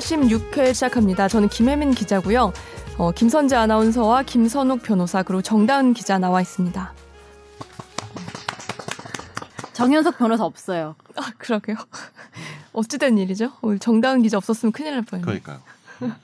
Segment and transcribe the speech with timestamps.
[0.00, 1.28] 제46회 시작합니다.
[1.28, 2.52] 저는 김혜민 기자고요.
[2.98, 6.92] 어, 김선재 아나운서와 김선욱 변호사 그리고 정다은 기자 나와 있습니다.
[9.72, 10.96] 정현석 변호사 없어요.
[11.16, 11.76] 아 그러게요.
[12.72, 13.52] 어찌된 일이죠?
[13.62, 15.40] 오늘 정다은 기자 없었으면 큰일 날 뻔했네요.
[15.42, 15.58] 그러니까요.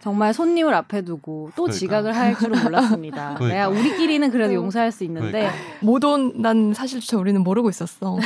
[0.00, 1.78] 정말 손님을 앞에 두고 또 그러니까요.
[1.78, 3.34] 지각을 할 줄은 몰랐습니다.
[3.38, 3.48] 그러니까요.
[3.48, 4.56] 내가 우리끼리는 그래도 어.
[4.56, 5.50] 용서할 수 있는데.
[5.80, 8.18] 못 온 난 사실조차 우리는 모르고 있었어.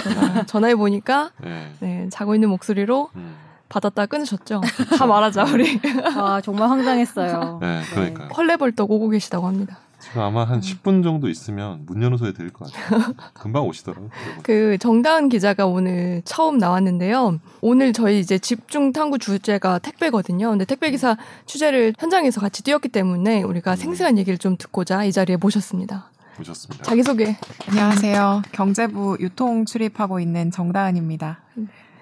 [0.47, 1.73] 전화해 보니까 네.
[1.81, 3.37] 네, 자고 있는 목소리로 음.
[3.69, 4.61] 받았다 끊으셨죠.
[4.99, 5.81] 다 말하자 우리.
[6.17, 7.59] 와 정말 황당했어요.
[7.63, 8.29] 네, 그러니까요.
[8.29, 9.79] 헐레벌떡 오고 계시다고 합니다.
[10.01, 13.15] 지금 아마 한 10분 정도 있으면 문 여는 소리 들릴 것 같아요.
[13.35, 14.11] 금방 오시더라고요.
[14.45, 17.41] 그 정다은 기자가 오늘 처음 나왔는데요.
[17.61, 20.51] 오늘 저희 이제 집중 탐구 주제가 택배거든요.
[20.51, 21.17] 근데 택배 기사
[21.47, 26.11] 취재를 현장에서 같이 뛰었기 때문에 우리가 생생한 얘기를 좀 듣고자 이 자리에 모셨습니다.
[26.41, 26.85] 오셨습니다.
[26.85, 27.37] 자기 소개.
[27.69, 28.43] 안녕하세요.
[28.53, 31.41] 경제부 유통 출입하고 있는 정다은입니다.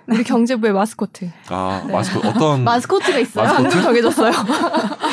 [0.08, 1.30] 우리 경제부의 마스코트.
[1.48, 3.44] 아 마스코 어떤 마스코트가 있어요.
[3.44, 3.68] 마스코트?
[3.68, 4.32] 방금 정해졌어요.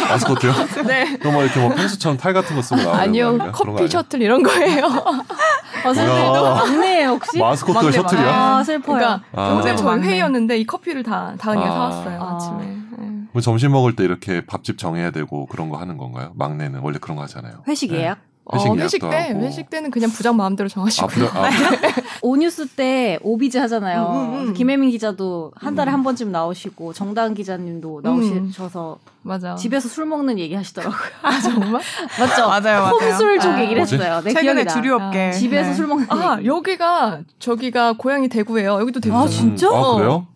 [0.10, 0.52] 마스코트요?
[0.86, 1.18] 네.
[1.18, 3.38] 그럼 뭐 이렇게 뭐 펭수처럼 탈 같은 거 쓰고 나오는 아니요.
[3.54, 3.88] 커피?
[3.88, 4.86] 셔틀 이런 거예요.
[5.84, 6.54] 어, 선생님도 뭐야.
[6.54, 7.40] 막내예요 혹시?
[7.40, 8.28] 마스코트가 막내 셔틀이야?
[8.36, 8.98] 아 슬퍼요.
[8.98, 9.50] 그러니까 아.
[9.56, 10.08] 경제부 저희 막내.
[10.10, 11.74] 회의였는데 이 커피를 다 다은이가 아.
[11.74, 12.36] 사왔어요 아.
[12.36, 12.58] 아침에.
[13.00, 13.10] 네.
[13.32, 16.32] 뭐 점심 먹을 때 이렇게 밥집 정해야 되고 그런 거 하는 건가요?
[16.36, 17.64] 막내는 원래 그런 거 하잖아요.
[17.68, 18.02] 회식 네.
[18.02, 18.20] 예약?
[18.52, 19.40] 회식 어, 회식 때 하고.
[19.46, 21.06] 회식 때는 그냥 부장 마음대로 정하시고.
[21.06, 21.50] 아, 부장, 아,
[22.22, 24.02] 오뉴스 때 오비즈 하잖아요.
[24.10, 24.54] 음, 음, 음.
[24.54, 25.94] 김혜민 기자도 한 달에 음.
[25.94, 29.56] 한 번쯤 나오시고 정다은 기자님도 나오셔서 맞아.
[29.56, 30.98] 집에서 술 먹는 얘기 하시더라고요.
[31.22, 31.82] 아 정말?
[32.20, 32.48] 맞죠?
[32.48, 33.12] 맞아요, 맞아요.
[33.12, 33.96] 홈술 쪽 아, 얘기를 뭐지?
[33.96, 34.22] 했어요.
[34.24, 34.66] 내 최근에.
[34.66, 35.76] 주류업계 아, 집에서 네.
[35.76, 36.48] 술 먹는 아 얘기.
[36.48, 38.80] 여기가 저기가 고향이 대구예요.
[38.82, 39.16] 여기도 대구.
[39.18, 39.68] 아, 진짜?
[39.70, 40.28] 아, 그래요?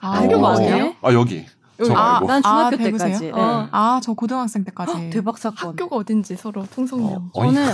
[0.00, 0.52] 아, 어.
[0.52, 0.94] 어디예요?
[1.02, 1.44] 아 여기.
[1.84, 2.20] 저 아.
[2.26, 2.70] 난 중학교 아?
[2.70, 3.18] 때까지.
[3.26, 3.30] 네.
[3.32, 3.68] 어.
[3.70, 5.10] 아, 저 고등학생 때까지.
[5.10, 5.70] 대박 사건.
[5.70, 7.30] 학교가 어딘지 서로 통성명.
[7.32, 7.44] 어.
[7.44, 7.64] 저는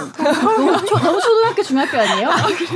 [0.58, 2.28] 너무, 초, 너무 초등학교 중학교 아니에요?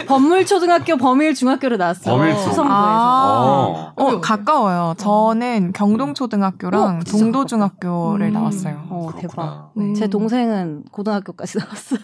[0.06, 2.16] 법물 초등학교 범일 중학교로 나왔어요.
[2.16, 2.40] 범일 초.
[2.40, 2.68] 수성구에서.
[2.70, 3.94] 아, 어.
[3.96, 4.94] 어, 가까워요.
[4.96, 8.32] 저는 경동 초등학교랑 어, 진짜 동도 중학교를 음.
[8.32, 8.86] 나왔어요.
[8.88, 9.10] 어.
[9.18, 9.72] 대박.
[9.76, 9.94] 음.
[9.94, 12.00] 제 동생은 고등학교까지 나왔어요.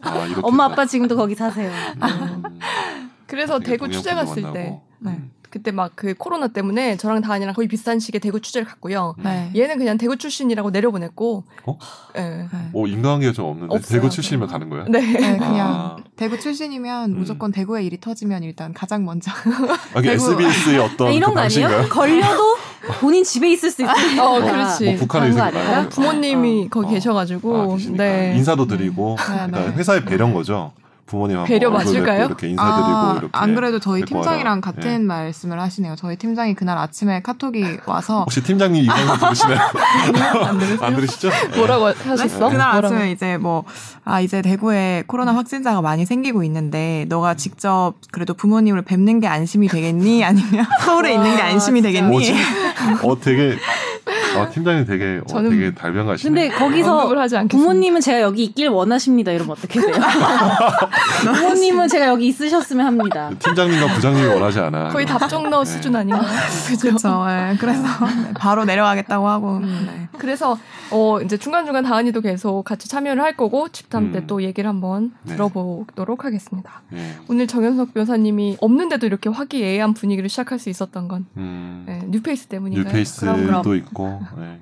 [0.00, 0.40] 아, 이렇게.
[0.42, 1.70] 엄마 아빠 지금도 거기 사세요.
[2.02, 2.42] 음.
[3.28, 4.52] 그래서 대구 취재 갔을.
[4.52, 5.20] 때 네.
[5.52, 5.62] 음.
[5.62, 9.14] 그때 막 그 코로나 때문에 저랑 다은이랑 거의 비슷한 시기에 대구 취재를 갔고요.
[9.22, 9.50] 네.
[9.54, 11.44] 얘는 그냥 대구 출신이라고 내려보냈고.
[11.66, 11.78] 어?
[12.16, 12.20] 예.
[12.22, 12.48] 네.
[12.72, 14.00] 오 인간관계가 좀 없는데 없어요.
[14.00, 14.86] 대구 출신이면 가는 거예요?
[14.88, 15.00] 네.
[15.00, 15.96] 네, 그냥 아.
[16.16, 17.18] 대구 출신이면 음.
[17.18, 19.30] 무조건 대구에 일이 터지면 일단 가장 먼저.
[19.94, 21.88] 아, 이게 대구- SBS의 어떤 아, 이런 그 거 아니에요?
[21.90, 22.56] 걸려도
[23.00, 24.22] 본인 집에 있을 수 있어요.
[24.22, 24.84] 어, 그렇지.
[24.86, 25.60] 뭐 북한에 있을 거 아닌가?
[25.68, 25.86] 아니에요?
[25.86, 26.90] 어, 부모님이 거기 어.
[26.90, 27.74] 계셔가지고.
[27.74, 27.76] 아.
[27.96, 28.32] 네.
[28.36, 29.72] 인사도 드리고 네, 그러니까 네.
[29.76, 30.72] 회사의 배려인 거죠.
[31.12, 32.24] 부모님 배려 맞을까요?
[32.24, 33.28] 이렇게 인사드리고 아, 이렇게.
[33.32, 34.60] 안 그래도 저희 팀장이랑 와라.
[34.62, 34.98] 같은 예.
[34.98, 35.94] 말씀을 하시네요.
[35.96, 39.58] 저희 팀장이 그날 아침에 카톡이 와서 혹시 팀장님 이 방송 들으시나요?
[40.46, 40.78] 안 들으세요?
[40.86, 41.28] 안 들으시죠?
[41.52, 41.56] 네.
[41.58, 42.48] 뭐라고 하셨어?
[42.48, 42.94] 그날 뭐라고?
[42.94, 43.64] 아침에 이제 뭐,
[44.06, 49.68] 아, 이제 대구에 코로나 확진자가 많이 생기고 있는데, 너가 직접 그래도 부모님을 뵙는 게 안심이
[49.68, 50.24] 되겠니?
[50.24, 51.92] 아니면 서울에 있는 게 안심이 진짜.
[51.92, 52.10] 되겠니?
[52.10, 52.34] 뭐지?
[53.02, 53.58] 어 되게
[54.36, 56.28] 아, 팀장님 되게 어, 저는- 되게 달변가시네.
[56.48, 57.12] 근데 거기서.
[57.48, 59.32] 부모님은 제가 여기 있길 원하십니다.
[59.32, 59.92] 이러면 어떻게 돼요?
[61.24, 63.30] 부모님은 제가 여기 있으셨으면 합니다.
[63.38, 64.88] 팀장님과 부장님이 원하지 않아.
[64.88, 65.70] 거의 답정너 네.
[65.70, 66.22] 수준 아닌가요?
[66.80, 67.24] 그렇죠.
[67.28, 67.82] 예, 그래서
[68.38, 69.56] 바로 내려가겠다고 하고.
[69.58, 69.86] 음.
[69.86, 70.08] 네.
[70.18, 70.58] 그래서
[70.90, 74.12] 어 이제 중간 중간 다은이도 계속 같이 참여를 할 거고 집탐 음.
[74.12, 75.32] 때또 얘기를 한번 네.
[75.34, 76.82] 들어보도록 하겠습니다.
[76.94, 77.14] 예.
[77.28, 82.84] 오늘 정현석 변호사님이 없는데도 이렇게 화기애애한 분위기를 시작할 수 있었던 건 음, 네, 뉴페이스 때문인가요?
[82.84, 83.76] 뉴페이스도 그럼, 그럼.
[83.76, 84.60] 있고 예.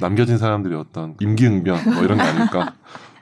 [0.00, 2.74] 남겨진 사람들이 어떤 임기응변 뭐 이런 게 아닐까.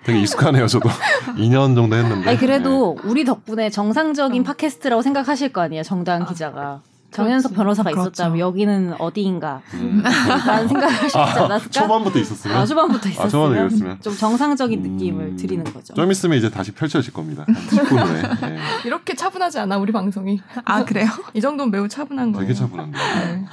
[0.04, 0.66] 되게 익숙하네요.
[0.66, 0.88] 저도
[1.36, 2.28] 2년 정도 했는데.
[2.30, 3.70] 아니 그래도 우리 덕분에 어.
[3.70, 5.82] 정상적인 팟캐스트라고 생각하실 거 아니에요.
[5.82, 6.80] 정다은 기자가.
[7.10, 8.08] 정현석 변호사가 그렇죠.
[8.10, 9.78] 있었다면 여기는 어디인가 예.
[9.78, 10.00] 음.
[10.46, 11.70] 라는 생각을 하시지 않았을까?
[11.70, 12.56] 초반부터 있었으면.
[12.56, 14.00] 아, 초반부터 아, 있었으면 이랬으면.
[14.00, 15.92] 좀 정상적인 음, 느낌을 드리는 거죠.
[15.94, 17.44] 좀 있으면 이제 다시 펼쳐질 겁니다.
[17.48, 18.50] 10분 후에.
[18.52, 18.58] 예.
[18.84, 20.40] 이렇게 차분하지 않아 우리 방송이.
[20.64, 21.08] 아, 그래요?
[21.34, 22.46] 이 정도면 매우 차분한 거예요.
[22.46, 22.96] 되게 차분한데.
[22.96, 23.44] 네.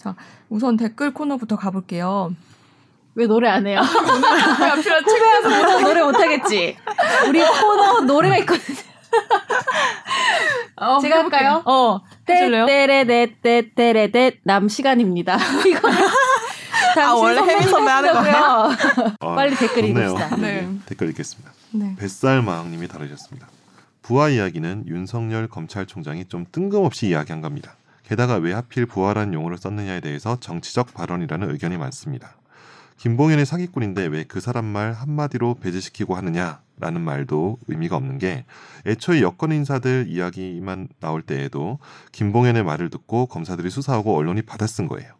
[0.00, 0.14] 자
[0.48, 2.34] 우선 댓글 코너부터 가볼게요.
[3.14, 3.82] 왜 노래 안 해요?
[4.82, 6.76] 책 후배에서 못 노래 못 하겠지.
[7.28, 8.78] 우리 코너 노래가 있거든요.
[10.76, 11.40] 어, 제가 해볼게요.
[11.40, 11.62] 할까요?
[11.66, 12.66] 어 해줄래요?
[12.66, 15.36] 떼떼레떼떼떼레떼 남 시간입니다.
[15.68, 15.90] 이거
[16.98, 18.36] 아, 원래 혜민 선배 하는 거예요.
[19.20, 19.84] 아, 빨리 댓글.
[19.84, 20.36] 읽읍시다.
[20.36, 20.68] 네.
[20.86, 21.52] 댓글 읽겠습니다.
[21.72, 21.94] 네.
[21.98, 23.48] 뱃살 마왕님이 다루셨습니다.
[24.02, 27.74] 부하 이야기는 윤석열 검찰총장이 좀 뜬금없이 이야기한 겁니다.
[28.10, 32.34] 게다가 왜 하필 부하란 용어를 썼느냐에 대해서 정치적 발언이라는 의견이 많습니다.
[32.96, 38.46] 김봉현의 사기꾼인데 왜 그 사람 말 한마디로 배제시키고 하느냐라는 말도 의미가 없는 게
[38.84, 41.78] 애초에 여권 인사들 이야기만 나올 때에도
[42.10, 45.12] 김봉현의 말을 듣고 검사들이 수사하고 언론이 받아 쓴 거예요.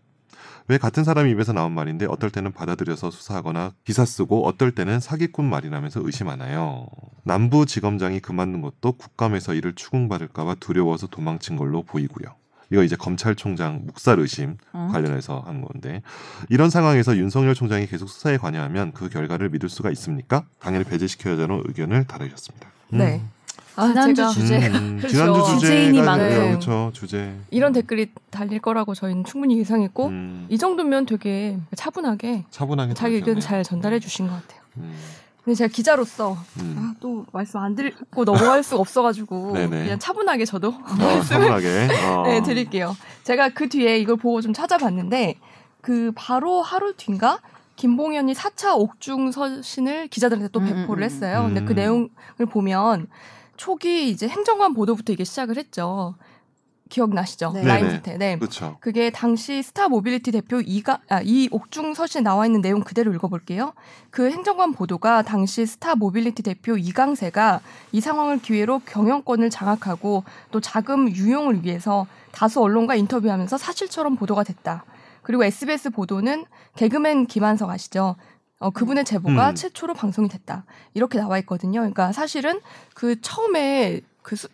[0.66, 5.44] 왜 같은 사람 입에서 나온 말인데 어떨 때는 받아들여서 수사하거나 기사 쓰고 어떨 때는 사기꾼
[5.44, 6.88] 말이라면서 의심하나요?
[7.22, 12.39] 남부 지검장이 그만둔 것도 국감에서 이를 추궁받을까봐 두려워서 도망친 걸로 보이고요.
[12.70, 14.88] 이거 이제 검찰총장 묵살 의심 어?
[14.92, 16.02] 관련해서 한 건데
[16.48, 20.44] 이런 상황에서 윤석열 총장이 계속 수사에 관여하면 그 결과를 믿을 수가 있습니까?
[20.60, 22.68] 당연히 배제시켜야 하는 의견을 다루셨습니다.
[22.90, 23.22] 네.
[23.76, 24.66] 아, 지난주 제가 주제.
[24.68, 25.08] 음, 그렇죠.
[25.16, 26.28] 지난주 주제인이만큼.
[26.28, 27.34] 네, 그렇죠 주제.
[27.50, 33.40] 이런 댓글이 달릴 거라고 저희는 충분히 예상했고 음, 이 정도면 되게 차분하게 차분하게 자기 의견.
[33.40, 34.60] 잘 전달해 주신 것 같아요.
[34.78, 34.94] 음,
[35.44, 36.76] 근데 제가 기자로서 음.
[36.78, 39.52] 아, 또 말씀 안 드리고 넘어갈 수가 없어가지고.
[39.70, 41.88] 그냥 차분하게 저도 어, 차분하게.
[42.06, 42.22] 어.
[42.26, 42.96] 네, 드릴게요.
[43.24, 45.36] 제가 그 뒤에 이걸 보고 좀 찾아봤는데
[45.80, 47.40] 그 바로 하루 뒤인가
[47.76, 51.44] 김봉현이 4차 옥중 서신을 기자들한테 또 음, 배포를 음, 했어요.
[51.46, 51.76] 근데 그 음.
[51.76, 53.06] 내용을 보면
[53.56, 56.14] 초기 이제 행정관 보도부터 이게 시작을 했죠.
[56.90, 57.52] 기억나시죠?
[57.52, 57.62] 네.
[57.62, 57.90] 라임.
[57.90, 58.18] 사태.
[58.18, 58.36] 네.
[58.36, 58.76] 그렇죠.
[58.80, 63.72] 그게 당시 스타 모빌리티 대표 이가 아, 이 옥중 서신에 나와 있는 내용 그대로 읽어볼게요.
[64.10, 67.60] 그 행정관 보도가 당시 스타 모빌리티 대표 이강세가
[67.92, 74.84] 이 상황을 기회로 경영권을 장악하고 또 자금 유용을 위해서 다수 언론과 인터뷰하면서 사실처럼 보도가 됐다.
[75.22, 76.44] 그리고 SBS 보도는
[76.76, 78.16] 개그맨 김한석 아시죠?
[78.58, 79.54] 어, 그분의 제보가 음.
[79.54, 80.64] 최초로 방송이 됐다.
[80.92, 81.80] 이렇게 나와 있거든요.
[81.80, 82.60] 그러니까 사실은
[82.94, 84.48] 그 처음에 그 수,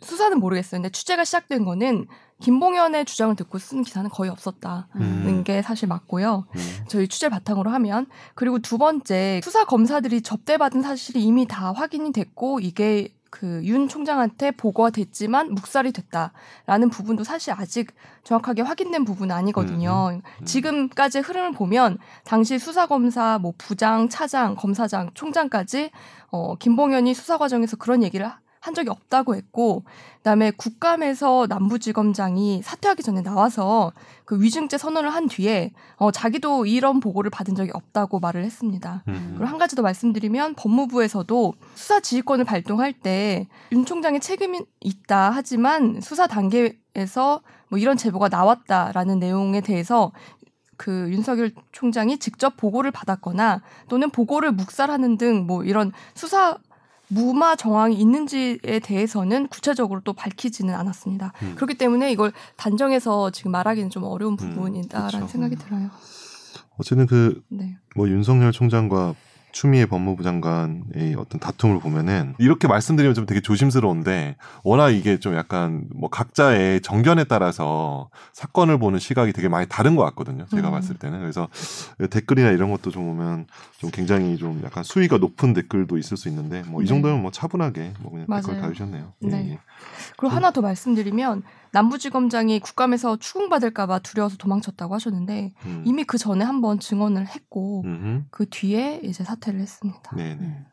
[0.00, 0.80] 수사는 모르겠어요.
[0.80, 2.06] 근데 취재가 시작된 거는
[2.40, 5.44] 김봉현의 주장을 듣고 쓴 기사는 거의 없었다는 음.
[5.44, 6.46] 게 사실 맞고요.
[6.54, 6.84] 음.
[6.88, 12.60] 저희 취재 바탕으로 하면 그리고 두 번째 수사 검사들이 접대받은 사실이 이미 다 확인이 됐고
[12.60, 17.92] 이게 그 윤 총장한테 보고가 됐지만 묵살이 됐다라는 부분도 사실 아직
[18.24, 20.12] 정확하게 확인된 부분은 아니거든요.
[20.22, 20.44] 음.
[20.46, 25.90] 지금까지 흐름을 보면 당시 수사 검사 뭐 부장, 차장, 검사장, 총장까지
[26.30, 29.82] 어 김봉현이 수사 과정에서 그런 얘기를 하- 한 적이 없다고 했고
[30.18, 33.92] 그다음에 국감에서 남부지검장이 사퇴하기 전에 나와서
[34.26, 39.02] 그 위증죄 선언을 한 뒤에 어 자기도 이런 보고를 받은 적이 없다고 말을 했습니다.
[39.08, 39.34] 음.
[39.38, 46.00] 그리고 한 가지 더 말씀드리면 법무부에서도 수사 지휘권을 발동할 때 윤 총장의 책임이 있다 하지만
[46.02, 50.12] 수사 단계에서 뭐 이런 제보가 나왔다라는 내용에 대해서
[50.76, 56.58] 그 윤석열 총장이 직접 보고를 받았거나 또는 보고를 묵살하는 등 뭐 이런 수사
[57.08, 61.32] 무마 정황이 있는지에 대해서는 구체적으로 또 밝히지는 않았습니다.
[61.42, 61.54] 음.
[61.56, 65.26] 그렇기 때문에 이걸 단정해서 지금 말하기는 좀 어려운 부분이다라는 그렇죠.
[65.28, 65.90] 생각이 들어요.
[66.76, 67.76] 어쨌든 그 네.
[67.96, 69.14] 뭐 윤석열 총장과
[69.52, 75.86] 추미애 법무부 장관의 어떤 다툼을 보면은 이렇게 말씀드리면 좀 되게 조심스러운데 워낙 이게 좀 약간
[75.94, 80.46] 뭐 각자의 정견에 따라서 사건을 보는 시각이 되게 많이 다른 것 같거든요.
[80.46, 80.72] 제가 음.
[80.72, 81.48] 봤을 때는 그래서
[82.10, 83.46] 댓글이나 이런 것도 좀 보면
[83.78, 86.88] 좀 굉장히 좀 약간 수위가 높은 댓글도 있을 수 있는데 뭐이 네.
[86.88, 88.60] 정도면 뭐 차분하게 뭐 그냥 댓글 맞아요.
[88.62, 89.12] 달으셨네요.
[89.24, 89.50] 예, 네.
[89.52, 89.58] 예.
[90.16, 91.42] 그리고 하나 더 말씀드리면
[91.72, 95.84] 남부지검장이 국감에서 추궁받을까봐 두려워서 도망쳤다고 하셨는데 음.
[95.86, 98.24] 이미 그 전에 한번 증언을 했고 음흠.
[98.30, 100.16] 그 뒤에 이제 사퇴를 했습니다.
[100.16, 100.66] 네네.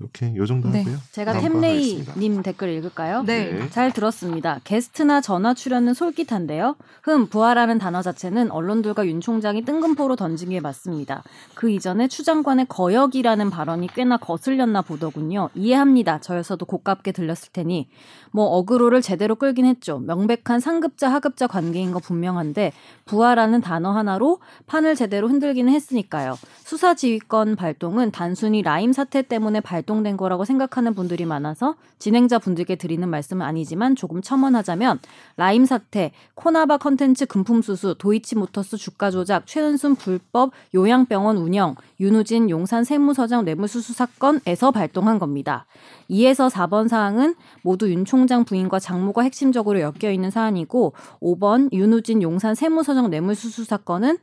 [0.00, 0.80] 이렇게 요 정도 네.
[0.80, 0.96] 하고요.
[1.10, 1.32] 제가.
[1.32, 3.24] 템레이님 댓글 읽을까요?
[3.24, 3.68] 네.
[3.70, 4.60] 잘 들었습니다.
[4.62, 6.76] 게스트나 전화 출연은 솔깃한데요.
[7.02, 11.24] 흠, 부하라는 단어 자체는 언론들과 윤 총장이 뜬금포로 던진 게 맞습니다.
[11.54, 15.50] 그 이전에 추 장관의 거역이라는 발언이 꽤나 거슬렸나 보더군요.
[15.54, 16.20] 이해합니다.
[16.20, 17.88] 저였어도 고깝게 들렸을 테니.
[18.30, 19.98] 뭐 어그로를 제대로 끌긴 했죠.
[19.98, 22.72] 명백한 상급자 하급자 관계인 거 분명한데
[23.06, 26.38] 부하라는 단어 하나로 판을 제대로 흔들기는 했으니까요.
[26.58, 32.76] 수사 지휘권 발동은 단순히 라임 사태 때문에 발 동된 거라고 생각하는 분들이 많아서 진행자 분들께
[32.76, 35.00] 드리는 말씀은 아니지만 조금 첨언하자면
[35.36, 42.84] 라임 사태, 코나바 컨텐츠 금품 수수, 도이치모터스 주가 조작, 최은순 불법 요양병원 운영, 윤우진 용산
[42.84, 45.66] 세무서장 뇌물수수 사건에서 발동한 겁니다.
[46.10, 52.54] 2에서 4번 사항은 모두 윤 총장 부인과 장모가 핵심적으로 엮여 있는 사안이고 5번 윤우진 용산
[52.54, 54.18] 세무서장 뇌물수수 사건은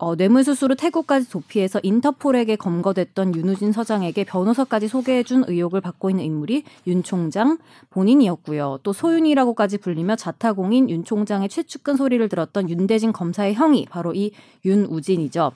[0.00, 7.02] 어, 뇌물수수로 태국까지 도피해서 인터폴에게 검거됐던 윤우진 서장에게 변호사까지 소개해준 의혹을 받고 있는 인물이 윤
[7.02, 7.58] 총장
[7.90, 8.78] 본인이었고요.
[8.84, 14.30] 또 소윤이라고까지 불리며 자타공인 윤 총장의 최측근 소리를 들었던 윤대진 검사의 형이 바로 이
[14.64, 15.50] 윤우진이죠.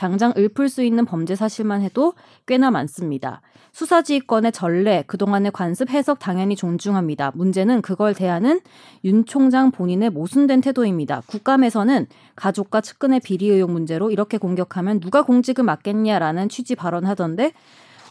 [0.00, 2.14] 당장 읊을 수 있는 범죄 사실만 해도
[2.46, 3.42] 꽤나 많습니다.
[3.72, 7.32] 수사지휘권의 전례, 그동안의 관습 해석 당연히 존중합니다.
[7.34, 8.62] 문제는 그걸 대하는
[9.04, 11.20] 윤 총장 본인의 모순된 태도입니다.
[11.26, 17.52] 국감에서는 가족과 측근의 비리 의혹 문제로 이렇게 공격하면 누가 공직을 맡겠냐라는 취지 발언하던데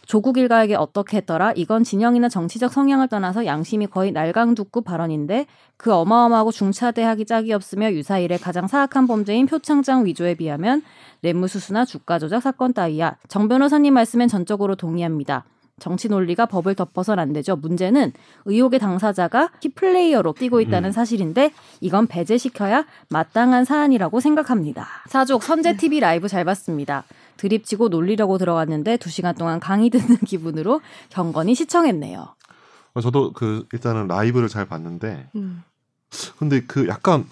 [0.09, 1.53] 조국 일가에게 어떻게 했더라?
[1.55, 5.45] 이건 진영이나 정치적 성향을 떠나서 양심이 거의 날강두급 발언인데
[5.77, 10.81] 그 어마어마하고 중차대하기 짝이 없으며 유사일의 가장 사악한 범죄인 표창장 위조에 비하면
[11.21, 13.17] 뇌물수수나 주가 조작 사건 따위야.
[13.27, 15.45] 정 변호사님 말씀엔 전적으로 동의합니다.
[15.77, 17.55] 정치 논리가 법을 덮어선 안 되죠.
[17.55, 18.11] 문제는
[18.45, 20.91] 의혹의 당사자가 키플레이어로 뛰고 있다는 음.
[20.91, 21.51] 사실인데
[21.81, 24.87] 이건 배제시켜야 마땅한 사안이라고 생각합니다.
[25.05, 27.03] 사족 선제 TV 라이브 잘 봤습니다.
[27.43, 32.27] 드립치고 놀리려고 들어갔는데 두 시간 동안 강의 듣는 기분으로 경건히 시청했네요.
[32.95, 35.63] 어, 저도 그 일단은 라이브를 잘 봤는데 음.
[36.37, 37.25] 근데 그 약간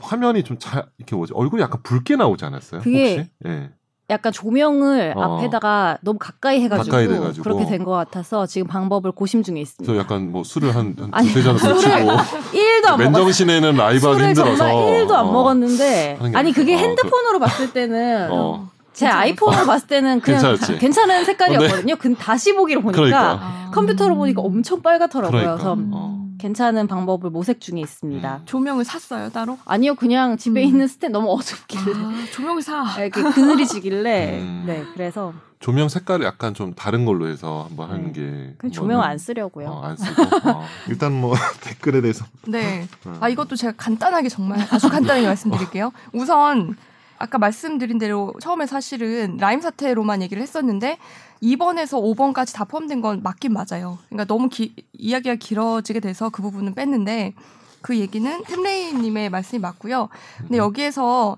[0.00, 2.80] 화면이 좀 잘 이렇게 뭐지 얼굴이 약간 붉게 나오지 않았어요?
[2.82, 3.30] 그게 혹시?
[3.46, 3.70] 예.
[4.10, 5.36] 약간 조명을 어.
[5.36, 7.42] 앞에다가 너무 가까이 해가지고, 가까이 돼가지고.
[7.42, 9.92] 그렇게 된 것 같아서 지금 방법을 고심 중에 있습니다.
[9.92, 12.96] 저 약간 뭐 술을 한, 한 두세 잔을 걸치고 1도 안 먹었어요.
[12.96, 14.74] 맨정신에는 라이브 하기 술을 힘들어서 정말
[15.04, 15.32] 1도 안 어.
[15.32, 16.74] 먹었는데 아니 그게.
[16.74, 18.70] 어, 핸드폰으로 봤을 때는 어.
[18.92, 20.78] 제 아이폰으로 봤을 때는 그냥 괜찮았지?
[20.78, 21.96] 괜찮은 색깔이었거든요.
[21.96, 23.38] 근 다시 보기로 보니까 그러니까.
[23.40, 23.70] 아.
[23.72, 25.40] 컴퓨터로 보니까 엄청 빨갛더라고요.
[25.40, 25.56] 그러니까.
[25.56, 26.28] 그래서 어.
[26.38, 28.36] 괜찮은 방법을 모색 중에 있습니다.
[28.36, 28.42] 음.
[28.44, 29.58] 조명을 샀어요 따로?
[29.64, 30.68] 아니요, 그냥 집에 음.
[30.68, 32.84] 있는 스탠 너무 어둡길래 아, 조명을 사.
[32.98, 34.64] 이렇게 그늘이 지길래 음.
[34.66, 38.20] 네 그래서 조명 색깔을 약간 좀 다른 걸로 해서 한번 하는 네.
[38.20, 39.68] 게 그냥 조명 안 쓰려고요.
[39.68, 40.64] 어, 안 쓰고 어.
[40.88, 42.86] 일단 뭐 댓글에 대해서 네.
[43.06, 43.16] 음.
[43.20, 45.90] 아 이것도 제가 간단하게 정말 아주 간단하게 말씀드릴게요.
[46.12, 46.76] 우선
[47.18, 50.98] 아까 말씀드린 대로 처음에 사실은 라임 사태로만 얘기를 했었는데
[51.42, 53.98] 2번에서 5번까지 다 포함된 건 맞긴 맞아요.
[54.08, 57.34] 그러니까 너무 기- 이야기가 길어지게 돼서 그 부분은 뺐는데
[57.80, 60.08] 그 얘기는 템레이 님의 말씀이 맞고요.
[60.38, 61.36] 근데 여기에서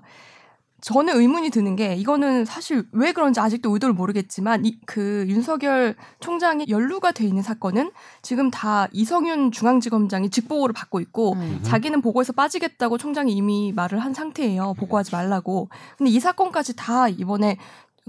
[0.81, 6.65] 저는 의문이 드는 게 이거는 사실 왜 그런지 아직도 의도를 모르겠지만 이, 그 윤석열 총장이
[6.69, 7.91] 연루가 돼 있는 사건은
[8.23, 11.59] 지금 다 이성윤 중앙지검장이 직보고를 받고 있고 음.
[11.61, 14.73] 자기는 보고에서 빠지겠다고 총장이 이미 말을 한 상태예요.
[14.73, 15.69] 보고하지 말라고.
[15.97, 17.57] 근데 이 사건까지 다 이번에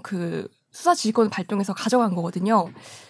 [0.03, 2.67] 그 수사 지휘권을 발동해서 가져간 거거든요.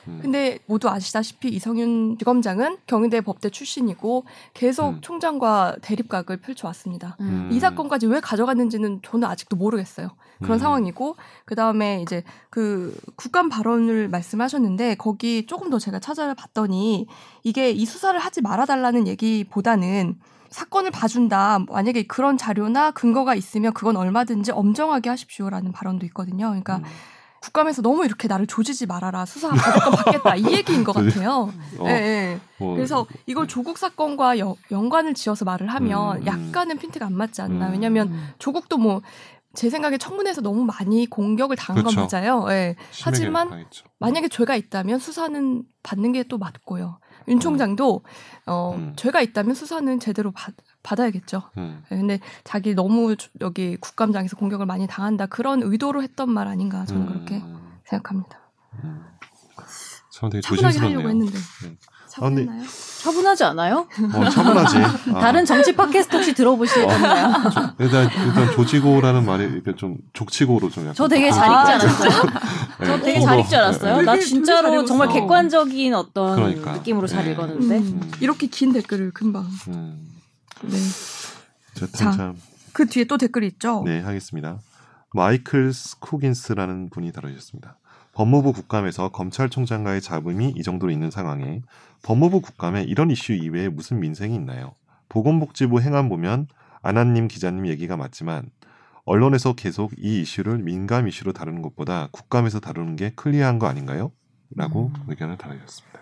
[0.09, 0.19] 음.
[0.21, 5.01] 근데 모두 아시다시피 이성윤 지검장은 경희대 법대 출신이고 계속 음.
[5.01, 7.17] 총장과 대립각을 펼쳐왔습니다.
[7.21, 7.49] 음.
[7.53, 10.11] 이 사건까지 왜 가져갔는지는 저는 아직도 모르겠어요.
[10.41, 10.59] 그런 음.
[10.59, 11.15] 상황이고
[11.45, 17.07] 그 다음에 이제 그 국감 발언을 말씀하셨는데 거기 조금 더 제가 찾아봤더니
[17.45, 20.19] 이게 이 수사를 하지 말아달라는 얘기보다는
[20.51, 21.61] 사건을 봐준다.
[21.69, 26.49] 만약에 그런 자료나 근거가 있으면 그건 얼마든지 엄정하게 하십시오라는 발언도 있거든요.
[26.49, 26.85] 그러니까 음.
[27.43, 29.27] 국감에서 너무 이렇게 나를 조지지 말아라.
[29.27, 30.37] 수사 무조건 받겠다.
[30.37, 31.53] 이 얘기인 것 같아요.
[31.79, 32.41] 어, 예, 예.
[32.59, 36.27] 뭐, 그래서 이걸 조국 사건과 여- 연관을 지어서 말을 하면 음, 음.
[36.27, 37.67] 약간은 핀트가 안 맞지 않나.
[37.69, 37.73] 음.
[37.73, 39.03] 왜냐하면 조국도 뭐
[39.55, 42.17] 제 생각에 청문회에서 너무 많이 공격을 당한 건 그렇죠.
[42.17, 42.47] 맞아요.
[42.49, 42.75] 예.
[43.03, 43.85] 하지만 당했죠.
[43.99, 46.99] 만약에 죄가 있다면 수사는 받는 게 또 맞고요.
[47.29, 48.03] 윤 총장도
[48.47, 48.95] 어 음.
[48.97, 51.43] 죄가 있다면 수사는 제대로 받, 받아야겠죠.
[51.59, 51.83] 음.
[51.91, 56.85] 예, 근데 자기 너무 주- 여기 국감장에서 공격을 많이 당한다 그런 의도로 했던 말 아닌가
[56.85, 57.59] 저는 그렇게 음.
[57.85, 58.39] 생각합니다.
[58.85, 59.03] 음.
[60.13, 60.99] 참 되게 차분하게 조심스럽네요.
[60.99, 61.77] 하려고 했는데 네.
[62.09, 62.63] 차분했나요?
[63.03, 63.87] 차분하지 않아요?
[64.15, 64.77] 어, 차분하지.
[65.15, 65.19] 아.
[65.21, 67.33] 다른 정치 팟캐스트 혹시 들어보시겠나요?
[67.81, 72.23] 일단 일단 조지고라는 말이 이렇게 좀 족치고로 좀 약간 저 되게 잘 읽지 않았어요?
[72.81, 73.97] 네, 저 되게 잘 더, 읽지 않았어요?
[73.99, 74.03] 네.
[74.03, 75.09] 나 진짜로 잘 정말.
[75.09, 76.73] 객관적인 어떤 그러니까.
[76.73, 77.33] 느낌으로 잘 네.
[77.33, 79.47] 읽었는데 음, 이렇게 긴 댓글을 금방.
[79.69, 80.09] 음.
[80.63, 80.77] 네.
[81.73, 82.13] 어쨌든 자.
[82.13, 83.83] 참그 뒤에 또 댓글이 있죠.
[83.85, 84.59] 네, 하겠습니다.
[85.15, 87.79] 마이클 스쿠긴스라는 분이 다루셨습니다.
[88.15, 91.63] 법무부 국감에서 검찰총장과의 잡음이 이 정도로 있는 상황에
[92.03, 94.75] 법무부 국감에 이런 이슈 이외에 무슨 민생이 있나요?
[95.09, 96.47] 보건복지부 행안 보면
[96.83, 98.51] 아나님 기자님 얘기가 맞지만
[99.05, 104.13] 언론에서 계속 이 이슈를 민감 이슈로 다루는 것보다 국감에서 다루는 게 클리어한 거 아닌가요?
[104.55, 105.05] 라고 음.
[105.09, 106.02] 의견을 다루셨습니다.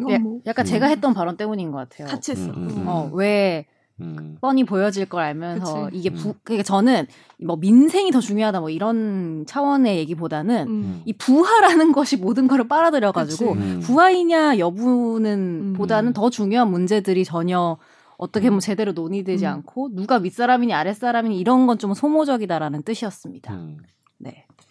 [0.00, 0.66] 이건 예, 뭐 약간 음.
[0.66, 2.08] 제가 했던 발언 때문인 것 같아요.
[2.08, 2.44] 같이 했어.
[2.50, 2.88] 음, 음, 음.
[2.88, 3.66] 어, 왜
[4.00, 5.98] 음, 뻔히 보여질 걸 알면서 그치.
[5.98, 6.14] 이게 음.
[6.14, 7.06] 부, 그러니까 저는
[7.44, 11.02] 뭐 민생이 더 중요하다 뭐 이런 차원의 얘기보다는 음.
[11.04, 13.64] 이 부하라는 것이 모든 거를 빨아들여 가지고 그치.
[13.66, 13.80] 음.
[13.80, 15.72] 부하이냐 여부는 음.
[15.74, 17.76] 보다는 더 중요한 문제들이 전혀
[18.16, 19.50] 어떻게 보면 제대로 논의되지 음.
[19.50, 23.52] 않고 누가 윗사람이니 아랫사람이니 이런 건 좀 소모적이다라는 뜻이었습니다.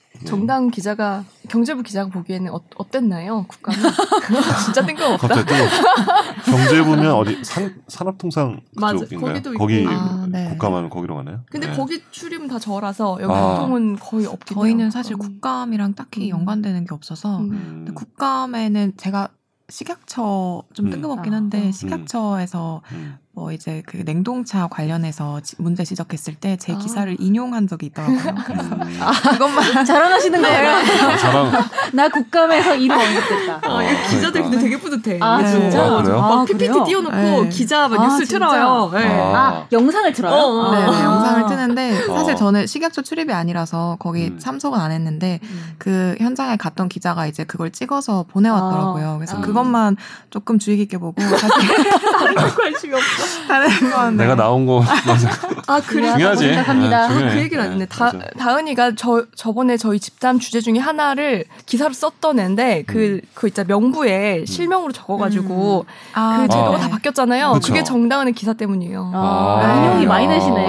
[0.10, 0.20] 음.
[0.20, 0.20] 네.
[0.20, 0.26] 네.
[0.26, 3.46] 정당 기자가 경제부 기자가 보기에는 어, 어땠나요?
[3.48, 3.78] 국감이
[4.66, 5.28] 진짜 뜬금없다.
[5.28, 9.58] 갑자기 또 경제 보면 어디 산 산업통상 있고.
[9.58, 10.50] 거기 아, 네.
[10.50, 11.42] 국감하면 거기로 가나요?
[11.50, 11.76] 근데 네.
[11.76, 13.60] 거기 출입은 다 저라서 여기 아.
[13.60, 14.64] 보통은 거의 없긴 해요.
[14.64, 15.20] 저희는 사실 음.
[15.20, 16.40] 국감이랑 딱히 음.
[16.40, 17.52] 연관되는 게 없어서 음.
[17.52, 17.84] 음.
[17.86, 19.30] 근데 국감에는 제가
[19.70, 20.92] 식약처 좀 음.
[20.92, 21.72] 뜬금없긴 아, 한데 음.
[21.72, 23.18] 식약처에서 음.
[23.40, 26.78] 뭐 이제 그 냉동차 관련해서 지- 문제 지적했을 때제 아.
[26.78, 28.36] 기사를 인용한 적이 있더라고요.
[28.46, 29.00] 그래서 음.
[29.32, 30.70] 그것만 자랑하시는 거예요.
[30.70, 31.52] 아, 자랑
[31.94, 33.62] 나 국감에서 이름 언급됐다.
[33.64, 33.80] 어,
[34.10, 34.50] 기자들 그러니까.
[34.50, 35.20] 근데 되게 뿌듯해.
[35.22, 35.48] 아, 네.
[35.50, 35.86] 진짜?
[35.86, 36.20] 아, 그래요?
[36.22, 36.84] 아, PPT?
[36.86, 37.50] 띄워놓고 네.
[37.50, 38.26] 기자 막 아, 뉴스?
[38.26, 38.90] 틀어요.
[38.94, 39.08] 네.
[39.08, 39.38] 아.
[39.40, 40.34] 아, 영상을 들어요?
[40.34, 40.72] 어, 어.
[40.76, 41.04] 네, 아.
[41.06, 42.36] 영상을 뜨는데 사실 어.
[42.36, 44.40] 저는 식약처 출입이 아니라서 거기 음.
[44.40, 45.76] 참석은 안 했는데 음.
[45.78, 49.16] 그 현장에 갔던 기자가 이제 그걸 찍어서 보내왔더라고요.
[49.18, 49.42] 그래서 아.
[49.42, 49.96] 그것만
[50.30, 51.48] 조금 주의 깊게 보고 사실
[52.60, 53.29] 관심이 없어.
[53.48, 55.30] 다른 건 내가 나온 거 맞아.
[55.68, 56.04] 아 그래.
[56.04, 56.48] 중요하다고 중요하지.
[56.48, 56.98] 생각합니다.
[57.00, 57.34] 아, 중요해.
[57.34, 57.86] 그 얘기를 안 했네.
[57.86, 58.20] 다, 맞아.
[58.38, 64.46] 다은이가 저, 저번에 저희 집담 주제 중에 하나를 기사로 썼던 애인데, 그, 그 있잖아, 명부에
[64.46, 66.80] 실명으로 적어가지고, 아, 그 제도가 아.
[66.80, 67.54] 다 바뀌었잖아요.
[67.54, 67.68] 그쵸.
[67.74, 69.12] 그게 정다은의 기사 때문이에요.
[69.14, 69.78] 아, 아.
[69.78, 70.30] 인용이 많이 야.
[70.30, 70.68] 되시네.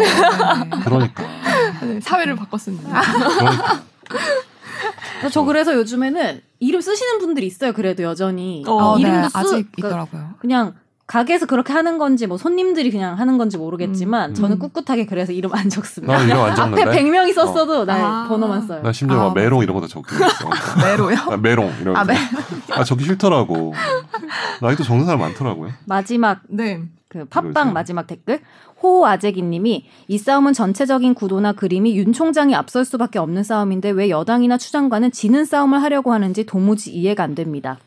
[0.84, 1.24] 그러니까.
[1.82, 3.00] 네, 사회를 바꿨습니다.
[3.00, 3.80] 그러니까.
[5.30, 7.72] 저 그래서 요즘에는 이름 쓰시는 분들이 있어요.
[7.72, 10.30] 그래도 여전히 어, 어, 네, 이름도 쓰 아직 그러니까 있더라고요.
[10.38, 10.74] 그냥
[11.10, 14.34] 가게에서 그렇게 하는 건지 뭐 손님들이 그냥 하는 건지 모르겠지만 음.
[14.34, 14.58] 저는 음.
[14.60, 16.16] 꿋꿋하게 그래서 이름 안 적습니다.
[16.16, 16.84] 나 이름 안 앞에 적는데.
[17.02, 18.28] 100명이 썼어도 나 아.
[18.28, 18.80] 번호만 써요.
[18.82, 20.48] 나 심지어 아, 막 메롱 이런 것도 적기로 했어.
[20.84, 21.16] 메로요?
[21.30, 22.00] 아, 메롱 이런 거.
[22.00, 22.14] 아, 메-
[22.70, 23.74] 아 적기 싫더라고.
[24.62, 25.72] 나이도 적는 사람 많더라고요.
[25.86, 26.82] 마지막 네.
[27.08, 27.72] 그 팟빵.
[27.72, 28.38] 마지막 댓글
[28.80, 35.10] 호아재기님이 이 싸움은 전체적인 구도나 그림이 윤 총장이 앞설 수밖에 없는 싸움인데 왜 여당이나 추장관은
[35.10, 37.78] 지는 싸움을 하려고 하는지 도무지 이해가 안 됩니다.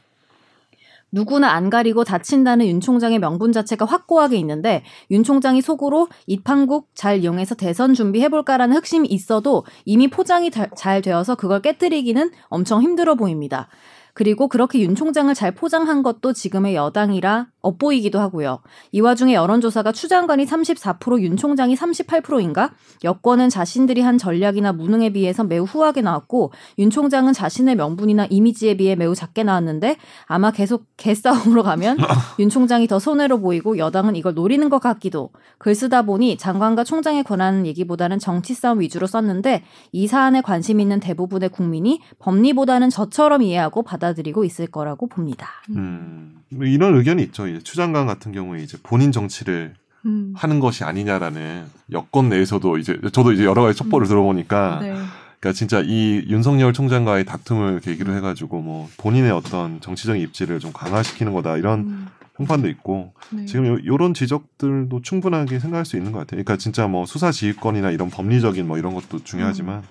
[1.13, 7.19] 누구나 안 가리고 다친다는 윤 총장의 명분 자체가 확고하게 있는데 윤 총장이 속으로 입한국 잘
[7.19, 13.69] 이용해서 대선 준비해볼까라는 흑심이 있어도 이미 포장이 다- 잘 되어서 그걸 깨뜨리기는 엄청 힘들어 보입니다.
[14.15, 18.59] 그리고 그렇게 윤 총장을 잘 포장한 것도 지금의 여당이라 엇보이기도 하고요.
[18.91, 22.71] 이 와중에 여론조사가 추 장관이 34%, 윤 총장이 38%인가?
[23.03, 28.95] 여권은 자신들이 한 전략이나 무능에 비해서 매우 후하게 나왔고, 윤 총장은 자신의 명분이나 이미지에 비해
[28.95, 31.97] 매우 작게 나왔는데, 아마 계속 개싸움으로 가면
[32.39, 35.31] 윤 총장이 더 손해로 보이고 여당은 이걸 노리는 것 같기도.
[35.57, 40.99] 글 쓰다 보니 장관과 총장의 권한 얘기보다는 정치 싸움 위주로 썼는데, 이 사안에 관심 있는
[40.99, 45.47] 대부분의 국민이 법리보다는 저처럼 이해하고 받아들이고 있을 거라고 봅니다.
[45.69, 47.52] 음, 뭐 이런 의견이 있죠.
[47.53, 50.33] 이제 추 장관 같은 경우에 이제 본인 정치를 음.
[50.35, 54.09] 하는 것이 아니냐라는 여권 내에서도 이제 저도 이제 여러 가지 첩보를 음.
[54.09, 54.93] 들어보니까 네.
[55.39, 61.33] 그러니까 진짜 이 윤석열 총장과의 다툼을 계기로 해가지고 뭐 본인의 어떤 정치적인 입지를 좀 강화시키는
[61.33, 62.07] 거다 이런 음.
[62.35, 63.45] 평판도 있고 네.
[63.45, 66.43] 지금 요, 요런 지적들도 충분하게 생각할 수 있는 것 같아요.
[66.43, 69.83] 그러니까 진짜 뭐 수사 지휘권이나 이런 법리적인 뭐 이런 것도 중요하지만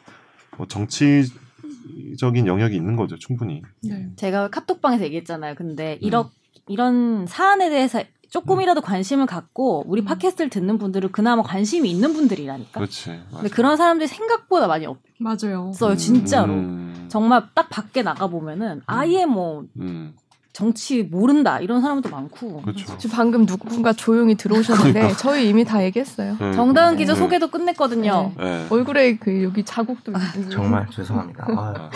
[0.57, 1.25] 뭐 정치
[2.19, 3.63] 적인 영역이 있는 거죠, 충분히.
[3.83, 4.09] 네.
[4.17, 5.55] 제가 카톡방에서 얘기했잖아요.
[5.55, 5.99] 근데 음.
[6.01, 6.29] 이런
[6.69, 10.05] 이런 사안에 대해서 조금이라도 관심을 갖고 우리 음.
[10.07, 12.81] 팟캐스트를 듣는 분들은 그나마 관심이 있는 분들이라니까.
[12.81, 13.21] 그렇지.
[13.31, 14.87] 근데 그런 사람들이 생각보다 많이
[15.19, 15.69] 맞아요.
[15.69, 16.55] 없어요, 진짜로.
[16.55, 20.15] 음, 정말 딱 밖에 나가 보면은 아예 뭐 음,
[20.55, 22.63] 정치 모른다 이런 사람도 많고.
[22.63, 22.97] 그렇죠.
[22.97, 25.17] 지금 방금 누군가 조용히 들어오셨는데 그러니까.
[25.19, 26.37] 저희 이미 다 얘기했어요.
[26.41, 26.99] 네, 정다은 네.
[26.99, 27.19] 기자 네.
[27.19, 28.33] 소개도 끝냈거든요.
[28.39, 28.67] 네.
[28.71, 30.49] 얼굴에 그 여기 자국도 있고.
[30.49, 31.47] 정말 죄송합니다.
[31.51, 31.91] 아,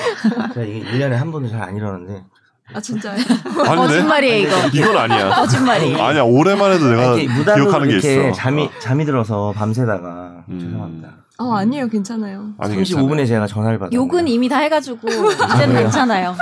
[0.52, 2.24] 제가 이게 1년에 한 번도 잘 안 이러는데.
[2.74, 3.16] 아 진짜요?
[3.64, 4.56] 거짓말이에요 이거.
[4.72, 5.30] 이건 아니야.
[5.30, 6.02] 거짓말이에요.
[6.02, 7.14] 아니야 오랜만에 해도 내가
[7.54, 8.32] 기억하는 게 있어.
[8.32, 10.58] 잠이, 잠이 들어서 밤새다가 음.
[10.60, 11.08] 죄송합니다.
[11.38, 12.54] 아 아니에요 괜찮아요.
[12.58, 13.94] 아니, 35분에 제가 전화를 받았어요.
[14.00, 16.34] 욕은 이미 다 해가지고 이제는 괜찮아요.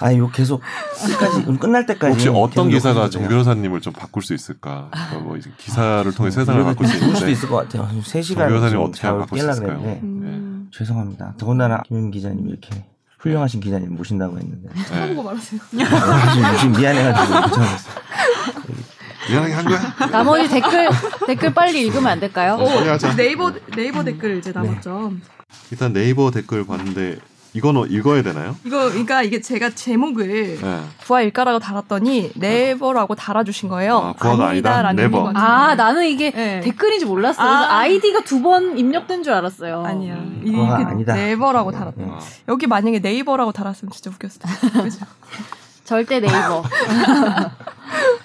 [0.00, 0.62] 아니, 욕 계속
[1.06, 2.10] 끝까지, 음, 끝날 때까지.
[2.10, 3.28] 혹시 어떤 기사가 정.
[3.28, 4.88] 변호사님을 좀 바꿀 수 있을까?
[5.22, 7.82] 뭐 기사를 통해 세상을 이러다 바꿀 수 수도 있는데 있을 것 같아요.
[7.82, 9.78] 한 3시간 정 변호사님 좀 어떻게 바꿀 수 있을까요?
[10.02, 10.68] 음.
[10.72, 11.34] 죄송합니다.
[11.38, 12.82] 더군다나 김 기자님 이렇게
[13.24, 14.68] 훌륭하신 기자님 모신다고 했는데.
[14.74, 14.98] 네.
[15.00, 15.60] 하고 말하세요.
[15.70, 17.94] 지금, 지금 미안해가지고 괜찮았어요.
[19.30, 20.08] 미안하게 한 거야?
[20.10, 20.88] 나머지 댓글
[21.26, 22.58] 댓글 빨리 읽으면 안 될까요?
[22.60, 23.16] 어, 소리하자.
[23.16, 25.14] 네이버 네이버 댓글 이제 남았죠.
[25.70, 27.18] 일단 네이버 댓글 봤는데
[27.54, 28.56] 이거는 읽어야 되나요?
[28.64, 30.80] 이거 그러니까 이게 제가 제목을 네.
[31.04, 33.96] 부하인가라고 달았더니 never라고 달아주신 거예요.
[33.98, 34.70] 아, 부하가 아니다?
[34.70, 35.30] 아니다라는 never.
[35.34, 36.60] 아 나는 이게 네.
[36.60, 37.46] 댓글인지 몰랐어요.
[37.48, 37.78] 그래서 아.
[37.78, 39.84] 아이디가 두 번 입력된 줄 알았어요.
[39.86, 40.14] 아니야.
[40.16, 40.42] 음.
[40.44, 41.14] 이게 아니다.
[41.14, 41.94] never라고 달았다.
[41.96, 42.06] 네.
[42.10, 44.82] 아, 여기 만약에 네이버라고 달았으면 진짜 웃겼을 텐데.
[44.82, 45.06] 그죠?
[45.84, 46.62] 절대 네이버.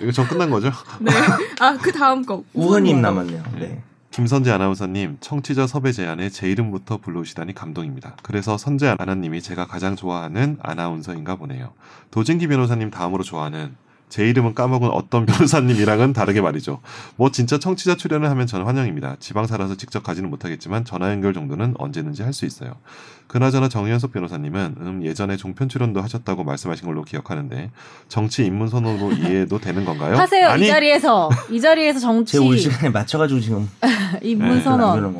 [0.02, 0.72] 이거 전 끝난 거죠?
[1.00, 1.12] 네.
[1.60, 2.44] 아 그 다음 거.
[2.54, 3.44] 우원님 남았네요.
[3.60, 3.84] 네.
[4.20, 8.18] 김선재 아나운서님 청취자 섭외 제안에 제 이름부터 불러오시다니 감동입니다.
[8.22, 11.72] 그래서 선재 아나님이 제가 가장 좋아하는 아나운서인가 보네요.
[12.12, 13.78] 도진기 변호사님 다음으로 좋아하는
[14.10, 16.80] 제 이름은 까먹은 어떤 변호사님이랑은 다르게 말이죠.
[17.16, 19.18] 뭐 진짜 청취자 출연을 하면 저는 환영입니다.
[19.20, 22.74] 지방 살아서 직접 가지는 못하겠지만 전화 연결 정도는 언제든지 할 수 있어요.
[23.28, 27.70] 그나저나 정현석 변호사님은 음, 예전에 종편 출연도 하셨다고 말씀하신 걸로 기억하는데
[28.08, 30.16] 정치 입문 선언으로 이해도 되는 건가요?
[30.16, 33.70] 하세요 아니, 이 자리에서 이 자리에서 정치 제올 시간에 맞춰가지고 지금
[34.24, 34.62] 입문 네.
[34.64, 35.16] 선언.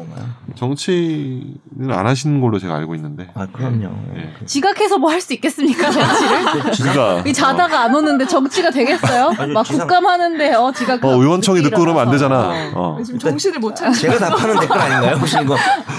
[0.56, 3.30] 정치는 안 하시는 걸로 제가 알고 있는데.
[3.36, 3.90] 아, 그럼요.
[4.14, 4.34] 네.
[4.46, 7.28] 지각해서 뭐 할 수 있겠습니까 정치를?
[7.28, 9.34] 이 자다가 안 오는데 정치가 되겠어요?
[9.38, 11.04] 아니, 막 지상- 국감하는데 어 지각.
[11.04, 12.54] 어, 의원총회 듣고 그러면 안 되잖아.
[12.56, 12.80] 일어나서.
[12.80, 13.00] 어.
[13.04, 13.94] 지금 정신을 못 차리.
[13.94, 15.16] 제가 답하는 댓글 아닌가요?
[15.18, 15.56] 혹시 이거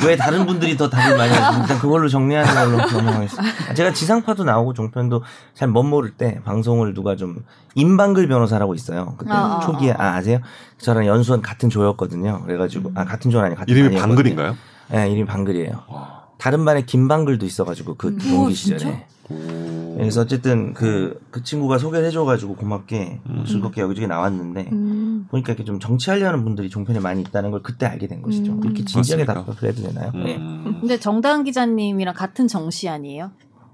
[0.06, 3.74] 왜 다른 분들이 더 답을 많이 하시면 일단 그걸로 정리하는 걸로 넘어가겠습니다.
[3.74, 5.22] 제가 지상파도 나오고 종편도
[5.54, 7.36] 잘 멋모를 때 방송을 누가 좀
[7.74, 9.14] 임방글 변호사라고 있어요.
[9.18, 10.38] 그때 아, 아, 초기에 아, 아 아세요?
[10.78, 12.42] 저랑 연수원 같은 조였거든요.
[12.46, 13.96] 그래가지고 아 같은 조는 아니 같은 이름이.
[13.96, 14.56] 방글인가요?
[14.88, 15.82] 네, 이름이 방글이에요.
[15.88, 16.20] 와.
[16.38, 18.18] 다른 반에 김방글도 있어가지고 그 음.
[18.18, 18.78] 동기 우와, 시절에.
[18.78, 18.98] 진짜?
[19.30, 19.94] 오.
[19.96, 23.44] 그래서 어쨌든 그, 그 친구가 소개를 해줘가지고 고맙게 음.
[23.46, 25.26] 즐겁게 여기저기 나왔는데 음.
[25.30, 28.52] 보니까 이렇게 좀 정치하려는 분들이 종편에 많이 있다는 걸 그때 알게 된 것이죠.
[28.52, 28.60] 음.
[28.64, 29.26] 이렇게 진지하게?
[29.26, 30.10] 답변을 해도 되나요?
[30.14, 30.36] 네.
[30.36, 30.78] 음.
[30.80, 33.32] 근데 정다은 기자님이랑 같은 정씨 아니에요?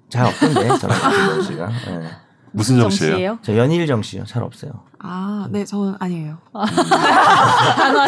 [0.08, 1.68] 잘 없던데 저랑 같은 정 씨가.
[1.68, 2.25] 네.
[2.56, 3.10] 무슨 정씨예요?
[3.10, 3.38] 정씨예요?
[3.42, 4.24] 저 연일 정 씨요.
[4.24, 4.72] 잘 없어요.
[4.98, 6.38] 아, 네, 저는 아니에요.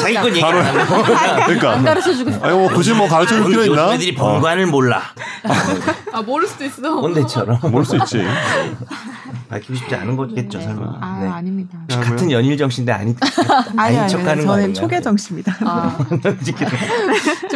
[0.01, 0.95] 자기 건 얘기 안 하고.
[1.15, 1.83] 안 그러니까.
[1.83, 2.47] 가르쳐 주고 싶어.
[2.47, 3.93] 아니 뭐 굳이 뭐 가르쳐 줄 필요 있나?
[3.93, 5.03] 애들이 번관을 몰라.
[6.13, 6.97] 아 모를 수도 있어.
[7.01, 7.61] 꼰대처럼.
[7.71, 8.25] 모를 수 있지.
[9.51, 10.65] 밝히고 싶지 않은 거겠죠 네.
[10.65, 10.99] 설마.
[11.01, 11.29] 아 네.
[11.29, 11.79] 아닙니다.
[11.91, 13.15] 야, 같은 연일 정신대 아니
[13.77, 14.75] 아니 아닌 아니 척하는 거 저는 아닌가요?
[14.75, 15.57] 초계 정 씨입니다.
[15.61, 16.39] 아, 방금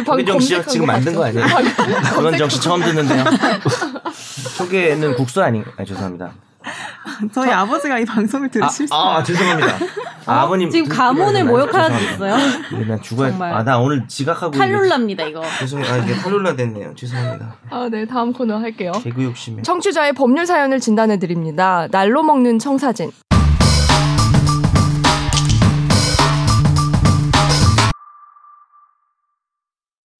[0.05, 1.25] 초계정 씨 검색한 지금 거 만든 거?
[1.25, 1.45] 아니에요?
[2.15, 3.23] 그건 정씨 처음 듣는데요.
[4.57, 5.61] 초계는 국수 아니?
[5.77, 6.31] 아 죄송합니다.
[7.33, 9.77] 저희 아버지가 이 방송을 들으실 수 아, 아 죄송합니다.
[10.25, 12.35] 아, 버님 지금 가문을 모욕하는 데 있어요?
[12.87, 13.29] 난 죽어야.
[13.31, 13.53] 정말.
[13.53, 14.51] 아 나 오늘 지각하고.
[14.51, 15.41] 탈룰랍니다 이거.
[15.59, 15.93] 죄송해요.
[15.93, 16.93] 아 이게 탈룰라 됐네요.
[16.95, 17.55] 죄송합니다.
[17.69, 18.91] 아, 네, 다음 코너 할게요.
[19.03, 19.61] 개그 욕심에.
[19.61, 21.87] 청취자의 법률 사연을 진단해 드립니다.
[21.91, 23.11] 날로 먹는 청사진.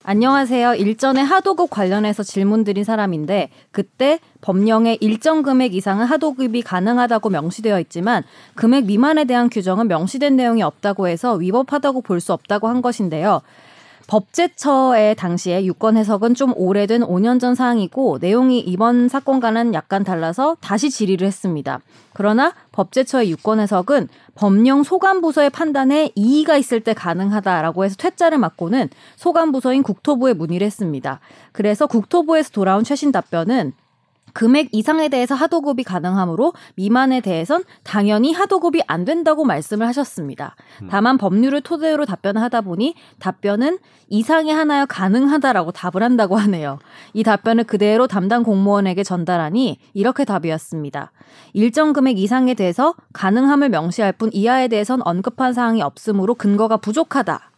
[0.05, 0.75] 안녕하세요.
[0.75, 8.23] 일전에 하도급 관련해서 질문 드린 사람인데 그때 법령에 일정 금액 이상은 하도급이 가능하다고 명시되어 있지만
[8.53, 13.41] 금액 미만에 대한 규정은 명시된 내용이 없다고 해서 위법하다고 볼 수 없다고 한 것인데요.
[14.07, 20.89] 법제처의 당시에 유권 해석은 좀 오래된 5년 전 사항이고 내용이 이번 사건과는 약간 달라서 다시
[20.89, 21.79] 질의를 했습니다.
[22.13, 29.83] 그러나 법제처의 유권 해석은 법령 소관부서의 판단에 이의가 있을 때 가능하다라고 해서 퇴짜를 맞고는 소관부서인
[29.83, 31.19] 국토부에 문의를 했습니다.
[31.51, 33.73] 그래서 국토부에서 돌아온 최신 답변은
[34.33, 40.55] 금액 이상에 대해서 하도급이 가능하므로 미만에 대해선 당연히 하도급이 안 된다고 말씀을 하셨습니다.
[40.89, 43.77] 다만 법률을 토대로 답변을 하다 보니 답변은
[44.09, 46.79] 이상이 하나여 가능하다라고 답을 한다고 하네요.
[47.13, 51.11] 이 답변을 그대로 담당 공무원에게 전달하니 이렇게 답이었습니다.
[51.53, 57.52] 일정 금액 이상에 대해서 가능함을 명시할 뿐 이하에 대해선 언급한 사항이 없으므로 근거가 부족하다.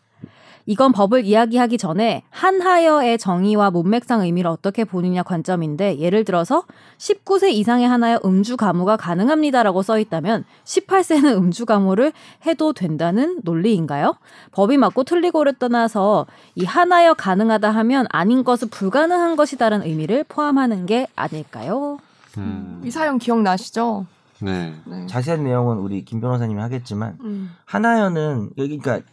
[0.65, 6.63] 이건 법을 이야기하기 전에 한하여의 정의와 문맥상 의미를 어떻게 보느냐 관점인데 예를 들어서
[6.97, 12.13] 19세 이상의 하나여 음주 가무가 가능합니다라고 써 있다면 18세는 음주 가무를
[12.45, 14.15] 해도 된다는 논리인가요?
[14.51, 16.25] 법이 맞고 틀리고를 떠나서
[16.55, 21.99] 이 하나여 가능하다 하면 아닌 것은 불가능한 것이다라는 의미를 포함하는 게 아닐까요?
[22.37, 24.05] 음, 이 사연 기억나시죠?
[24.41, 24.73] 네.
[24.85, 25.05] 네.
[25.07, 27.51] 자세한 내용은 우리 김 변호사님이 하겠지만 음.
[27.65, 29.07] 하나여는 여기 그러니까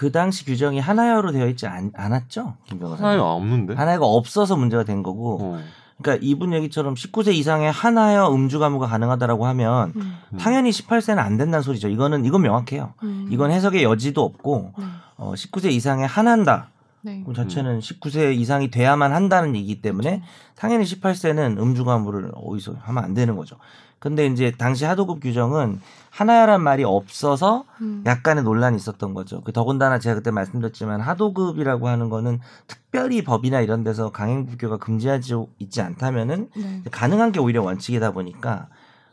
[0.00, 2.82] 그 당시 규정이 하나여로 되어 있지 않, 않았죠, 김.
[2.82, 3.74] 하나요 없는데?
[3.74, 5.38] 하나여가 없어서 문제가 된 거고.
[5.42, 5.60] 어.
[6.00, 10.18] 그러니까 이분 얘기처럼 19세 이상의 하나여 음주 가무가 가능하다라고 하면 음.
[10.32, 10.38] 음.
[10.38, 11.88] 당연히 18세는 안 된다는 소리죠.
[11.88, 12.94] 이거는 이건 명확해요.
[13.02, 13.28] 음.
[13.30, 14.84] 이건 해석의 여지도 없고 네.
[15.18, 16.70] 어, 19세 이상의 한한다.
[17.02, 17.22] 네.
[17.26, 20.22] 그 자체는 19세 이상이 돼야만 한다는 얘기이기 때문에
[20.56, 23.56] 당연히 18세는 음주 가무를 어디서 하면 안 되는 거죠.
[23.98, 28.02] 근데 이제 당시 하도급 규정은 하나야란 말이 없어서 음.
[28.06, 29.42] 약간의 논란이 있었던 거죠.
[29.42, 35.82] 그 더군다나 제가 그때 말씀드렸지만 하도급이라고 하는 거는 특별히 법이나 이런 데서 강행불교가 금지하지 있지
[35.82, 36.82] 않다면은 네.
[36.90, 38.68] 가능한 게 오히려 원칙이다 보니까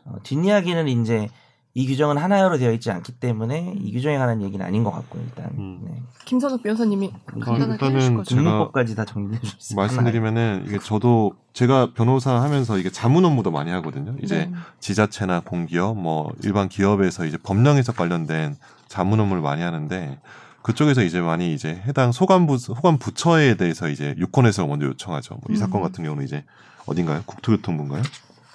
[0.06, 1.30] 어, 뒷이야기는 이제
[1.78, 5.52] 이 규정은 하나여로 되어 있지 않기 때문에 이 규정에 관한 얘기는 아닌 것 같고 일단
[5.60, 5.80] 음.
[5.84, 6.02] 네.
[6.26, 8.30] 김선욱 변호사님이 간단하게 일단은 해주실 거죠.
[8.30, 9.76] 제가 국문법까지 다 정리해 주셨어요.
[9.76, 14.16] 말씀드리면은 이게 저도 제가 변호사 하면서 이게 자문 업무도 많이 하거든요.
[14.24, 14.54] 이제 네.
[14.80, 18.56] 지자체나 공기업, 뭐 일반 기업에서 이제 법령 해석 관련된
[18.88, 20.20] 자문 업무를 많이 하는데
[20.64, 25.36] 그쪽에서 이제 많이 이제 해당 소관부 소관 부처에 대해서 이제 유권 해석을 먼저 요청하죠.
[25.46, 25.56] 뭐이 음.
[25.56, 26.44] 사건 같은 경우는 이제
[26.88, 27.22] 어딘가요?
[27.28, 28.02] 국토교통부인가요?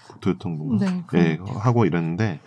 [0.08, 1.06] 국토교통부인가?
[1.12, 1.20] 네.
[1.20, 2.40] 예, 하고 이랬는데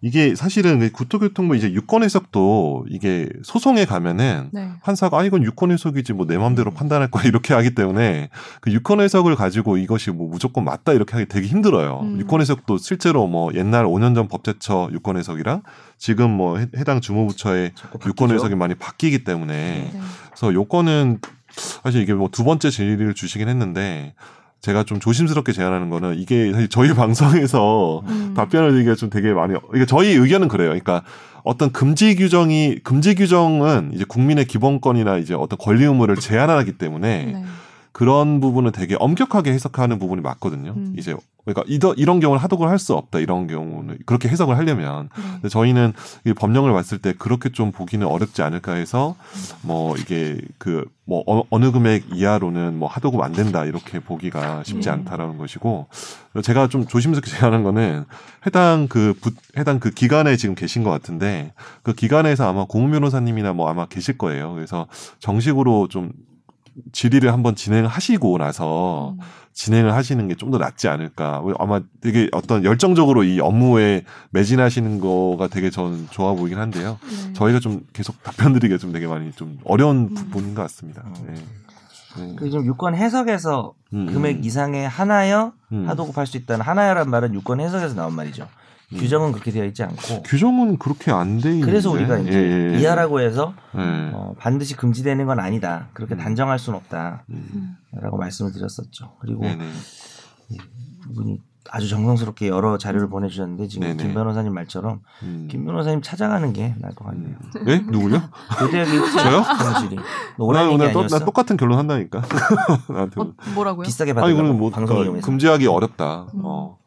[0.00, 4.70] 이게 사실은 그 국토교통부 이제 유권 해석도 이게 소송에 가면은 네.
[4.82, 8.28] 판사가 아 이건 유권 해석이지 뭐 내 마음대로 판단할 거야 이렇게 하기 때문에
[8.60, 12.00] 그 유권 해석을 가지고 이것이 뭐 무조건 맞다 이렇게 하기 되게 힘들어요.
[12.02, 12.20] 음.
[12.20, 15.62] 유권 해석도 실제로 뭐 옛날 5년 전 법제처 유권 해석이랑
[15.96, 17.72] 지금 뭐 해, 해당 주무부처의
[18.06, 18.30] 유권.
[18.30, 20.00] 해석이 많이 바뀌기 때문에 네.
[20.26, 21.18] 그래서 요건은
[21.82, 24.14] 사실 이게 뭐 두 번째 질의를 주시긴 했는데
[24.60, 28.34] 제가 좀 조심스럽게 제안하는 거는 이게 사실 저희 방송에서 음.
[28.36, 30.68] 답변을 드리기가 좀 되게 많이 이게 저희 의견은 그래요.
[30.68, 31.02] 그러니까
[31.44, 37.44] 어떤 금지 규정이 금지 규정은 이제 국민의 기본권이나 이제 어떤 권리 의무를 제한하기 때문에 네.
[37.98, 40.72] 그런 부분은 되게 엄격하게 해석하는 부분이 맞거든요.
[40.76, 40.94] 음.
[40.96, 43.18] 이제 그러니까 이더, 이런 경우는 하도급을 할 수 없다.
[43.18, 45.08] 이런 경우는 그렇게 해석을 하려면
[45.42, 45.48] 네.
[45.48, 49.16] 저희는 이 법령을 봤을 때 그렇게 좀 보기는 어렵지 않을까 해서
[49.62, 54.92] 뭐 이게 그 뭐 어느 금액 이하로는 뭐 하도급 안 된다 이렇게 보기가 쉽지 음.
[54.92, 55.86] 않다라는 것이고
[56.42, 58.04] 제가 좀 조심스럽게 제안한 거는
[58.46, 63.54] 해당 그 부, 해당 그 기관에 지금 계신 것 같은데 그 기관에서 아마 고문 변호사님이나
[63.54, 64.52] 뭐 아마 계실 거예요.
[64.52, 64.86] 그래서
[65.18, 66.12] 정식으로 좀
[66.92, 69.18] 질의를 한번 진행하시고 나서 음.
[69.52, 71.42] 진행을 하시는 게 좀 더 낫지 않을까.
[71.58, 76.98] 아마 되게 어떤 열정적으로 이 업무에 매진하시는 거가 되게 저는 좋아 보이긴 한데요.
[77.02, 77.32] 네.
[77.32, 80.14] 저희가 좀 계속 답변 드리기가 좀 되게 많이 좀 어려운 음.
[80.14, 81.02] 부분인 것 같습니다.
[81.06, 81.14] 음.
[81.26, 81.34] 네.
[82.16, 82.34] 네.
[82.36, 84.44] 그 지금 유권 해석에서 음, 금액 음.
[84.44, 85.88] 이상의 하나여 음.
[85.88, 88.48] 하도급 할 수 있다는 하나여란 말은 유권 해석에서 나온 말이죠.
[88.92, 88.98] 음.
[88.98, 91.66] 규정은 그렇게 되어 있지 않고 규정은 그렇게 안 돼 있는데.
[91.66, 92.80] 그래서 우리가 이제 예, 예.
[92.80, 93.80] 이하라고 해서 예.
[94.14, 95.88] 어, 반드시 금지되는 건 아니다.
[95.92, 96.18] 그렇게 음.
[96.18, 97.76] 단정할 수는 없다라고 음.
[98.18, 99.12] 말씀을 드렸었죠.
[99.20, 99.64] 그리고 네네.
[101.10, 104.02] 이분이 아주 정성스럽게 여러 자료를 보내주셨는데 지금 네네.
[104.02, 105.48] 김 변호사님 말처럼 음.
[105.50, 107.36] 김 변호사님 찾아가는 게 나을 것 같네요.
[107.66, 107.78] 예?
[107.80, 108.22] 누구요?
[108.58, 109.42] 교대학이 저요?
[109.42, 109.98] 사무실이
[110.38, 111.06] 너나 오늘 또?
[111.06, 112.22] 나 똑같은 결론 한다니까.
[112.88, 113.20] 나한테.
[113.20, 113.84] 어, 뭐라고요?
[113.84, 115.26] 비싸게 아니 받으려고 그러면 뭐 방송 어, 이용해서.
[115.26, 116.28] 금지하기 어렵다.
[116.32, 116.40] 음.
[116.42, 116.78] 어.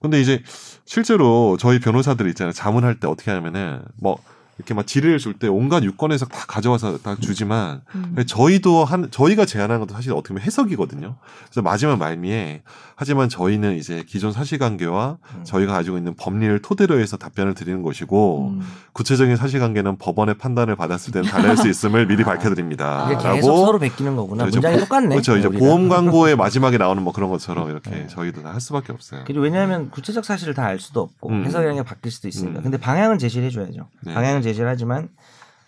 [0.00, 0.42] 근데 이제
[0.84, 2.52] 실제로 저희 변호사들 있잖아요.
[2.52, 4.18] 자문할 때 어떻게 하냐면은 뭐
[4.58, 8.16] 이렇게 막 지뢰를 줄 때 온갖 유권에서 다 가져와서 다 주지만 음.
[8.26, 11.16] 저희도 한 저희가 제안하는 것도 사실 어떻게 보면 해석이거든요.
[11.44, 12.62] 그래서 마지막 말미에
[12.96, 15.44] 하지만 저희는 이제 기존 사실관계와 음.
[15.44, 18.62] 저희가 가지고 있는 법리를 토대로 해서 답변을 드리는 것이고 음.
[18.94, 22.26] 구체적인 사실관계는 법원의 판단을 받았을 때는 달라질 수 있음을 미리 아.
[22.26, 23.16] 밝혀드립니다.
[23.22, 24.42] 계속 서로 베끼는 거구나.
[24.44, 24.56] 그렇죠.
[24.56, 25.08] 문장이 똑같네.
[25.10, 25.36] 그렇죠.
[25.36, 25.64] 이제 우리가.
[25.64, 28.06] 보험 광고의 마지막에 나오는 뭐 그런 것처럼 이렇게 네.
[28.08, 29.22] 저희도 다 할 수밖에 없어요.
[29.26, 31.44] 그리고 왜냐하면 구체적 사실을 다 알 수도 없고 음.
[31.46, 32.58] 해석이라는 게 바뀔 수도 있으니까.
[32.58, 32.62] 음.
[32.64, 33.86] 근데 방향은 제시를 해줘야죠.
[34.02, 34.12] 네.
[34.14, 35.08] 방향은 제시를 하지만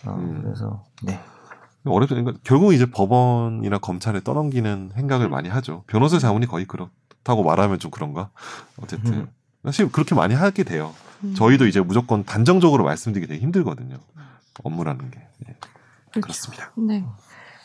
[0.06, 0.42] 어, 음.
[0.42, 1.20] 그래서 네.
[1.84, 2.14] 어렵죠.
[2.14, 5.84] 그러니까 결국 이제 법원이나 검찰에 떠넘기는 생각을 많이 하죠.
[5.86, 8.30] 변호사 자문이 거의 그렇다고 말하면 좀 그런가?
[8.82, 9.28] 어쨌든 음.
[9.64, 10.94] 사실 그렇게 많이 하게 돼요.
[11.24, 11.34] 음.
[11.34, 13.96] 저희도 이제 무조건 단정적으로 말씀드리기 되게 힘들거든요.
[14.62, 15.56] 업무라는 게 네.
[16.12, 16.20] 그렇죠.
[16.20, 16.72] 그렇습니다.
[16.76, 17.04] 네.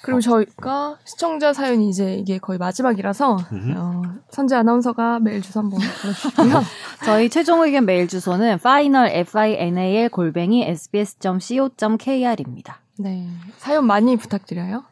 [0.05, 3.73] 그리고 저희가 시청자 사연이 이제 이게 거의 마지막이라서 음.
[3.75, 6.61] 어, 선재 아나운서가 메일 주소 한번 보내주시고요.
[7.05, 12.81] 저희 최종 의견 메일 주소는 final final 골뱅이 sbs.co.kr입니다.
[12.99, 13.27] 네.
[13.57, 14.83] 사연 많이 부탁드려요.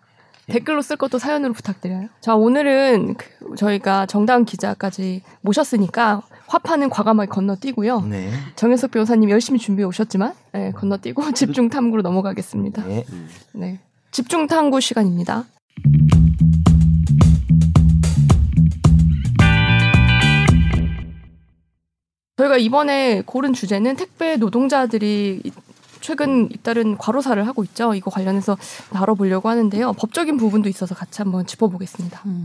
[0.48, 2.08] 댓글로 쓸 것도 사연으로 부탁드려요.
[2.20, 8.02] 자, 오늘은 그 저희가 정다은 기자까지 모셨으니까 화파는 과감하게 건너뛰고요.
[8.02, 8.32] 네.
[8.56, 12.84] 정혜석 변호사님 열심히 준비해 오셨지만 네, 건너뛰고 집중 탐구로 넘어가겠습니다.
[12.84, 13.06] 네.
[13.12, 13.30] 음.
[13.54, 13.80] 네.
[14.14, 15.46] 집중 탐구 시간입니다.
[22.38, 25.52] 저희가 이번에 고른 주제는 택배 노동자들이 이-
[26.02, 27.94] 최근 잇따른 과로사를 하고 있죠.
[27.94, 28.58] 이거 관련해서
[28.92, 29.94] 다뤄보려고 하는데요.
[29.94, 32.22] 법적인 부분도 있어서 같이 한번 짚어보겠습니다.
[32.24, 32.42] 그리고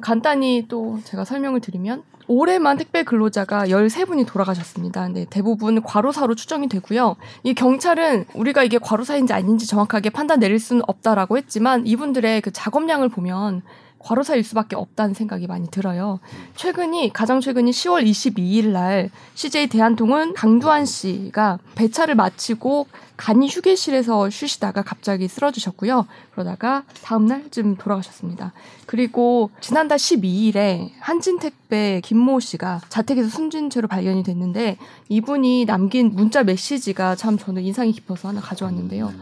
[0.00, 5.04] 간단히 또 제가 설명을 드리면 올해만 택배 근로자가 13분이 돌아가셨습니다.
[5.04, 7.16] 근데 대부분 과로사로 추정이 되고요.
[7.42, 13.08] 이 경찰은 우리가 이게 과로사인지 아닌지 정확하게 판단 내릴 수는 없다라고 했지만 이분들의 그 작업량을
[13.08, 13.62] 보면
[14.02, 16.20] 과로사일 수밖에 없다는 생각이 많이 들어요.
[16.56, 22.86] 최근이 가장 최근이 10월 22일 날 CJ 대한통운 강두한 씨가 배차를 마치고
[23.16, 26.06] 간이 휴게실에서 쉬시다가 갑자기 쓰러지셨고요.
[26.32, 28.52] 그러다가 다음 날쯤 돌아가셨습니다.
[28.86, 34.76] 그리고 지난달 12일에 한진택배 김모 씨가 자택에서 숨진 채로 발견이 됐는데
[35.08, 39.12] 이분이 남긴 문자 메시지가 참 저는 인상이 깊어서 하나 가져왔는데요.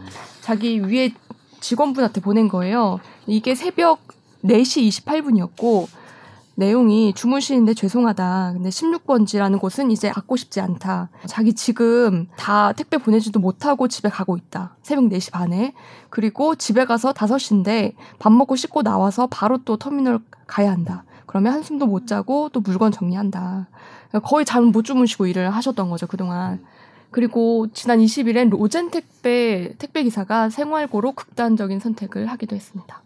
[0.41, 1.13] 자기 위에
[1.59, 2.99] 직원분한테 보낸 거예요.
[3.27, 3.99] 이게 새벽
[4.43, 5.87] 4시 28분이었고
[6.55, 8.51] 내용이 주무시는데 죄송하다.
[8.53, 11.09] 근데 16번지라는 곳은 이제 갖고 싶지 않다.
[11.25, 14.75] 자기 지금 다 택배 보내지도 못하고 집에 가고 있다.
[14.83, 15.73] 새벽 4시 반에.
[16.09, 21.03] 그리고 집에 가서 5시인데 밥 먹고 씻고 나와서 바로 또 터미널 가야 한다.
[21.25, 23.67] 그러면 한숨도 못 자고 또 물건 정리한다.
[24.23, 26.59] 거의 잠 못 주무시고 일을 하셨던 거죠, 그동안.
[27.11, 33.01] 그리고 지난 20일엔 로젠 택배 택배 기사가 생활고로 극단적인 선택을 하기도 했습니다.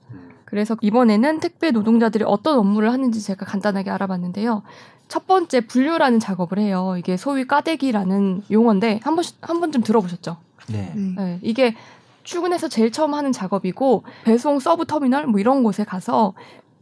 [0.56, 4.64] 그래서 이번에는 택배 노동자들이 어떤 업무를 하는지 제가 간단하게 알아봤는데요.
[5.10, 6.96] 첫 번째 분류라는 작업을 해요.
[6.98, 10.38] 이게 소위 까대기라는 용어인데 한번한 번쯤 들어보셨죠?
[10.70, 10.94] 네.
[10.96, 11.76] 네, 이게
[12.24, 16.34] 출근해서 제일 처음 하는 작업이고 배송 sub 터미널 뭐 이런 곳에 가서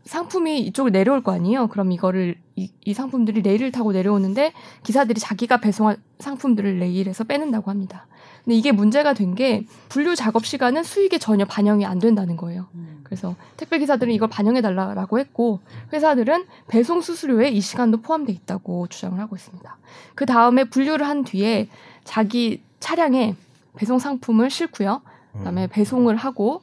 [0.05, 1.65] 상품이 이쪽으로 내려올 거 아니에요.
[1.65, 8.05] 그럼 이거를 이, 이 상품들이 레일을 타고 내려오는데 기사들이 자기가 배송할 상품들을 레일에서 빼낸다고 합니다.
[8.43, 12.67] 근데 이게 문제가 된 게 분류 작업 시간은 수익에 전혀 반영이 안 된다는 거예요.
[13.03, 15.59] 그래서 택배 기사들은 이걸 반영해 달라고 했고
[15.91, 19.77] 회사들은 배송 수수료에 이 시간도 포함돼 있다고 주장을 하고 있습니다.
[20.15, 21.67] 그 다음에 분류를 한 뒤에
[22.03, 23.35] 자기 차량에
[23.75, 25.01] 배송 상품을 싣고요.
[25.37, 26.61] 그다음에 배송을 하고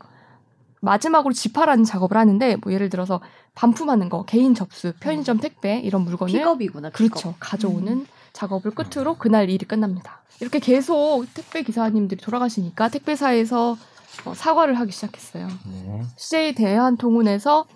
[0.80, 3.20] 마지막으로 집하라는 작업을 하는데 뭐 예를 들어서
[3.54, 6.90] 반품하는 거, 개인 접수, 편의점 택배 이런 물건을 픽업이구나.
[6.90, 7.10] 픽업.
[7.10, 7.34] 그렇죠.
[7.40, 10.22] 가져오는 작업을 끝으로 그날 일이 끝납니다.
[10.40, 13.76] 이렇게 계속 택배 기사님들이 돌아가시니까 택배사에서
[14.24, 15.46] 어, 사과를 하기 시작했어요.
[15.46, 16.02] 네.
[16.16, 17.66] CJ 대한통운에서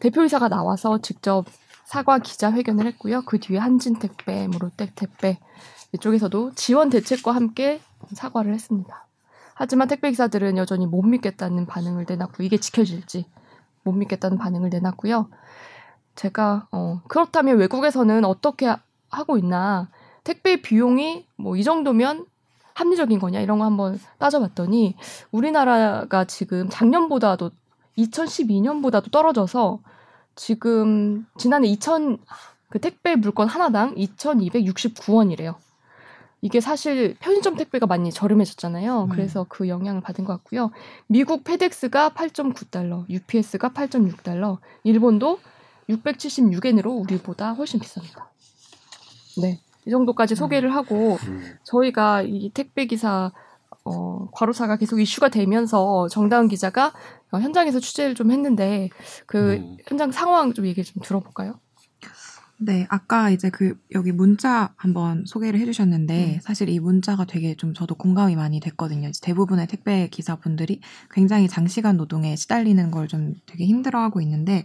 [0.00, 1.44] 대표이사가 나와서 직접
[1.84, 3.22] 사과 기자회견을 했고요.
[3.26, 5.38] 그 뒤에 한진택배, 뭐 롯데택배
[5.92, 7.80] 이쪽에서도 지원 대책과 함께
[8.14, 9.06] 사과를 했습니다.
[9.54, 13.26] 하지만 택배 기사들은 여전히 못 믿겠다는 반응을 내놨고 이게 지켜질지
[13.84, 15.28] 못 믿겠다는 반응을 내놨고요.
[16.14, 18.74] 제가 어, 그렇다면 외국에서는 어떻게
[19.12, 19.88] 하- 하고 있나
[20.24, 22.26] 택배 비용이 뭐 이 정도면
[22.74, 24.96] 합리적인 거냐 이런 거 한번 따져봤더니
[25.30, 27.50] 우리나라가 지금 작년보다도
[27.98, 29.80] 2012년보다도 떨어져서
[30.34, 32.18] 지금 지난해 2000
[32.70, 35.56] 그 택배 물건 하나당 2,269원이래요.
[36.40, 39.02] 이게 사실 편의점 택배가 많이 저렴해졌잖아요.
[39.04, 39.08] 음.
[39.10, 40.70] 그래서 그 영향을 받은 것 같고요.
[41.06, 45.38] 미국 페덱스가 8.9달러, UPS가 8.6달러, 일본도
[45.90, 48.31] 676엔으로 우리보다 훨씬 비쌉니다.
[49.40, 49.60] 네.
[49.86, 51.42] 이 정도까지 소개를 하고 음.
[51.64, 53.32] 저희가 이 택배 기사
[53.84, 56.92] 어, 과로사가 계속 이슈가 되면서 정다은 기자가
[57.32, 58.90] 어, 현장에서 취재를 좀 했는데
[59.26, 59.76] 그 음.
[59.86, 61.54] 현장 상황 좀 얘기 좀 들어볼까요?
[62.58, 66.40] 네, 아까 이제 그 여기 문자 한번 소개를 해주셨는데 음.
[66.40, 69.10] 사실 이 문자가 되게 좀 저도 공감이 많이 됐거든요.
[69.20, 74.64] 대부분의 택배 기사분들이 굉장히 장시간 노동에 시달리는 걸 좀 되게 힘들어하고 있는데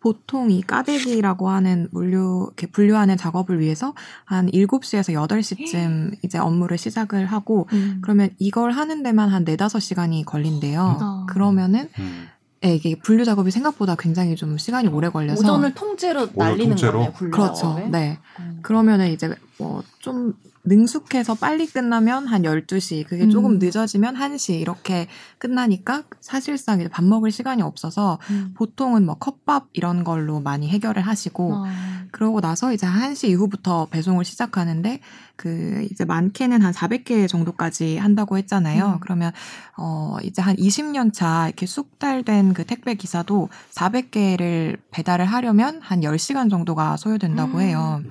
[0.00, 3.94] 보통 이 까대기라고 하는 물류 이렇게 분류하는 작업을 위해서
[4.24, 7.68] 한 7시에서 8시쯤 이제 업무를 시작을 하고
[8.02, 10.98] 그러면 이걸 하는 데만 한 4, 5시간이 걸린대요.
[11.00, 11.26] 아.
[11.28, 12.26] 그러면은 음.
[12.64, 16.76] 예, 이게 분류 작업이 생각보다 굉장히 좀 시간이 오래 걸려서 오전을 통째로 날리는.
[17.12, 17.54] 분류 그렇죠.
[17.54, 17.88] 작업에.
[17.88, 18.18] 네.
[18.40, 18.58] 음.
[18.62, 23.30] 그러면은 이제 뭐 좀 능숙해서 빨리 끝나면 한 12시, 그게 음.
[23.30, 28.52] 조금 늦어지면 1시 이렇게 끝나니까 사실상 이제 밥 먹을 시간이 없어서 음.
[28.56, 32.04] 보통은 뭐 컵밥 이런 걸로 많이 해결을 하시고 아.
[32.12, 35.00] 그러고 나서 이제 1시 이후부터 배송을 시작하는데
[35.34, 38.94] 그 이제 많게는 한 400개 정도까지 한다고 했잖아요.
[38.94, 39.00] 음.
[39.00, 39.32] 그러면
[39.76, 46.48] 어 이제 한 20년 차 이렇게 쑥달된 그 택배 기사도 400개를 배달을 하려면 한 10시간
[46.48, 47.62] 정도가 소요된다고 음.
[47.62, 48.02] 해요.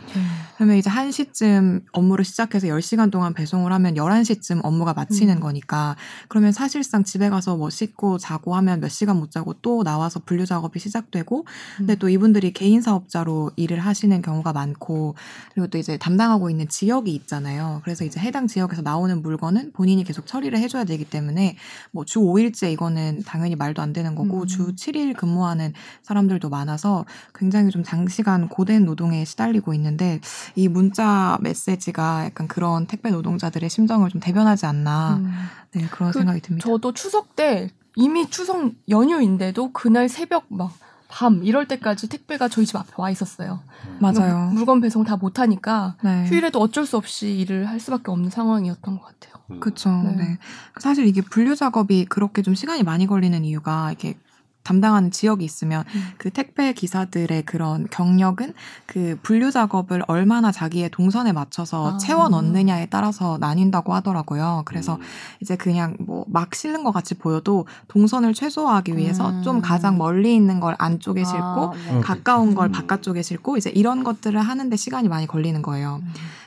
[0.55, 0.57] 네.
[0.57, 5.39] 그러면 이제 1시쯤 업무를 시작해서 10시간 동안 배송을 하면 11시쯤 업무가 마치는 음.
[5.41, 5.95] 거니까
[6.27, 10.45] 그러면 사실상 집에 가서 뭐 씻고 자고 하면 몇 시간 못 자고 또 나와서 분류
[10.45, 11.45] 작업이 시작되고
[11.77, 11.99] 근데 음.
[11.99, 15.15] 또 이분들이 개인 사업자로 일을 하시는 경우가 많고
[15.53, 17.81] 그리고 또 이제 담당하고 있는 지역이 있잖아요.
[17.83, 21.57] 그래서 이제 해당 지역에서 나오는 물건은 본인이 계속 처리를 해줘야 되기 때문에
[21.91, 24.47] 뭐 주 5일째 이거는 당연히 말도 안 되는 거고 음.
[24.47, 30.21] 주 7일 근무하는 사람들도 많아서 굉장히 좀 장시간 고된 노동에 시달리고 있는데
[30.55, 35.33] 이 문자 메시지가 약간 그런 택배 노동자들의 심정을 좀 대변하지 않나 음.
[35.71, 36.67] 네, 그런 그 생각이 듭니다.
[36.67, 42.75] 저도 추석 때 이미 추석 연휴인데도 그날 새벽 막 밤 이럴 때까지 택배가 저희 집
[42.75, 43.61] 앞에 와 있었어요.
[43.99, 44.49] 맞아요.
[44.53, 46.25] 물건 배송 다 못하니까 네.
[46.27, 49.35] 휴일에도 어쩔 수 없이 일을 할 수밖에 없는 상황이었던 것 같아요.
[49.51, 49.59] 음.
[49.59, 49.89] 그쵸.
[49.89, 50.15] 네.
[50.15, 50.37] 네.
[50.79, 54.17] 사실 이게 분류 작업이 그렇게 좀 시간이 많이 걸리는 이유가 이렇게
[54.65, 56.03] 담당하는 지역이 있으면 음.
[56.17, 58.53] 그 택배 기사들의 그런 경력은
[58.85, 61.97] 그 분류 작업을 얼마나 자기의 동선에 맞춰서 아.
[61.97, 64.63] 채워 넣느냐에 따라서 나뉜다고 하더라고요.
[64.65, 65.01] 그래서 음.
[65.39, 69.43] 이제 그냥 뭐 막 실는 것 같이 보여도 동선을 최소화하기 위해서 음.
[69.43, 71.91] 좀 가장 멀리 있는 걸 안쪽에 싣고 아, 네.
[71.91, 72.01] 음.
[72.01, 72.71] 가까운 걸 음.
[72.71, 76.01] 바깥쪽에 싣고 이제 이런 것들을 하는데 시간이 많이 걸리는 거예요.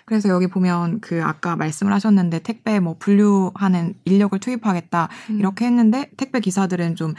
[0.08, 0.18] 음.
[0.18, 5.38] 그래서 여기 보면 그 아까 말씀을 하셨는데 택배 뭐 분류하는 인력을 투입하겠다 음.
[5.38, 7.14] 이렇게 했는데 택배 기사들은 좀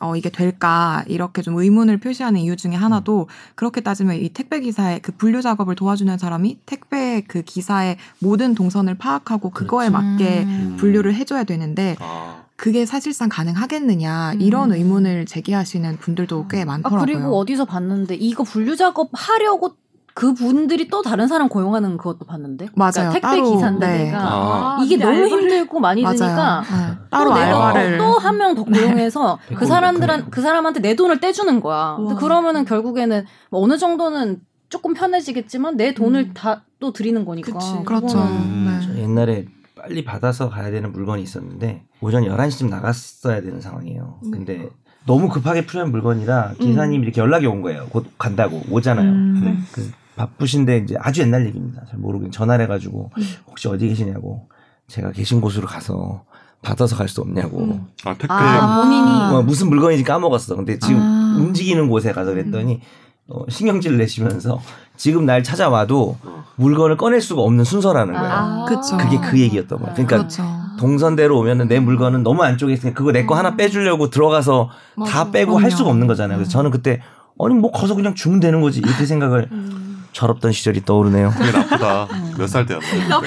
[0.00, 5.00] 어, 이게 될까 이렇게 좀 의문을 표시하는 이유 중에 하나도 그렇게 따지면 이 택배 기사의
[5.00, 10.06] 그 분류 작업을 도와주는 사람이 택배 그 기사의 모든 동선을 파악하고 그거에 그렇지.
[10.06, 10.76] 맞게 음.
[10.78, 12.42] 분류를 해줘야 되는데 아.
[12.56, 14.76] 그게 사실상 가능하겠느냐 이런 음.
[14.76, 17.04] 의문을 제기하시는 분들도 꽤 아, 많더라고요.
[17.04, 19.74] 그리고 어디서 봤는데 이거 분류 작업 하려고
[20.14, 22.68] 그 분들이 또 다른 사람 고용하는 그것도 봤는데.
[22.74, 22.92] 맞아요.
[23.10, 24.04] 그러니까 택배 따로, 기사인데 네.
[24.04, 24.78] 내가 아.
[24.82, 26.16] 이게 근데 너무 알바를- 힘들고 많이 맞아요.
[26.16, 26.98] 드니까 네.
[27.10, 30.30] 따로 또 내가 알바를 또 한 명 더 고용해서 그 백골, 사람들한.
[30.30, 31.96] 그 사람한테 내 돈을 떼주는 거야.
[32.18, 36.34] 그러면은 결국에는 뭐 어느 정도는 조금 편해지겠지만 내 돈을 음.
[36.34, 37.52] 다또 드리는 거니까.
[37.52, 37.66] 그치.
[37.84, 38.18] 그렇죠.
[38.18, 38.80] 음.
[38.82, 39.02] 저 네.
[39.02, 39.46] 옛날에
[39.76, 44.18] 빨리 받아서 가야 되는 물건이 있었는데 오전 11시쯤 나갔어야 되는 상황이에요.
[44.26, 44.30] 음.
[44.30, 44.68] 근데
[45.06, 47.86] 너무 급하게 필요한 물건이라 기사님이 이렇게 연락이 온 거예요.
[47.90, 49.08] 곧 간다고 오잖아요.
[49.08, 49.40] 음.
[49.44, 49.58] 네.
[49.72, 51.82] 그 바쁘신데 이제 아주 옛날 얘기입니다.
[51.88, 53.22] 잘 모르고 전화를 해가지고 음.
[53.48, 54.48] 혹시 어디 계시냐고
[54.88, 56.24] 제가 계신 곳으로 가서
[56.62, 57.86] 받아서 갈 수 없냐고 음.
[58.04, 60.56] 아 택배 아, 본인이 어, 무슨 물건인지 까먹었어.
[60.56, 61.36] 근데 지금 아.
[61.38, 62.80] 움직이는 곳에 가서 그랬더니
[63.28, 64.60] 어, 신경질 내시면서
[64.96, 66.44] 지금 날 찾아와도 어.
[66.56, 68.32] 물건을 꺼낼 수가 없는 순서라는 거예요.
[68.32, 68.64] 아.
[68.68, 68.96] 그쵸.
[68.98, 69.94] 그게 그 얘기였던 거예요.
[69.94, 70.44] 그러니까 그렇죠.
[70.78, 73.38] 동선대로 오면은 내 물건은 너무 안쪽에 있으니까 그거 내거 음.
[73.38, 75.30] 하나 빼주려고 들어가서 다 맞아.
[75.30, 75.76] 빼고 할 그럼요.
[75.76, 76.38] 수가 없는 거잖아요.
[76.38, 77.00] 그래서 저는 그때
[77.40, 79.81] 아니 뭐 가서 그냥 주면 되는 거지 이렇게 생각을 음.
[80.12, 81.32] 철없던 시절이 떠오르네요.
[81.38, 82.04] 되게 나쁘다.
[82.12, 82.34] 음.
[82.38, 83.20] 몇살 때였나요?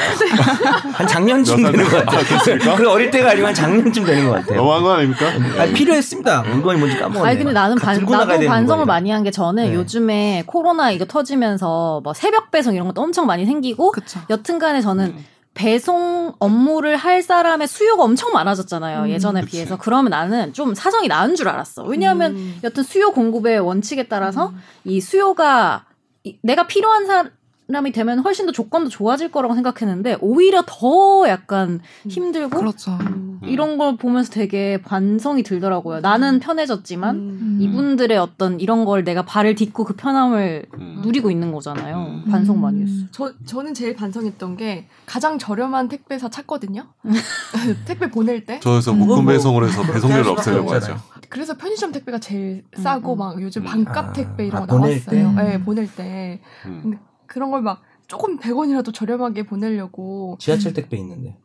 [0.93, 2.06] 한 작년쯤 몇 되는 것 살?
[2.06, 2.74] 같아요.
[2.74, 2.76] 아?
[2.76, 4.58] 그 어릴 때가 아니고 한 작년쯤 되는 것 같아요.
[4.58, 5.26] 너무한 거 아닙니까?
[5.60, 6.43] 아, 필요했습니다.
[6.43, 7.26] 물건이 뭔지 까먹었네요.
[7.26, 8.86] 아니 근데 나는 가- 반, 나도 반성을.
[8.86, 9.76] 많이 한게 저는 네.
[9.76, 14.20] 요즘에 코로나 이거 터지면서 뭐 새벽 배송 이런 것도 엄청 많이 생기고 그쵸.
[14.30, 15.26] 여튼간에 저는 음.
[15.55, 19.03] 배송 업무를 할 사람의 수요가 엄청 많아졌잖아요.
[19.03, 19.51] 음, 예전에 그치.
[19.53, 19.78] 비해서.
[19.78, 21.84] 그러면 나는 좀 사정이 나은 줄 알았어.
[21.84, 22.60] 왜냐하면 음.
[22.64, 24.62] 여튼 수요 공급의 원칙에 따라서 음.
[24.84, 25.95] 이 수요가 이-
[26.41, 27.32] 내가 필요한 사
[27.68, 32.91] 사람이 되면 훨씬 더 조건도 좋아질 거라고 생각했는데 오히려 더 약간 힘들고 그렇죠.
[32.91, 33.39] 음.
[33.43, 35.99] 이런 걸 보면서 되게 반성이 들더라고요.
[35.99, 37.57] 나는 편해졌지만 음.
[37.59, 41.01] 이분들의 어떤 이런 걸 내가 발을 딛고 그 편함을 음.
[41.03, 42.24] 누리고 있는 거잖아요.
[42.26, 42.32] 음.
[42.32, 43.07] 반성 많이 했어.
[43.11, 46.86] 저 저는 제일 반성했던 게 가장 저렴한 택배사 찾거든요.
[47.86, 48.59] 택배 보낼 때.
[48.59, 48.99] 저에서 음.
[48.99, 50.74] 묶음 뭐 배송을 해서 배송료를 할 수밖에 없애려고.
[50.74, 50.97] 하죠.
[51.30, 53.18] 그래서 편의점 택배가 제일 음, 싸고 음.
[53.18, 53.66] 막 요즘 음.
[53.66, 55.36] 반값 아, 택배 이런 아, 거 보낼 나왔어요.
[55.36, 55.43] 때?
[55.43, 56.99] 네, 보낼 때 음.
[57.28, 61.38] 그런 걸 막 조금 100원이라도 저렴하게 보내려고 지하철 택배 있는데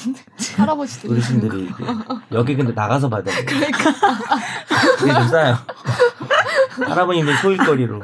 [0.56, 1.84] 할아버지들이 어르신들이 이제
[2.32, 3.44] 여기 근데 나가서 받아야 돼.
[3.44, 3.78] 그러니까
[4.98, 5.56] 그게 좀 싸요.
[6.70, 8.02] 할아버님들 소일거리로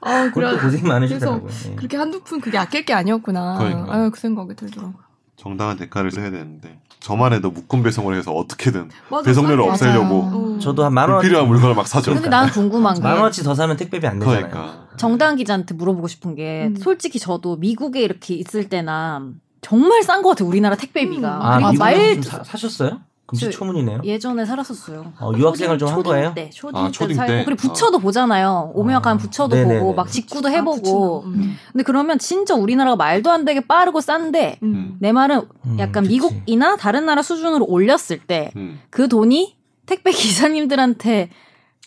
[0.00, 1.50] 아, 그래 고생 많으시더라고요.
[1.70, 1.74] 예.
[1.74, 3.58] 그렇게 한두 푼 그게 아낄 게 아니었구나.
[3.58, 3.94] 그러니까.
[3.94, 4.94] 아유, 그 생각이 들더라고.
[5.36, 9.70] 정당한 대가를 써야 되는데 저만 해도 묶음 배송을 해서 어떻게든 맞아, 배송료를 싸게.
[9.70, 10.14] 없애려고
[10.56, 10.58] 어.
[10.60, 12.12] 저도 한 만 원, 불필요한 물건을 막 사죠.
[12.14, 14.48] 근데 난 궁금한 게 만 원어치 더 사면 택배비 안 되잖아요.
[14.48, 16.76] 그러니까 정다은 기자한테 물어보고 싶은 게 음.
[16.76, 19.22] 솔직히 저도 미국에 이렇게 있을 때나
[19.62, 20.48] 정말 싼 것 같아요.
[20.48, 21.36] 우리나라 택배비가.
[21.36, 21.42] 음.
[21.42, 23.00] 아, 미국에서 말좀 사, 사셨어요?
[23.30, 24.00] 금시초문이네요.
[24.04, 25.12] 예전에 살았었어요.
[25.20, 26.32] 어, 유학생을 좀 한 거예요?
[26.34, 27.44] 때, 초딩 아, 때 초딩 살고 때?
[27.44, 28.72] 그리고 부처도 보잖아요.
[28.74, 29.00] 오면 아.
[29.00, 29.80] 가면 부처도 네네네.
[29.80, 30.76] 보고 막 직구도 아, 해보고.
[30.76, 31.22] 부추도.
[31.26, 31.56] 음.
[31.72, 34.96] 근데 그러면 진짜 우리나라가 말도 안 되게 빠르고 싼데 음.
[35.00, 36.14] 내 말은 음, 약간 그치.
[36.14, 39.08] 미국이나 다른 나라 수준으로 올렸을 때그 음.
[39.08, 39.56] 돈이
[39.86, 41.30] 택배 기사님들한테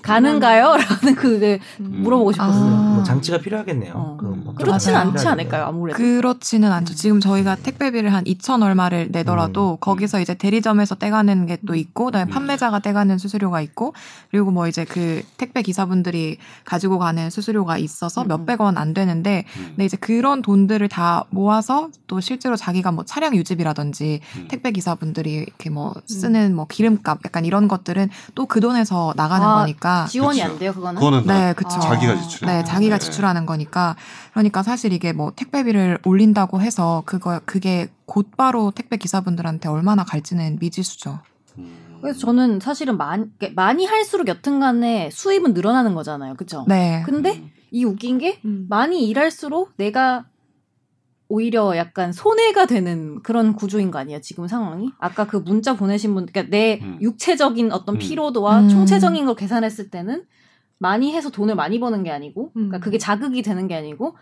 [0.02, 0.76] 가는가요?
[0.76, 2.00] 라는 그게 음.
[2.04, 2.76] 물어보고 싶었어요.
[2.76, 2.94] 아.
[2.96, 3.94] 뭐 장치가 필요하겠네요.
[3.96, 4.18] 어.
[4.20, 5.10] 그뭐 그렇진 맞아요.
[5.10, 5.66] 않지 않을까요?
[5.66, 5.98] 아무래도.
[5.98, 6.94] 그렇지는 않죠.
[6.94, 6.96] 음.
[6.96, 9.78] 지금 저희가 택배비를 한 2천 얼마를 내더라도 음.
[9.80, 12.34] 거기서 이제 대리점에서 떼가는 게 또 있고, 그다음에 음.
[12.34, 13.94] 판매자가 떼가는 수수료가 있고,
[14.32, 18.28] 그리고 뭐 이제 그 택배 기사분들이 가지고 가는 수수료가 있어서 음.
[18.28, 19.66] 몇백 원 안 되는데, 음.
[19.70, 24.48] 근데 이제 그런 돈들을 다 모아서 또 실제로 자기가 뭐 차량 유지비라든지 음.
[24.50, 29.56] 택배 기사분들이 이렇게 뭐 쓰는 뭐 기름값 약간 이런 것들은 또 그 돈에서 나가는 아,
[29.62, 29.83] 거니까.
[30.08, 30.52] 지원이 그쵸.
[30.52, 30.96] 안 돼요, 그거는?
[31.00, 31.76] 그거는 다 네, 그쵸.
[31.76, 31.80] 아.
[31.80, 32.52] 자기가 지출해.
[32.52, 33.96] 네, 자기가 지출하는 거니까.
[34.32, 41.20] 그러니까 사실 이게 뭐 택배비를 올린다고 해서 그거 그게 곧바로 택배 기사분들한테 얼마나 갈지는 미지수죠.
[41.58, 42.00] 음.
[42.02, 43.26] 그래서 저는 사실은 많이,
[43.56, 46.36] 많이 할수록 여튼간에 수입은 늘어나는 거잖아요.
[46.36, 46.66] 그쵸?
[46.68, 47.02] 네.
[47.06, 48.68] 근데 이 웃긴 게 음.
[48.70, 50.26] 많이 일할수록 내가
[51.34, 54.92] 오히려 약간 손해가 되는 그런 구조인 거 아니에요 지금 상황이?
[55.00, 57.00] 아까 그 문자 보내신 분, 그러니까 내 음.
[57.02, 57.98] 육체적인 어떤 음.
[57.98, 58.70] 피로도와 음.
[58.70, 60.26] 총체적인 걸 계산했을 때는
[60.78, 62.82] 많이 해서 돈을 많이 버는 게 아니고, 그러니까 음.
[62.82, 64.16] 그게 자극이 되는 게 아니고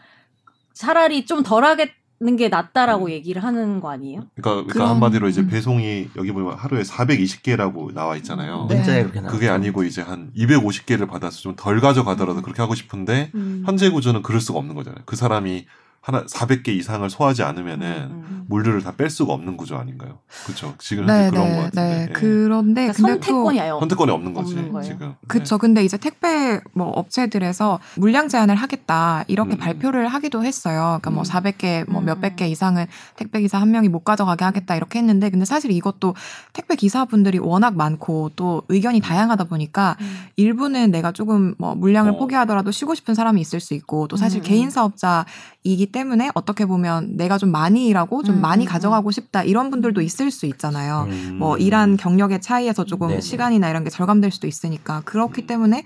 [0.74, 1.92] 차라리 좀 덜하게
[2.24, 3.10] 는게 낫다라고 음.
[3.10, 4.22] 얘기를 하는 거 아니에요?
[4.36, 5.48] 그러니까, 그러니까 그럼- 한마디로 이제 음.
[5.48, 8.68] 배송이 여기 보면 하루에 420개라고 나와 있잖아요.
[8.70, 8.76] 네.
[8.76, 9.54] 문자에 그렇게 그게 나왔죠.
[9.54, 13.64] 아니고 이제 한 250개를 받아서 좀 덜 가져가더라도 그렇게 하고 싶은데 음.
[13.66, 15.02] 현재 구조는 그럴 수가 없는 거잖아요.
[15.06, 15.66] 그 사람이
[16.02, 18.46] 하나 400개 이상을 소화하지 않으면은 음.
[18.50, 20.18] 물류를 다 뺄 수가 없는 구조 아닌가요?
[20.46, 20.74] 그렇죠.
[20.80, 21.82] 지금 네, 그런 것 네, 같은데.
[21.82, 22.02] 네.
[22.10, 22.14] 예.
[22.14, 24.82] 그런데 그러니까 근데 선택권이 아예 선택권이 없는 거지 없는.
[24.82, 25.14] 지금.
[25.28, 25.58] 그쵸.
[25.58, 29.58] 근데 이제 택배 뭐 업체들에서 물량 제한을 하겠다 이렇게 음.
[29.58, 31.00] 발표를 하기도 했어요.
[31.02, 31.24] 그러니까 뭐 음.
[31.24, 32.06] 400개, 뭐 음.
[32.06, 36.16] 몇백 개 이상은 택배 기사 한 명이 못 가져가게 하겠다 이렇게 했는데, 근데 사실 이것도
[36.52, 40.26] 택배 기사분들이 워낙 많고 또 의견이 다양하다 보니까 음.
[40.36, 42.18] 일부는 내가 조금 뭐 물량을 어.
[42.18, 44.44] 포기하더라도 쉬고 싶은 사람이 있을 수 있고 또 사실 음.
[44.44, 45.26] 개인 사업자
[45.64, 49.70] 이기 때문에 어떻게 보면 내가 좀 많이 일하고 좀 음, 많이 음, 가져가고 싶다 이런
[49.70, 51.06] 분들도 있을 수 있잖아요.
[51.10, 51.36] 음.
[51.38, 53.22] 뭐 일한 경력의 차이에서 조금 네네.
[53.22, 55.84] 시간이나 이런 게 절감될 수도 있으니까 그렇기 때문에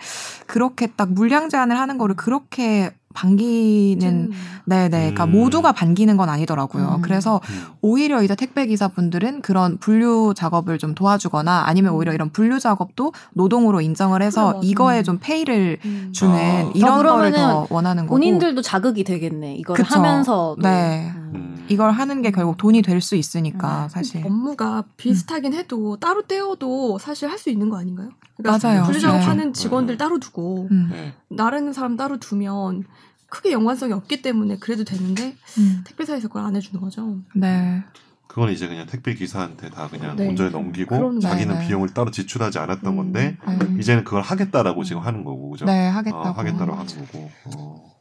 [0.48, 4.32] 그렇게 딱 물량 제한을 하는 거를 그렇게 반기는 음.
[4.66, 5.32] 네네 그러니까 음.
[5.32, 6.96] 모두가 반기는 건 아니더라고요.
[6.98, 7.02] 음.
[7.02, 7.64] 그래서 음.
[7.82, 13.82] 오히려 이제 택배 기사분들은 그런 분류 작업을 좀 도와주거나 아니면 오히려 이런 분류 작업도 노동으로
[13.82, 14.68] 인정을 해서 그래.
[14.68, 15.04] 이거에 음.
[15.04, 16.06] 좀 페이를 음.
[16.10, 16.12] 아.
[16.12, 19.56] 주는 어, 이런 거를 그러면은 더 원하는 거고 본인들도 자극이 되겠네.
[19.56, 19.96] 이걸 그쵸.
[19.96, 21.12] 하면서 네.
[21.16, 21.66] 음.
[21.68, 23.90] 이걸 하는 게 결국 돈이 될 수 있으니까 음.
[23.90, 28.10] 사실 업무가 비슷하긴 해도 따로 떼어도 사실 할 수 있는 거 아닌가요?
[28.40, 28.84] 맞아요.
[28.84, 29.52] 분류 작업하는 네.
[29.52, 29.98] 직원들 음.
[29.98, 30.90] 따로 두고 음.
[30.92, 31.14] 네.
[31.30, 32.84] 나르는 사람 따로 두면
[33.30, 35.84] 크게 연관성이 없기 때문에 그래도 되는데 음.
[35.86, 37.20] 택배사에서 그걸 안 해주는 거죠.
[37.36, 37.84] 네.
[38.28, 40.28] 그건 이제 그냥 택배 기사한테 다 그냥 네.
[40.28, 41.68] 온전히 넘기고 자기는 거예요.
[41.68, 42.98] 비용을 따로 지출하지 않았던 음.
[42.98, 43.80] 건데 네.
[43.80, 45.66] 이제는 그걸 하겠다라고 지금 하는 거고 그죠?
[45.66, 46.22] 네, 하겠다고.
[46.22, 47.32] 어, 하겠다고 하는 거고.
[47.46, 47.96] 어.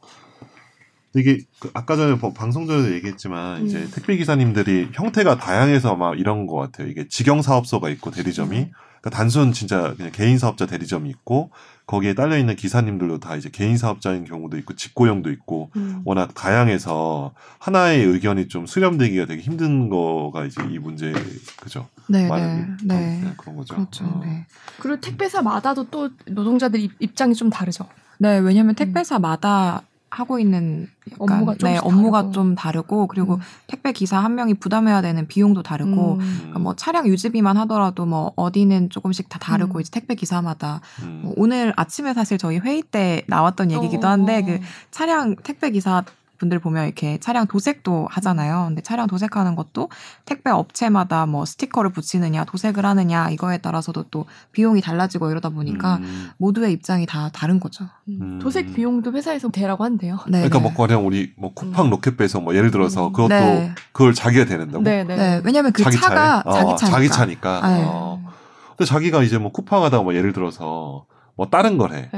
[1.15, 3.91] 이게 그 아까 전에 뭐 방송 전에도 얘기했지만 이제 음.
[3.93, 6.89] 택배 기사님들이 형태가 다양해서 막 이런 것 같아요.
[6.89, 8.71] 이게 직영 사업소가 있고 대리점이 음.
[9.05, 11.51] 그러니까 단순 진짜 그냥 개인 사업자 대리점이 있고
[11.85, 16.01] 거기에 딸려 있는 기사님들도 다 이제 개인 사업자인 경우도 있고 직고용도 있고 음.
[16.05, 21.13] 워낙 다양해서 하나의 의견이 좀 수렴되기가 되게 힘든 거가 이제 이 문제
[21.61, 21.87] 그죠?
[22.07, 23.21] 네, 많은 네, 네.
[23.25, 23.75] 네, 그런 거죠.
[23.75, 24.05] 그렇죠.
[24.05, 24.21] 어.
[24.25, 24.47] 네.
[24.79, 27.87] 그리고 택배사마다도 또 노동자들 입- 입장이 좀 다르죠.
[28.17, 29.83] 네, 왜냐면 택배사마다
[30.15, 32.31] 하고 있는 약간 업무가 네, 조금씩 업무가 다르고.
[32.31, 33.39] 좀 다르고 그리고 음.
[33.67, 36.35] 택배 기사 한 명이 부담해야 되는 비용도 다르고 음.
[36.37, 39.81] 그러니까 뭐 차량 유지비만 하더라도 뭐 어디는 조금씩 다 다르고 음.
[39.81, 41.21] 이제 택배 기사마다 음.
[41.23, 44.45] 뭐 오늘 아침에 사실 저희 회의 때 나왔던 얘기기도 한데 어.
[44.45, 44.59] 그
[44.89, 46.03] 차량 택배 기사
[46.37, 48.65] 분들 보면 이렇게 차량 도색도 하잖아요.
[48.67, 49.89] 근데 차량 도색하는 것도
[50.25, 56.29] 택배 업체마다 뭐 스티커를 붙이느냐, 도색을 하느냐 이거에 따라서도 또 비용이 달라지고 이러다 보니까 음.
[56.37, 57.85] 모두의 입장이 다 다른 거죠.
[58.09, 58.39] 음.
[58.41, 60.19] 도색 비용도 회사에서 대라고 한대요.
[60.27, 60.47] 네.
[60.47, 60.63] 그러니까 네.
[60.63, 63.13] 뭐 그냥 우리 뭐 쿠팡 로켓배에서 뭐 예를 들어서 음.
[63.13, 63.73] 그것도 네.
[63.91, 64.83] 그걸 자기가 대낸다고?
[64.83, 65.15] 네, 네.
[65.15, 66.53] 네, 왜냐면 그 자기 차가 차에?
[66.53, 66.95] 자기 어, 차니까.
[66.95, 67.67] 자기 차니까.
[67.67, 67.83] 네.
[67.87, 68.23] 어.
[68.69, 71.05] 근데 자기가 이제 뭐 쿠팡하다가 뭐 예를 들어서
[71.35, 72.09] 뭐 다른 걸 해.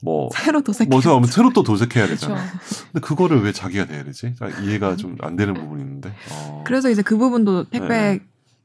[0.00, 0.04] 네.
[0.04, 0.88] 뭐 새로 도색.
[0.88, 2.28] 뭐 새로 새로 또 도색해야 그렇죠.
[2.28, 2.40] 되잖아.
[2.92, 4.34] 근데 그거를 왜 자기가 내야 되지?
[4.40, 6.12] 아, 이해가 좀 안 되는 부분이 있는데.
[6.32, 6.62] 어.
[6.66, 8.20] 그래서 이제 그 부분도 택배 네.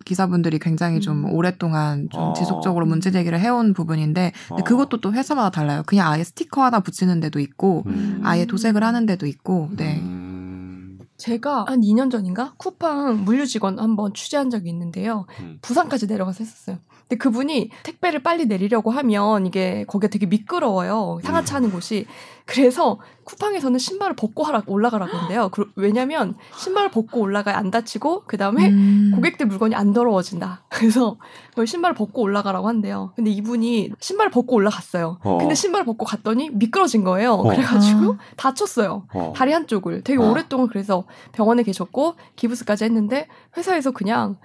[0.05, 1.33] 기사분들이 굉장히 좀 음.
[1.33, 2.33] 오랫동안 좀 어.
[2.33, 4.63] 지속적으로 문제 제기를 해온 부분인데 근데 어.
[4.65, 5.81] 그것도 또 회사마다 달라요.
[5.85, 8.19] 그냥 아예 스티커 하나 붙이는 데도 있고 음.
[8.23, 9.99] 아예 도색을 하는 데도 있고 네.
[10.01, 10.99] 음.
[11.17, 15.25] 제가 한 2년 전인가 쿠팡 물류 직원 한번 취재한 적이 있는데요.
[15.39, 15.57] 음.
[15.61, 16.79] 부산까지 내려가서 했었어요.
[17.13, 21.19] 근데 그분이 택배를 빨리 내리려고 하면 이게 거기가 되게 미끄러워요.
[21.23, 22.07] 상하차 하는 곳이.
[22.45, 25.49] 그래서 쿠팡에서는 신발을 벗고 하라 올라가라고 한대요.
[25.49, 29.11] 그- 왜냐면 신발을 벗고 올라가야 안 다치고 그 다음에 음.
[29.15, 30.63] 고객들 물건이 안 더러워진다.
[30.69, 31.17] 그래서
[31.51, 33.11] 그걸 신발을 벗고 올라가라고 한대요.
[33.15, 35.19] 근데 이분이 신발을 벗고 올라갔어요.
[35.23, 35.37] 어.
[35.37, 37.33] 근데 신발을 벗고 갔더니 미끄러진 거예요.
[37.33, 37.43] 어.
[37.43, 38.17] 그래가지고 아.
[38.37, 39.05] 다쳤어요.
[39.13, 39.33] 어.
[39.35, 40.31] 다리 한쪽을 되게 어.
[40.31, 44.35] 오랫동안 그래서 병원에 계셨고 기부스까지 했는데 회사에서 그냥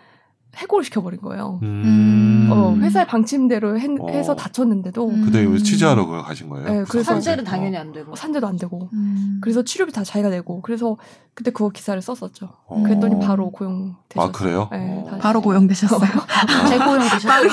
[0.59, 1.61] 해고를 시켜버린 거예요.
[1.63, 2.49] 음.
[2.51, 4.09] 어, 회사의 방침대로 했- 어.
[4.11, 5.23] 해서 다쳤는데도 음.
[5.25, 6.67] 그때 여기 취재하러 그 가신 거예요?
[6.69, 7.51] 네, 그래서 산재는 어.
[7.51, 8.15] 당연히 안 되고.
[8.17, 9.39] 산재도 안 되고 음.
[9.41, 10.97] 그래서 치료비 다 자기가 내고 그래서
[11.35, 12.49] 그때 그거 기사를 썼었죠.
[12.67, 12.83] 어.
[12.83, 14.17] 그랬더니 바로 고용되셨어요.
[14.17, 14.69] 아 그래요?
[14.73, 15.19] 네, 어.
[15.21, 16.01] 바로 고용되셨어요.
[16.69, 17.49] 재고용 되셨어요.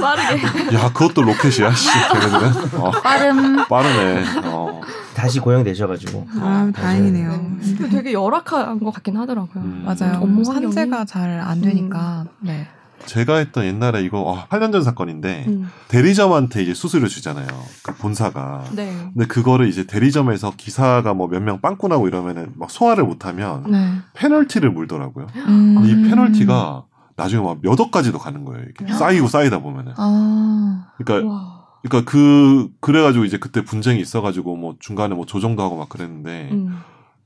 [0.00, 0.42] 빠르게.
[0.76, 1.72] 야 그것도 로켓이야.
[1.72, 2.80] 씨, 걔네들은.
[2.80, 2.90] 어.
[2.90, 3.66] 빠름.
[3.68, 4.24] 빠르네.
[4.44, 4.80] 어.
[5.14, 6.28] 다시 고용되셔가지고.
[6.40, 7.30] 아, 다행이네요.
[7.30, 7.74] 네.
[7.76, 9.64] 근데 되게 열악한 것 같긴 하더라고요.
[9.64, 9.84] 음.
[9.84, 10.18] 맞아요.
[10.20, 12.24] 업무 산재가 잘 안 되니까.
[12.40, 12.68] 네.
[13.06, 17.46] 제가 했던 옛날에 이거 어, 8년 전 사건인데 음, 대리점한테 이제 수수료 주잖아요.
[17.82, 18.64] 그 본사가.
[18.72, 18.92] 네.
[19.14, 23.92] 근데 그거를 이제 대리점에서 기사가 뭐 몇 명 빵꾸 나고 이러면은 막 소화를 못하면 네.
[24.14, 25.26] 페널티를 물더라고요.
[25.36, 25.82] 음.
[25.84, 26.82] 이 페널티가
[27.18, 28.64] 나중에 막 몇 억까지도 가는 거예요.
[28.70, 29.92] 이게 쌓이고 쌓이다 보면은.
[29.96, 30.92] 아.
[30.96, 31.58] 그러니까 와.
[31.82, 36.78] 그러니까 그 그래가지고 이제 그때 분쟁이 있어가지고 뭐 중간에 뭐 조정도 하고 막 그랬는데 음.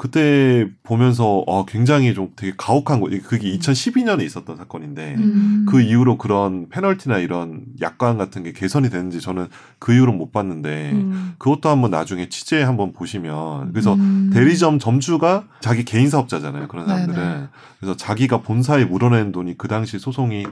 [0.03, 3.09] 그때 보면서 어 굉장히 좀 되게 가혹한 거.
[3.23, 5.65] 그게 2012년에 있었던 사건인데 음.
[5.69, 9.47] 그 이후로 그런 페널티나 이런 약관 같은 게 개선이 되는지 저는
[9.79, 11.35] 그 이후로 못 봤는데 음.
[11.39, 14.31] 그것도 한번 나중에 취재 한번 보시면 그래서 음.
[14.35, 16.67] 대리점 점주가 자기 개인 사업자잖아요.
[16.67, 17.47] 그런 사람들은 네네.
[17.79, 20.47] 그래서 자기가 본사에 물어낸 돈이 그 당시 소송이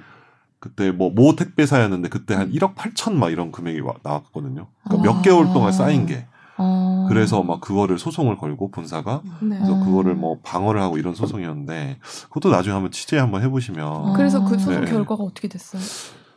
[0.61, 4.69] 그때 뭐 모 택배사였는데 그때 한 1억 8천 막 이런 금액이 와- 나왔거든요.
[4.85, 5.23] 그러니까 몇 와.
[5.23, 6.27] 개월 동안 쌓인 게
[6.61, 7.07] 어.
[7.09, 9.57] 그래서 막 그거를 소송을 걸고 본사가 네.
[9.57, 9.85] 그래서 어.
[9.85, 11.99] 그거를 뭐 방어를 하고 이런 소송이었는데
[12.29, 14.13] 그것도 나중에 한번 취재 한번 해보시면 어.
[14.17, 14.91] 그래서 그 소송 네.
[14.91, 15.81] 결과가 어떻게 됐어요?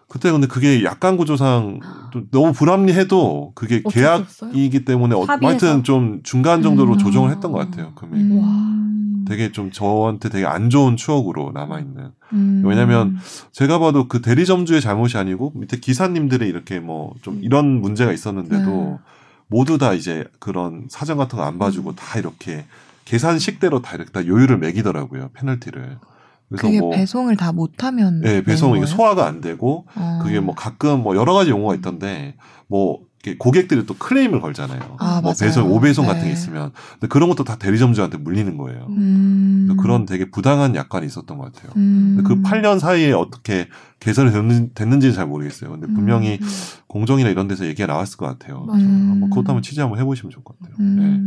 [0.07, 1.79] 그때 근데 그게 약관 구조상
[2.11, 3.81] 또 너무 불합리해도 그게?
[3.81, 5.25] 계약이기 때문에 어?
[5.25, 6.97] 하여튼 좀 중간 정도로 음.
[6.99, 8.15] 조정을 했던 것 같아요 금액.
[8.21, 9.25] 음.
[9.27, 12.11] 되게 좀 저한테 되게 안 좋은 추억으로 남아 있는.
[12.33, 12.61] 음.
[12.65, 13.17] 왜냐면
[13.53, 18.97] 제가 봐도 그 대리점주의 잘못이 아니고 밑에 기사님들이 이렇게 뭐 좀 이런 문제가 있었는데도 네.
[19.47, 21.95] 모두 다 이제 그런 사정 같은 거 안 봐주고 음.
[21.95, 22.65] 다 이렇게
[23.05, 25.97] 계산식대로 다 이렇게 다 요율을 매기더라고요 페널티를.
[26.49, 28.85] 그래서 그게 뭐 배송을 다 못하면 네, 배송 이게 되는 거예요?
[28.85, 30.19] 소화가 안 되고 어.
[30.21, 32.35] 그게 뭐 가끔 뭐 여러 가지 용어가 있던데
[32.67, 32.99] 뭐
[33.37, 34.97] 고객들이 또 클레임을 걸잖아요.
[34.99, 35.35] 아, 뭐 맞아요.
[35.39, 36.27] 배송 오배송 같은 네.
[36.27, 38.85] 게 있으면 근데 그런 것도 다 대리점주한테 물리는 거예요.
[38.89, 39.77] 음.
[39.79, 41.71] 그런 되게 부당한 약관이 있었던 것 같아요.
[41.77, 42.15] 음.
[42.17, 43.69] 근데 그 8년 사이에 어떻게
[44.01, 45.71] 개선이 됐는, 됐는지는 잘 모르겠어요.
[45.71, 46.47] 근데 분명히 음.
[46.87, 48.65] 공정이나 이런 데서 얘기가 나왔을 것 같아요.
[48.65, 48.83] 맞아요.
[48.83, 49.09] 음.
[49.11, 50.75] 한번 그것도 한번 취재 한번 해보시면 좋을 것 같아요.
[50.79, 51.19] 네.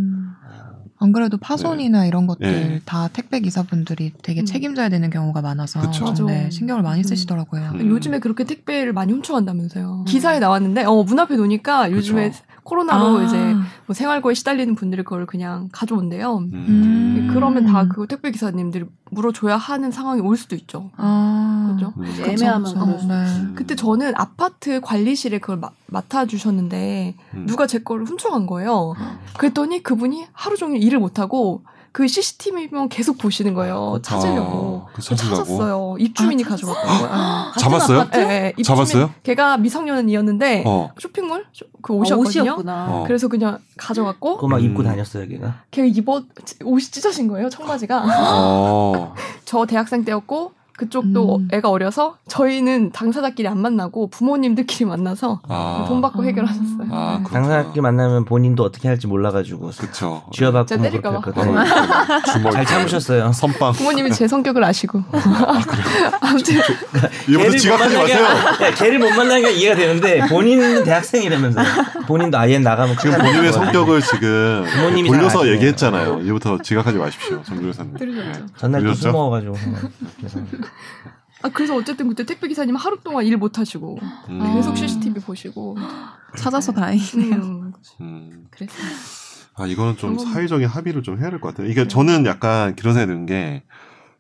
[1.01, 1.05] 음.
[1.05, 2.81] 안 그래도 파손이나 이런 것들 네.
[2.85, 4.47] 다 택배 기사분들이 되게 음.
[4.47, 5.81] 책임져야 되는 경우가 많아서
[6.27, 6.51] 네.
[6.51, 7.03] 신경을 많이 음.
[7.03, 7.73] 쓰시더라고요.
[7.75, 7.89] 음.
[7.89, 10.05] 요즘에 그렇게 택배를 많이 훔쳐간다면서요.
[10.09, 12.45] 기사에 나왔는데 어, 문 앞에 놓으니까 요즘에 그쵸.
[12.67, 13.23] 코로나로 아.
[13.23, 13.55] 이제
[13.87, 16.39] 뭐 생활고에 시달리는 분들이 그걸 그냥 가져온대요.
[16.53, 17.31] 음.
[17.33, 20.91] 그러면 다 그 택배 기사님들이 물어줘야 하는 상황이 올 수도 있죠.
[20.97, 21.73] 아.
[21.75, 21.93] 그죠?
[21.97, 22.05] 음.
[22.25, 23.15] 애매하면 수도 네.
[23.15, 23.53] 음.
[23.55, 27.47] 그때 저는 아파트 관리실에 그걸 마- 맡아주셨는데 음.
[27.47, 28.95] 누가 제 거를 훔쳐간 거예요.
[29.39, 31.63] 그랬더니 그분이 하루 종일 일을 못하고
[31.97, 34.01] 그 CCTV만 계속 보시는 거예요.
[34.03, 34.83] 찾으려고.
[34.87, 35.35] 아, 그 찾으려고?
[35.35, 35.97] 찾았어요.
[35.99, 37.09] 입주민이 아, 가져갔던 거예요.
[37.09, 38.01] 같은 잡았어요?
[38.01, 38.19] 아파트?
[38.19, 38.65] 네, 네, 입주민.
[38.65, 39.15] 잡았어요?
[39.23, 40.91] 걔가 미성년이었는데 어.
[41.01, 41.47] 쇼핑몰
[41.81, 42.43] 그 아, 옷이었거든요.
[42.43, 42.87] 옷이었구나.
[42.91, 43.05] 어.
[43.07, 44.85] 그래서 그냥 가져갔고 그거 막 입고 음.
[44.85, 45.63] 다녔어요, 걔가.
[45.71, 46.23] 걔가 입어
[46.65, 47.49] 옷이 찢어진 거예요.
[47.49, 48.05] 청바지가.
[48.27, 49.15] 어.
[49.47, 51.49] 저 대학생 때였고 그쪽도 음.
[51.53, 56.25] 애가 어려서 저희는 당사자끼리 안 만나고 부모님들끼리 만나서 아, 돈 받고 아.
[56.27, 56.89] 해결하셨어요.
[56.91, 57.29] 아, 그렇구나.
[57.31, 60.23] 당사자끼리 만나면 본인도 어떻게 할지 몰라가지고 그쵸.
[60.33, 61.17] 쥐어받고 뭐 때릴까 봐.
[61.25, 61.59] 했거든요.
[61.61, 61.65] 어,
[62.33, 63.33] 주먹 잘 참으셨어요.
[63.33, 63.73] 선빵.
[63.73, 65.03] 부모님이 제 성격을 아시고.
[66.21, 66.57] 아무튼
[67.29, 68.25] 이분도 지각하지 마세요.
[68.25, 71.61] 야, 걔를 못 만나니까 이해가 되는데 본인은 대학생이라면서
[72.07, 75.49] 본인도 아예 나가면 지금 본인의 성격을 지금 부모님이 잘 돌려서.
[75.49, 76.21] 얘기했잖아요.
[76.21, 77.95] 이제부터 지각하지 마십시오, 정 교사님.
[77.97, 78.31] 들으셨죠?
[78.33, 78.47] 네.
[78.57, 78.95] 전날 또?
[78.95, 79.55] 술 먹어가지고.
[81.43, 83.99] 아 그래서 어쨌든 그때 택배 기사님 하루 동안 일 못 하시고
[84.31, 84.55] 음.
[84.57, 85.77] 계속 CCTV 보시고.
[86.37, 87.37] 찾아서 다행이네요.
[87.37, 88.47] 음, 음.
[88.51, 88.73] 그래서
[89.55, 91.71] 아 이거는 좀 사회적인 합의를 좀 해야 될 것 같아요.
[91.71, 93.63] 이게 저는 약간 그런 생각이 드는 게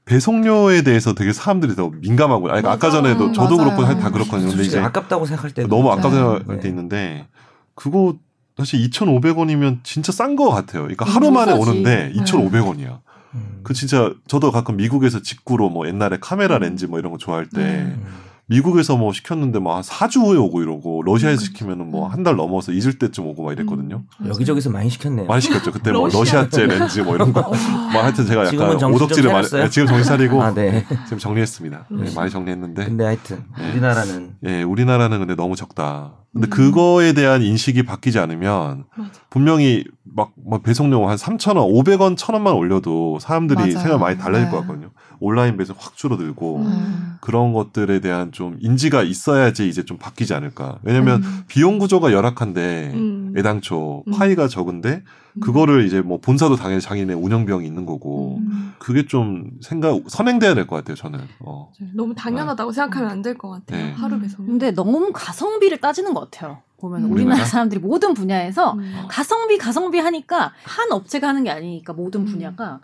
[0.06, 2.90] 배송료에 대해서 되게 사람들이 더 민감하고 아니, 아까.
[2.90, 3.76] 전에도 저도 맞아요.
[3.76, 4.48] 그렇고 다 그렇거든요.
[4.50, 6.30] 근데 이제 아깝다고 생각할 때 너무 아깝다고 맞아요.
[6.38, 6.68] 생각할 때 네.
[6.68, 7.28] 있는데
[7.74, 8.14] 그거
[8.56, 10.82] 사실 2,500원이면 진짜 싼 거 같아요.
[10.82, 11.70] 그러니까 하루 만에 비싸지.
[11.70, 12.20] 오는데 네.
[12.22, 13.00] 2,500원이야.
[13.36, 13.60] 음.
[13.62, 16.62] 그 진짜 저도 가끔 미국에서 직구로 뭐 옛날에 카메라 음.
[16.62, 18.04] 렌즈 뭐 이런 거 좋아할 때 음.
[18.48, 21.44] 미국에서 뭐 시켰는데 뭐한 4주 후에 오고 이러고 러시아에서 음.
[21.44, 24.04] 시키면은 뭐 한 달 넘어서 잊을 때쯤 오고 막 이랬거든요.
[24.26, 25.26] 여기저기서 많이 시켰네요.
[25.26, 25.72] 많이 시켰죠.
[25.72, 26.20] 그때 뭐 러시아.
[26.42, 27.42] 러시아제 렌즈 뭐 이런 거.
[27.92, 29.48] 뭐 하여튼 제가 약간 오덕지를 많이?
[29.48, 30.84] 네, 지금 정신 차리고 아, 네.
[31.04, 31.86] 지금 정리했습니다.
[31.90, 32.12] 네, 음.
[32.14, 33.70] 많이 정리했는데 근데 하여튼 네.
[33.72, 36.12] 우리나라는 예, 우리나라는 근데 너무 적다.
[36.32, 36.50] 근데 음.
[36.50, 39.10] 그거에 대한 인식이 바뀌지 않으면 맞아.
[39.30, 43.78] 분명히 막, 뭐 배송료 한 3,000원, 500원, 1,000원만 올려도 사람들이 맞아요.
[43.78, 44.50] 생각 많이 달라질 네.
[44.50, 44.90] 것 같거든요.
[45.20, 47.16] 온라인 배송 확 줄어들고 음.
[47.20, 50.78] 그런 것들에 대한 좀 인지가 있어야지 이제 좀 바뀌지 않을까.
[50.82, 51.44] 왜냐면 음.
[51.48, 53.34] 비용 구조가 열악한데 음.
[53.36, 54.12] 애당초 음.
[54.12, 55.02] 파이가 적은데
[55.40, 58.72] 그거를 이제 뭐 본사도 당연히 자기네 운영비용이 있는 거고 음.
[58.78, 60.94] 그게 좀 생각 선행돼야 될 것 같아요.
[60.96, 61.20] 저는.
[61.40, 61.70] 어.
[61.94, 63.84] 너무 당연하다고 생각하면 안 될 것 같아요.
[63.86, 63.92] 네.
[63.92, 64.46] 하루 배송.
[64.46, 66.62] 근데 너무 가성비를 따지는 것 같아요.
[66.78, 67.12] 보면 음.
[67.12, 67.44] 우리나라 우리나라?
[67.44, 68.94] 사람들이 모든 분야에서 음.
[69.08, 72.26] 가성비 가성비 하니까 한 업체가 하는 게 아니니까 모든 음.
[72.26, 72.80] 분야가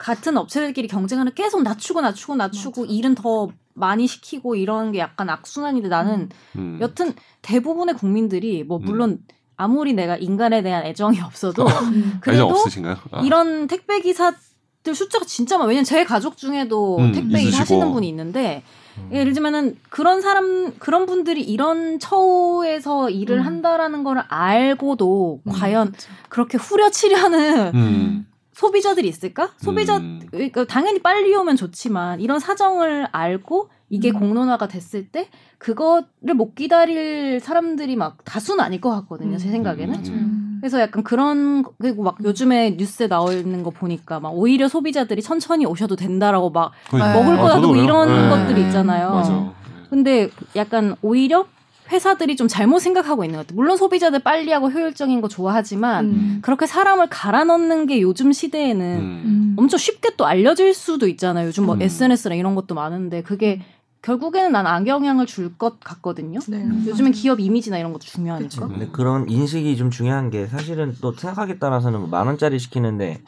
[0.00, 5.90] 같은 업체들끼리 경쟁하는 계속 낮추고 낮추고 낮추고 일은 더 많이 시키고 이런 게 약간 악순환인데
[5.90, 6.78] 나는 음.
[6.80, 8.84] 여튼 대부분의 국민들이 뭐 음.
[8.86, 9.18] 물론
[9.56, 12.14] 아무리 내가 인간에 대한 애정이 없어도 음.
[12.16, 12.96] 애정 그래도 없으신가요?
[13.10, 13.20] 아.
[13.20, 15.68] 이런 택배 기사들 숫자가 진짜 많아.
[15.68, 17.52] 왜냐면 제 가족 중에도 음, 택배 일.
[17.52, 18.62] 하시는 분이 있는데
[18.96, 19.10] 음.
[19.12, 23.44] 예를 들면은 그런 사람 그런 분들이 이런 처우에서 일을 음.
[23.44, 25.92] 한다라는 거를 알고도 음, 과연.
[26.30, 28.26] 그렇게 후려치려는 음.
[28.60, 29.52] 소비자들이 있을까?
[29.56, 30.20] 소비자 음.
[30.30, 34.18] 그러니까 당연히 빨리 오면 좋지만 이런 사정을 알고 이게 음.
[34.18, 39.38] 공론화가 됐을 때 그거를 못 기다릴 사람들이 막 다수는 아닐 것 같거든요.
[39.38, 39.52] 제 음.
[39.52, 39.94] 생각에는.
[39.94, 40.04] 음.
[40.08, 40.58] 음.
[40.60, 45.64] 그래서 약간 그런 그리고 막 요즘에 뉴스에 나와 있는 거 보니까 막 오히려 소비자들이 천천히
[45.64, 46.98] 오셔도 된다라고 막 네.
[46.98, 47.84] 먹을 아, 거라도 그래요.
[47.84, 48.28] 이런 네.
[48.28, 49.10] 것들이 있잖아요.
[49.10, 49.54] 맞아.
[49.88, 51.46] 근데 약간 오히려
[51.90, 53.56] 회사들이 좀 잘못 생각하고 있는 것 같아요.
[53.56, 56.38] 물론 소비자들 빨리 하고 효율적인 거 좋아하지만 음.
[56.42, 59.22] 그렇게 사람을 갈아 넣는 게 요즘 시대에는 음.
[59.24, 59.56] 음.
[59.58, 61.48] 엄청 쉽게 또 알려질 수도 있잖아요.
[61.48, 61.82] 요즘 뭐 음.
[61.82, 63.60] SNS랑 이런 것도 많은데 그게
[64.02, 66.38] 결국에는 난 악영향을 줄 것 같거든요.
[66.48, 66.64] 네.
[66.86, 68.48] 요즘엔 기업 이미지나 이런 것도 중요하니까.
[68.48, 68.60] 그치.
[68.60, 73.20] 근데 그런 인식이 좀 중요한 게 사실은 또 생각하기에 따라서는 만 원짜리 시키는데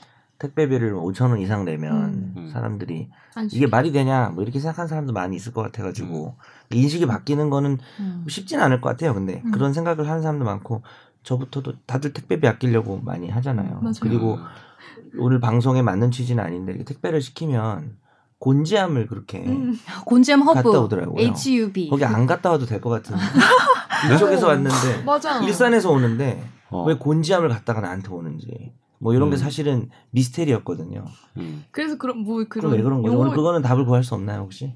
[0.42, 2.50] 택배비를 5천 원 이상 내면 음.
[2.52, 6.34] 사람들이 안 이게 말이 되냐 뭐 이렇게 생각하는 사람도 많이 있을 것 같아가지고
[6.72, 8.24] 인식이 바뀌는 거는 음.
[8.28, 9.14] 쉽진 않을 것 같아요.
[9.14, 9.52] 근데 음.
[9.52, 10.82] 그런 생각을 하는 사람도 많고
[11.22, 13.78] 저부터도 다들 택배비 아끼려고 많이 하잖아요.
[13.80, 13.94] 맞아요.
[14.00, 14.38] 그리고
[15.16, 17.96] 오늘 방송에 맞는 취지는 아닌데 택배를 시키면
[18.40, 19.78] 곤지암을 그렇게 음.
[20.04, 21.24] 곤잼 갔다 허브 오더라고요.
[21.24, 23.16] HUB 거기 안 갔다 와도 될 것 같은
[24.16, 25.38] 이쪽에서 왔는데 맞아.
[25.44, 26.82] 일산에서 오는데 어.
[26.84, 28.72] 왜 곤지암을 갔다가 나한테 오는지
[29.02, 29.38] 뭐 이런 게 음.
[29.38, 31.04] 사실은 미스테리였거든요.
[31.36, 31.64] 음.
[31.72, 33.12] 그래서 그런 뭐 그럼 그런 왜 그런 거죠?
[33.14, 34.74] 용어- 오늘 그거는 답을 구할 수 없나요 혹시?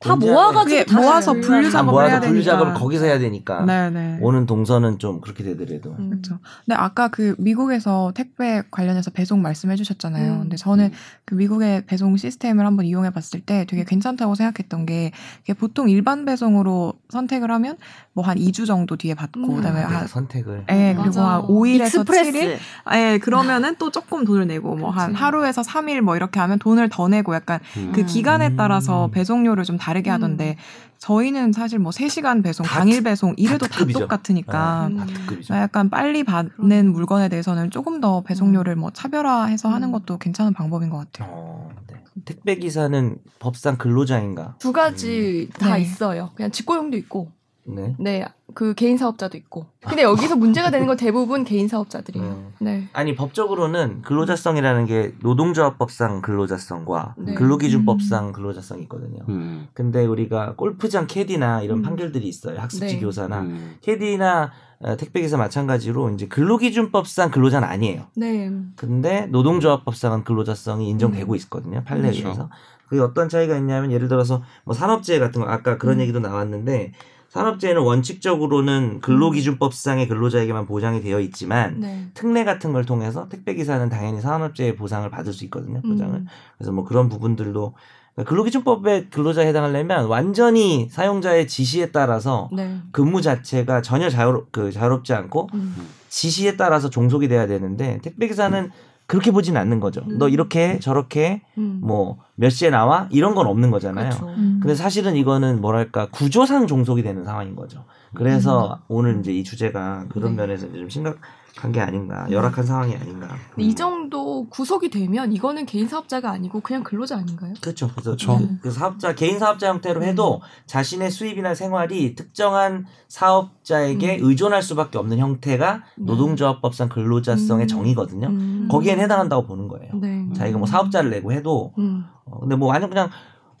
[0.00, 2.52] 다 모아가지고 모아서 분류 분류 다 작업을 모아서 해야 분류 되니까.
[2.52, 4.18] 작업을 거기서 해야 되니까 네네.
[4.20, 6.10] 오는 동선은 좀 그렇게 되더라도 음.
[6.10, 6.38] 그렇죠.
[6.64, 10.34] 근데 아까 그 미국에서 택배 관련해서 배송 말씀해 주셨잖아요.
[10.34, 10.38] 음.
[10.42, 10.92] 근데 저는
[11.24, 15.10] 그 미국의 배송 시스템을 한번 이용해 봤을 때 되게 괜찮다고 생각했던 게
[15.58, 17.76] 보통 일반 배송으로 선택을 하면
[18.12, 19.56] 뭐 한 2주 정도 뒤에 받고 음.
[19.56, 21.20] 그다음에 내가 한 선택을 예, 그리고.
[21.20, 22.58] 한 5일에서 express 7일?
[22.94, 25.14] 예, 그러면은 또 조금 돈을 내고, 뭐 한.
[25.14, 27.92] 하루에서 3일 뭐 이렇게 하면 돈을 더 내고 약간 음.
[27.94, 28.06] 그 음.
[28.06, 29.10] 기간에 따라서 음.
[29.10, 30.56] 배송료를 좀 다르게 하던데,
[30.98, 34.00] 저희는 사실 뭐 3시간 배송, 다 당일 배송, 이래도 다 특급이죠.
[34.00, 34.96] 똑같으니까, 음.
[34.96, 35.54] 다 특급이죠.
[35.54, 36.92] 약간 빨리 받는 그럼.
[36.92, 39.92] 물건에 대해서는 조금 더 배송료를 뭐 차별화해서 하는 음.
[39.92, 41.28] 것도 괜찮은 방법인 것 같아요.
[41.32, 41.96] 어, 네.
[42.24, 44.56] 택배 기사는 법상 근로자인가?
[44.58, 45.82] 두 가지 다 네.
[45.82, 46.30] 있어요.
[46.34, 47.30] 그냥 직고용도 있고,
[47.68, 47.94] 네.
[47.98, 49.66] 네, 그 개인 사업자도 있고.
[49.86, 52.26] 근데 여기서 문제가 되는 건 대부분 개인 사업자들이에요.
[52.26, 52.52] 음.
[52.60, 52.88] 네.
[52.92, 57.34] 아니 법적으로는 근로자성이라는 게 노동조합법상 근로자성과 네.
[57.34, 59.20] 근로기준법상 근로자성이 있거든요.
[59.28, 59.68] 음.
[59.74, 61.82] 근데 우리가 골프장 캐디나 이런 음.
[61.82, 62.58] 판결들이 있어요.
[62.58, 63.00] 학습지 네.
[63.00, 63.76] 교사나 음.
[63.82, 68.06] 캐디나 어, 택배기사 마찬가지로 이제 근로기준법상 근로자는 아니에요.
[68.16, 68.50] 네.
[68.76, 71.36] 근데 노동조합법상은 근로자성이 인정되고 음.
[71.36, 71.82] 있거든요.
[71.84, 72.28] 판례에 그렇죠.
[72.28, 72.48] 의해서.
[72.88, 76.00] 그게 어떤 차이가 있냐면 예를 들어서 뭐 산업재해 같은 거 아까 그런 음.
[76.00, 76.92] 얘기도 나왔는데
[77.28, 82.06] 산업재해는 원칙적으로는 근로기준법상의 근로자에게만 보장이 되어 있지만 네.
[82.14, 85.82] 특례 같은 걸 통해서 택배기사는 당연히 산업재해 보상을 받을 수 있거든요.
[85.82, 86.14] 보장을.
[86.14, 86.26] 음.
[86.56, 87.74] 그래서 뭐 그런 부분들도
[88.14, 92.78] 그러니까 근로기준법에 근로자에 해당하려면 완전히 사용자의 지시에 따라서 네.
[92.90, 95.88] 근무 자체가 전혀 자유롭, 그 자유롭지 않고 음.
[96.08, 98.70] 지시에 따라서 종속이 돼야 되는데 택배기사는
[99.08, 100.02] 그렇게 보진 않는 거죠.
[100.06, 100.18] 음.
[100.18, 101.80] 너 이렇게 해, 저렇게 해, 음.
[101.82, 104.10] 뭐몇 시에 나와 이런 건 없는 거잖아요.
[104.10, 104.26] 그렇죠.
[104.28, 104.60] 음.
[104.60, 107.84] 근데 사실은 이거는 뭐랄까 구조상 종속이 되는 상황인 거죠.
[108.14, 110.36] 그래서 오늘 이제 이 주제가 그런 음.
[110.36, 110.42] 네.
[110.42, 111.16] 면에서 이제 좀 심각
[111.58, 113.28] 한 게 아닌가, 열악한 상황이 아닌가.
[113.54, 117.52] 근데 이 정도 구속이 되면 이거는 개인 사업자가 아니고 그냥 근로자 아닌가요?
[117.60, 117.88] 그렇죠.
[117.88, 118.38] 그래서 그렇죠.
[118.38, 118.48] 네.
[118.62, 124.24] 그 사업자 개인 사업자 형태로 해도 자신의 수입이나 생활이 특정한 사업자에게 음.
[124.24, 126.04] 의존할 수밖에 없는 형태가 네.
[126.04, 127.68] 노동조합법상 근로자성의 음.
[127.68, 128.26] 정의거든요.
[128.28, 128.68] 음.
[128.70, 129.92] 거기엔 해당한다고 보는 거예요.
[129.94, 130.26] 네.
[130.34, 132.04] 자기가 뭐 사업자를 내고 해도 음.
[132.24, 133.10] 어, 근데 뭐 완전 그냥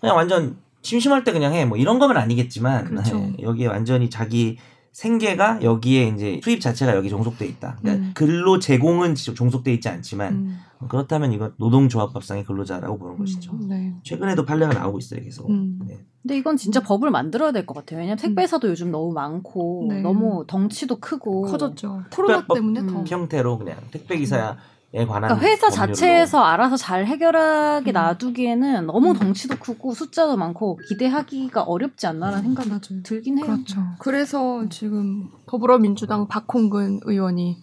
[0.00, 3.16] 그냥 완전 심심할 때 그냥 해 뭐 이런 거면 아니겠지만 그렇죠.
[3.18, 4.56] 네, 여기에 완전히 자기
[4.92, 7.76] 생계가 여기에 이제 수입 자체가 여기 종속돼 있다.
[7.80, 8.10] 그러니까 음.
[8.14, 10.58] 근로 제공은 지- 종속돼 있지 않지만 음.
[10.88, 13.52] 그렇다면 이거 노동조합법상의 근로자라고 보는 것이죠.
[13.52, 13.68] 음.
[13.68, 13.94] 네.
[14.02, 15.48] 최근에도 판례가 나오고 있어요, 계속.
[15.50, 15.78] 음.
[15.86, 15.98] 네.
[16.22, 18.00] 근데 이건 진짜 법을 만들어야 될 것 같아요.
[18.00, 20.00] 왜냐면 택배사도 요즘 너무 많고 네.
[20.02, 22.02] 너무 덩치도 크고 커졌죠.
[22.12, 22.98] 코로나 특별법 때문에 더.
[23.00, 23.04] 음.
[23.06, 24.56] 형태로 그냥 택배 관한
[24.90, 25.70] 그러니까 회사 법률로.
[25.94, 27.92] 자체에서 알아서 잘 해결하게 음.
[27.92, 29.14] 놔두기에는 너무 음.
[29.18, 33.02] 덩치도 크고 숫자도 많고 기대하기가 어렵지 않나라는 생각이 맞아요.
[33.02, 33.46] 들긴 해요.
[33.46, 33.82] 그렇죠.
[33.98, 37.58] 그래서 지금 더불어민주당 박홍근 의원이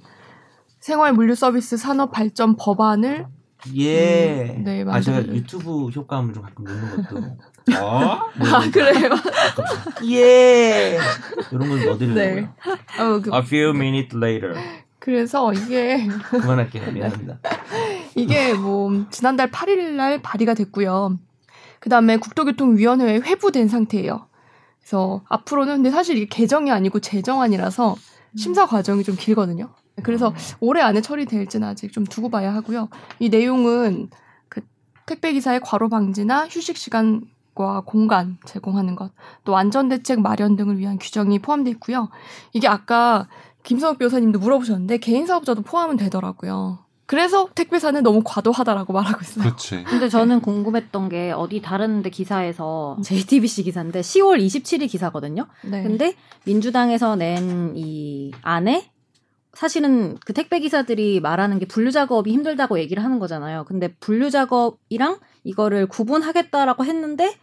[0.82, 3.26] 생활물류 서비스 산업 발전 법안을
[3.76, 4.56] 예.
[4.58, 5.26] 음, 네, 아 제가.
[5.26, 7.18] 유튜브 효과음을 좀 가끔 넣는 것도.
[7.84, 8.20] 어?
[8.40, 9.10] 아 그래요?
[10.12, 11.00] 예.
[11.52, 12.36] 이런 걸 넣어드리려고요.
[12.36, 12.42] 네.
[13.02, 14.54] 어, 그, A few minutes later.
[15.06, 16.92] 그래서 이게 그만할게요.
[16.92, 17.38] 미안합니다.
[18.16, 21.20] 이게 뭐 지난달 8일 날 발의가 됐고요.
[21.80, 24.26] 그다음에 국토교통위원회에 회부된 상태예요.
[24.80, 27.96] 그래서 앞으로는 근데 사실 이게 개정이 아니고 제정안이라서
[28.36, 29.70] 심사 과정이 좀 길거든요.
[30.02, 32.90] 그래서 올해 안에 처리될지는 아직 좀 두고 봐야 하고요.
[33.20, 34.10] 이 내용은
[34.50, 34.62] 그
[35.06, 37.22] 택배 기사의 과로 방지나 휴식 시간
[37.54, 39.14] 과 공간 제공하는 것,
[39.46, 42.10] 또 안전 대책 마련 등을 위한 규정이 포함되어 있고요.
[42.52, 43.30] 이게 아까
[43.66, 46.80] 김선욱 변호사님도 물어보셨는데 개인 사업자도 포함은 되더라고요.
[47.08, 49.44] 그래서 택배사는 너무 과도하다라고 말하고 있어요.
[49.44, 49.84] 그렇지.
[49.84, 55.46] 근데 저는 궁금했던 게 어디 다른 데 기사에서 JTBC 기사인데 10월 27일 기사거든요.
[55.64, 55.84] 네.
[55.84, 58.90] 근데 민주당에서 낸 이 안에
[59.54, 63.66] 사실은 그 택배 기사들이 말하는 게 분류 작업이 힘들다고 얘기를 하는 거잖아요.
[63.66, 67.36] 근데 분류 작업이랑 이거를 구분하겠다라고 했는데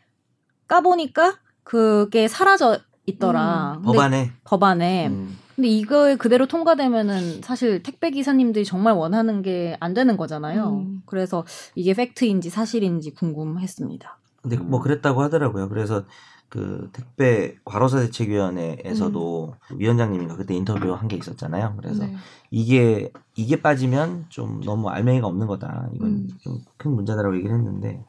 [0.69, 3.75] 까보니까 그게 사라져 있더라.
[3.83, 4.33] 근데 법안에.
[4.45, 5.07] 법안에.
[5.09, 5.39] 음.
[5.57, 10.69] 근데 이거 그대로 통과되면은 사실 택배 기사님들이 정말 원하는 게 안 되는 거잖아요.
[10.87, 11.03] 음.
[11.07, 11.45] 그래서
[11.75, 14.19] 이게 팩트인지 사실인지 궁금했습니다.
[14.43, 14.71] 근데 음.
[14.71, 15.69] 뭐 그랬다고 하더라고요.
[15.69, 16.05] 그래서
[16.49, 21.75] 그 택배 과로사 대책위원회에서도 위원장님인가 그때 인터뷰 한 게 있었잖아요.
[21.79, 22.15] 그래서 네.
[22.51, 25.89] 이게 이게 빠지면 좀 너무 알맹이가 없는 거다.
[25.95, 26.29] 이건 음.
[26.43, 28.05] 좀큰 문제다라고 얘기를 했는데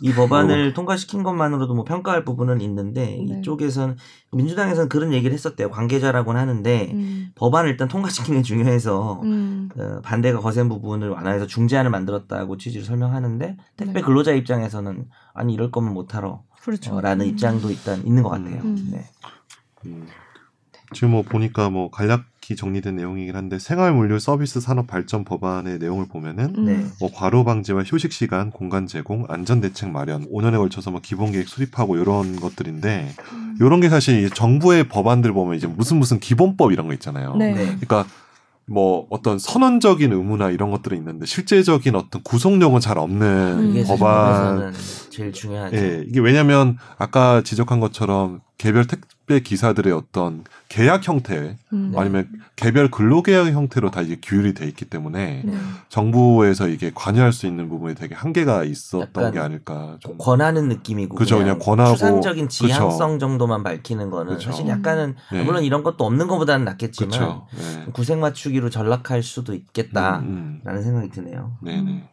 [0.00, 3.38] 이 법안을 통과시킨 것만으로도 뭐 평가할 부분은 있는데 네.
[3.38, 3.96] 이쪽에서는
[4.32, 5.70] 민주당에서는 그런 얘기를 했었대요.
[5.70, 7.28] 관계자라고는 하는데 음.
[7.36, 9.68] 법안을 일단 통과시키는 게 중요해서 음.
[9.78, 14.00] 어, 반대가 거센 부분을 완화해서 중재안을 만들었다고 취지를 설명하는데 택배 네.
[14.00, 16.96] 근로자 입장에서는 아니 이럴 거면 못하러 그렇죠.
[16.96, 17.30] 어, 라는 음.
[17.30, 18.60] 입장도 일단 있는 것 같아요.
[18.62, 18.88] 음.
[18.90, 19.04] 네.
[19.86, 20.06] 음.
[20.92, 26.06] 지금 뭐 보니까 뭐 간략 히 정리된 내용이긴 한데 생활물류 서비스 산업 발전 법안의 내용을
[26.08, 26.64] 보면은 음.
[26.64, 26.84] 네.
[26.98, 31.48] 뭐 과로 방지와 휴식 시간, 공간 제공, 안전 대책 마련, 5년에 걸쳐서 뭐 기본 계획
[31.48, 33.56] 수립하고 이런 것들인데 음.
[33.60, 37.36] 이런 게 사실 이 정부의 법안들 보면 이제 무슨 무슨 기본법 이런 거 있잖아요.
[37.36, 37.52] 네.
[37.52, 37.64] 네.
[37.64, 38.06] 그러니까
[38.66, 44.72] 뭐 어떤 선언적인 의무나 이런 것들은 있는데 실제적인 어떤 구속력은 잘 없는 사실 법안.
[45.12, 45.76] 제일 중요하죠.
[45.76, 51.92] 예, 이게 왜냐면 아까 지적한 것처럼 개별 택배 기사들의 어떤 계약 형태 음.
[51.96, 55.52] 아니면 개별 근로계약 형태로 다 이게 규율이 돼 있기 때문에 네.
[55.88, 60.16] 정부에서 이게 관여할 수 있는 부분에 되게 한계가 있었던 게 아닐까 좀.
[60.16, 62.66] 권하는 느낌이고 그죠, 그냥, 그냥 권하고, 추상적인 그쵸.
[62.68, 64.50] 지향성 정도만 밝히는 거는 그쵸.
[64.50, 65.42] 사실 약간은 네.
[65.42, 67.42] 물론 이런 것도 없는 것보다는 낫겠지만.
[67.58, 67.86] 네.
[67.92, 70.82] 구색 맞추기로 전락할 수도 있겠다라는 음, 음.
[70.82, 71.58] 생각이 드네요.
[71.62, 72.08] 네네.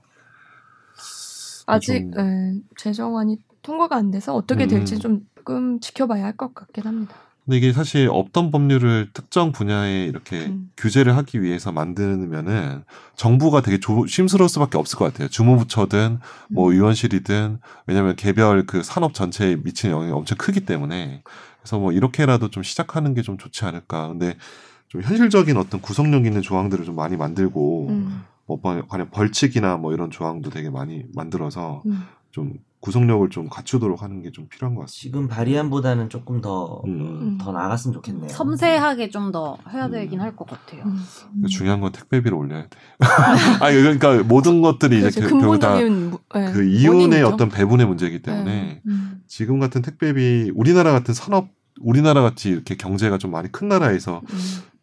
[1.70, 4.70] 아직 좀- 예, 제정안이 통과가 안 돼서 어떻게 음.
[4.70, 7.16] 될지 좀 조금 지켜봐야 할 것 같긴 합니다.
[7.46, 10.70] 근데 이게 사실 없던 법률을 특정 분야에 이렇게 음.
[10.78, 12.84] 규제를 하기 위해서 만드면은
[13.16, 15.28] 정부가 되게 조심스러울 수밖에 없을 것 같아요.
[15.30, 16.74] 주무부처든 뭐 음.
[16.74, 21.24] 의원실이든 왜냐하면 개별 그 산업 전체에 미치는 영향이 엄청 크기 때문에
[21.62, 24.08] 그래서 뭐 이렇게라도 좀 시작하는 게 좀 좋지 않을까.
[24.10, 24.36] 근데
[24.88, 28.24] 좀 현실적인 어떤 구속력 있는 조항들을 좀 많이 만들고 음.
[28.58, 32.02] 뭐 관련 벌칙이나 뭐 이런 조항도 되게 많이 만들어서 음.
[32.32, 35.02] 좀 구속력을 좀 갖추도록 하는 게 좀 필요한 것 같습니다.
[35.02, 37.38] 지금 발의안보다는 조금 더, 음.
[37.38, 38.30] 더 나갔으면 좋겠네요.
[38.30, 40.84] 섬세하게 좀 더 해야 되긴 할것 같아요.
[40.86, 41.46] 음.
[41.48, 42.70] 중요한 건 택배비를 올려야 돼.
[43.62, 47.24] 아니 그러니까 모든 것들이 이제 결국 다 근본적인 무- 네, 그 이윤의.
[47.24, 49.22] 어떤 배분의 문제이기 때문에 음.
[49.28, 51.50] 지금 같은 택배비 우리나라 같은 산업
[51.82, 54.38] 우리나라 같이 이렇게 경제가 좀 많이 큰 나라에서 음.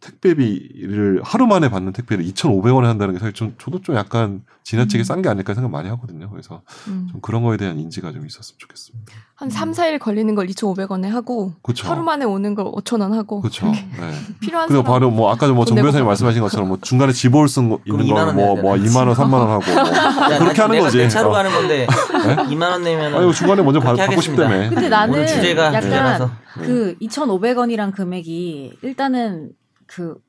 [0.06, 5.04] 택배비를 하루 만에 받는 택배를 2,500원에 한다는 게 사실 좀 저도 좀 약간 지나치게 음.
[5.04, 6.28] 싼게 아닐까 생각 많이 하거든요.
[6.30, 7.08] 그래서 음.
[7.10, 9.12] 좀 그런 거에 대한 인지가 좀 있었으면 좋겠습니다.
[9.34, 11.88] 한 3, 4일 걸리는 걸 2,500원에 하고 그렇죠.
[11.88, 13.66] 하루 만에 오는 걸 5,000원 하고 그렇죠.
[13.66, 13.88] 네.
[14.40, 18.26] 필요한 그리고 바로 뭐 아까 뭐돈정 변호사님 말씀하신 것처럼 뭐 중간에 집올 쓴거 있는 2만
[18.26, 18.88] 원 뭐, 내야 뭐 되나?
[18.88, 20.98] 2만 원, 3만 원 하고 뭐 야, 그렇게 하는 거지.
[20.98, 21.32] 내 차로 어.
[21.32, 24.20] 가는 건데 2만 원 내면 아니 중간에 먼저 받, 받고.
[24.20, 24.70] 싶다며.
[24.70, 29.50] 근데 나는 주제가 약간 주제라서 그 2,500원이란 금액이 일단은
[29.86, 30.20] 그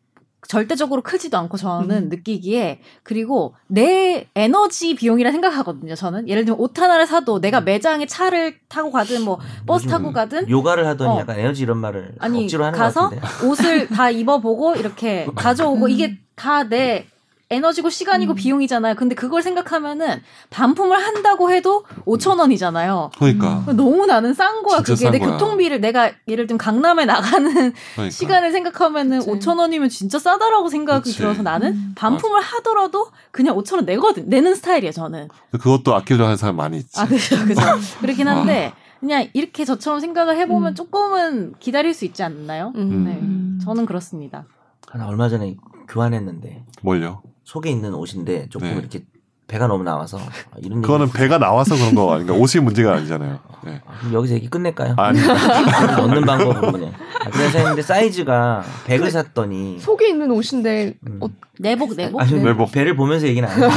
[0.47, 2.09] 절대적으로 크지도 않고 저는 음.
[2.09, 5.95] 느끼기에 그리고 내 에너지 비용이라 생각하거든요.
[5.95, 10.49] 저는 예를 들면 옷 하나를 사도 내가 매장에 차를 타고 가든 뭐 버스 타고 가든
[10.49, 11.19] 요가를 하더니 어.
[11.19, 13.11] 약간 에너지 이런 말을 아니 억지로 하는 가서.
[13.45, 15.89] 옷을 다 입어보고 이렇게 가져오고 음.
[15.89, 17.07] 이게 다내
[17.49, 18.35] 에너지고 시간이고 음.
[18.35, 18.95] 비용이잖아요.
[18.95, 23.11] 근데 그걸 생각하면은 반품을 한다고 해도 5천 원이잖아요.
[23.17, 23.63] 그러니까.
[23.73, 24.79] 너무 나는 싼 거야.
[24.81, 25.31] 그게 싼내 거야.
[25.31, 28.09] 교통비를 내가 예를 들면 강남에 나가는 그러니까.
[28.09, 29.31] 시간을 생각하면은 그치.
[29.31, 31.17] 5천 원이면 진짜 싸다라고 생각이 그치.
[31.17, 31.93] 들어서 나는 음.
[31.95, 35.29] 반품을 하더라도 그냥 5천 원 내거든 내는 스타일이에요 저는.
[35.51, 36.99] 그것도 아끼려 하는 사람 많이 있지.
[36.99, 37.61] 아 그죠 그죠.
[38.01, 40.75] 그렇긴 한데 그냥 이렇게 저처럼 생각을 해보면 음.
[40.75, 42.73] 조금은 기다릴 수 있지 않나요?
[42.75, 43.05] 음.
[43.05, 43.11] 네.
[43.21, 43.59] 음.
[43.63, 44.45] 저는 그렇습니다.
[44.89, 45.55] 하나 얼마 전에
[45.87, 47.21] 교환했는데 뭘요?
[47.47, 48.75] 속에 있는 옷인데 조금 네.
[48.75, 49.05] 이렇게
[49.47, 52.33] 배가 너무 나와서 아, 이런 그거는 배가 나와서 그런 거 아닌가?
[52.35, 53.39] 옷이 문제가 아니잖아요.
[53.63, 53.81] 네.
[54.01, 54.95] 그럼 여기서 얘기 끝낼까요?
[54.97, 55.17] 아니.
[55.21, 56.91] 넣는 방법은 그냥.
[57.23, 61.19] 아, 그래서 했는데 사이즈가 100을 샀더니 속에 있는 옷인데 음.
[61.21, 61.27] 어,
[61.57, 62.19] 내복 내복.
[62.19, 62.65] 아니, 네, 뭐.
[62.65, 63.69] 배를 보면서 얘기는 안 해요.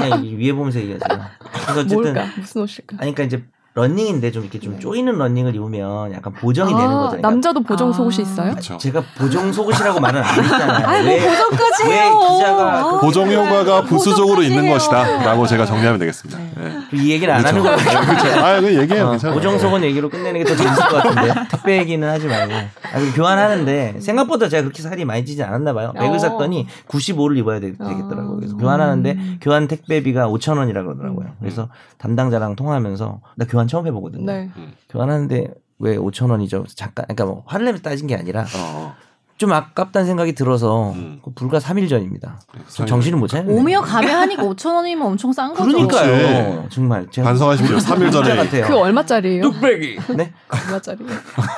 [0.00, 1.20] 그냥 이 위에 보면서 얘기하세요.
[1.52, 2.26] 그래서 어쨌든 뭘까?
[2.36, 2.96] 무슨 옷일까?
[2.98, 3.44] 아니 그러니까 이제
[3.80, 7.08] 러닝인데 좀 이렇게 좀 쪼이는 러닝을 입으면 약간 보정이 되는 아, 거죠.
[7.10, 7.92] 그러니까 남자도 보정 아.
[7.92, 8.50] 속옷이 있어요?
[8.50, 8.76] 그렇죠.
[8.78, 10.86] 제가 보정 속옷이라고 말은 안 했잖아요.
[10.86, 12.18] 아이 뭐 왜- 보정까지 왜 해요.
[12.18, 14.72] 기자가 아, 그 보정 효과가 부수적으로 있는 해요.
[14.74, 16.38] 것이다라고 제가 정리하면 되겠습니다.
[16.56, 16.78] 네.
[16.92, 17.76] 이 얘기를 안 하는 거예요.
[18.44, 19.06] 아, 그 얘기해요.
[19.06, 19.34] 어, 괜찮아요.
[19.34, 22.52] 보정 속은 얘기로 끝내는 게 더 재밌을 것 같은데 택배 얘기는 하지 말고
[22.92, 25.92] 아니, 교환하는데 생각보다 제가 그렇게 살이 많이 찌지 않았나 봐요.
[25.96, 26.18] 백을 어.
[26.18, 27.88] 샀더니 95를 입어야 되, 어.
[27.88, 29.38] 겠더라고요 그래서 교환하는데 음.
[29.40, 31.28] 교환 택배비가 5천 원이라 그러더라고요.
[31.40, 31.68] 그래서
[31.98, 34.24] 담당자랑 통화하면서 나 교환 처음 해보거든요.
[34.26, 34.50] 네.
[34.90, 35.48] 교환하는데
[35.78, 36.64] 왜 5천 원이죠?
[36.76, 38.92] 잠깐 그러니까 뭐 화를 내면서 따진 게 아니라 어,
[39.38, 41.18] 좀 아깝다는 생각이 들어서 음.
[41.24, 42.38] 그 불과 3일 전입니다.
[42.74, 42.86] 좀 어.
[42.86, 43.54] 정신을 못 차렸네.
[43.54, 45.64] 오며 가며 하니까 5천 원이면 엄청 싼 거죠.
[45.64, 46.68] 그러니까요.
[46.68, 47.76] 정말 제가 반성하십시오.
[47.78, 48.66] 3일 진짜 전에 같아요.
[48.66, 49.42] 그 얼마짜리예요?
[49.42, 49.98] 뚝배기.
[50.16, 50.32] 네.
[50.50, 51.12] 얼마짜리예요?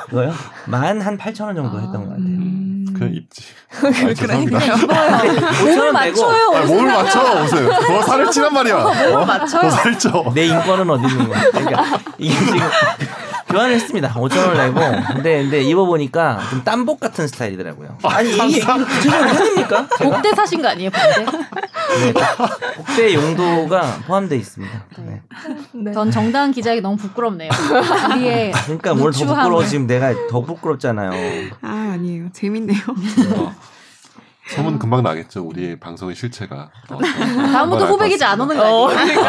[0.09, 0.31] 그거요?
[0.67, 2.25] 만 한 8천 원 정도 아, 했던 것 같아요.
[2.25, 2.62] 음.
[2.93, 3.43] 그냥 입지.
[3.81, 4.59] 아, 죄송합니다.
[5.59, 6.51] 몸을 몸을 맞춰요.
[6.55, 7.69] 아, 몸을 맞춰 옷을.
[7.69, 8.75] 더 살을 찌란 말이야.
[8.77, 9.25] 어?
[9.25, 9.61] 맞춰요.
[9.61, 10.31] 더 살쪄.
[10.33, 11.41] 내 인권은 어디 있는 거야?
[11.51, 12.59] 그러니까 이게 지금
[13.49, 14.11] 교환을 했습니다.
[14.13, 14.79] 5천 원을 내고
[15.13, 17.97] 근데 근데 입어보니까 좀 땀복 같은 스타일이더라고요.
[18.03, 19.87] 아니 이게 해냅니까?
[19.97, 20.09] 제가?
[20.11, 21.25] 복대 사신 거 아니에요, 복대?
[22.03, 22.13] 네,
[22.75, 24.85] 복대 용도가 포함되어 있습니다.
[24.99, 25.21] 네.
[25.73, 25.91] 네.
[25.93, 27.49] 전 정다은 기자에게 너무 부끄럽네요.
[28.15, 29.25] 우리의 그러니까 뭘 더.
[29.25, 31.11] 부끄러워 지금 내가 더 부끄럽잖아요.
[31.61, 32.29] 아 아니에요.
[32.33, 32.79] 재밌네요.
[34.45, 34.55] 어.
[34.55, 35.41] 소문 금방 나겠죠.
[35.41, 36.69] 우리의 방송의 실체가.
[36.89, 36.97] 어,
[37.53, 39.21] 다음부터 후배기자 안 오는 거 아니에요?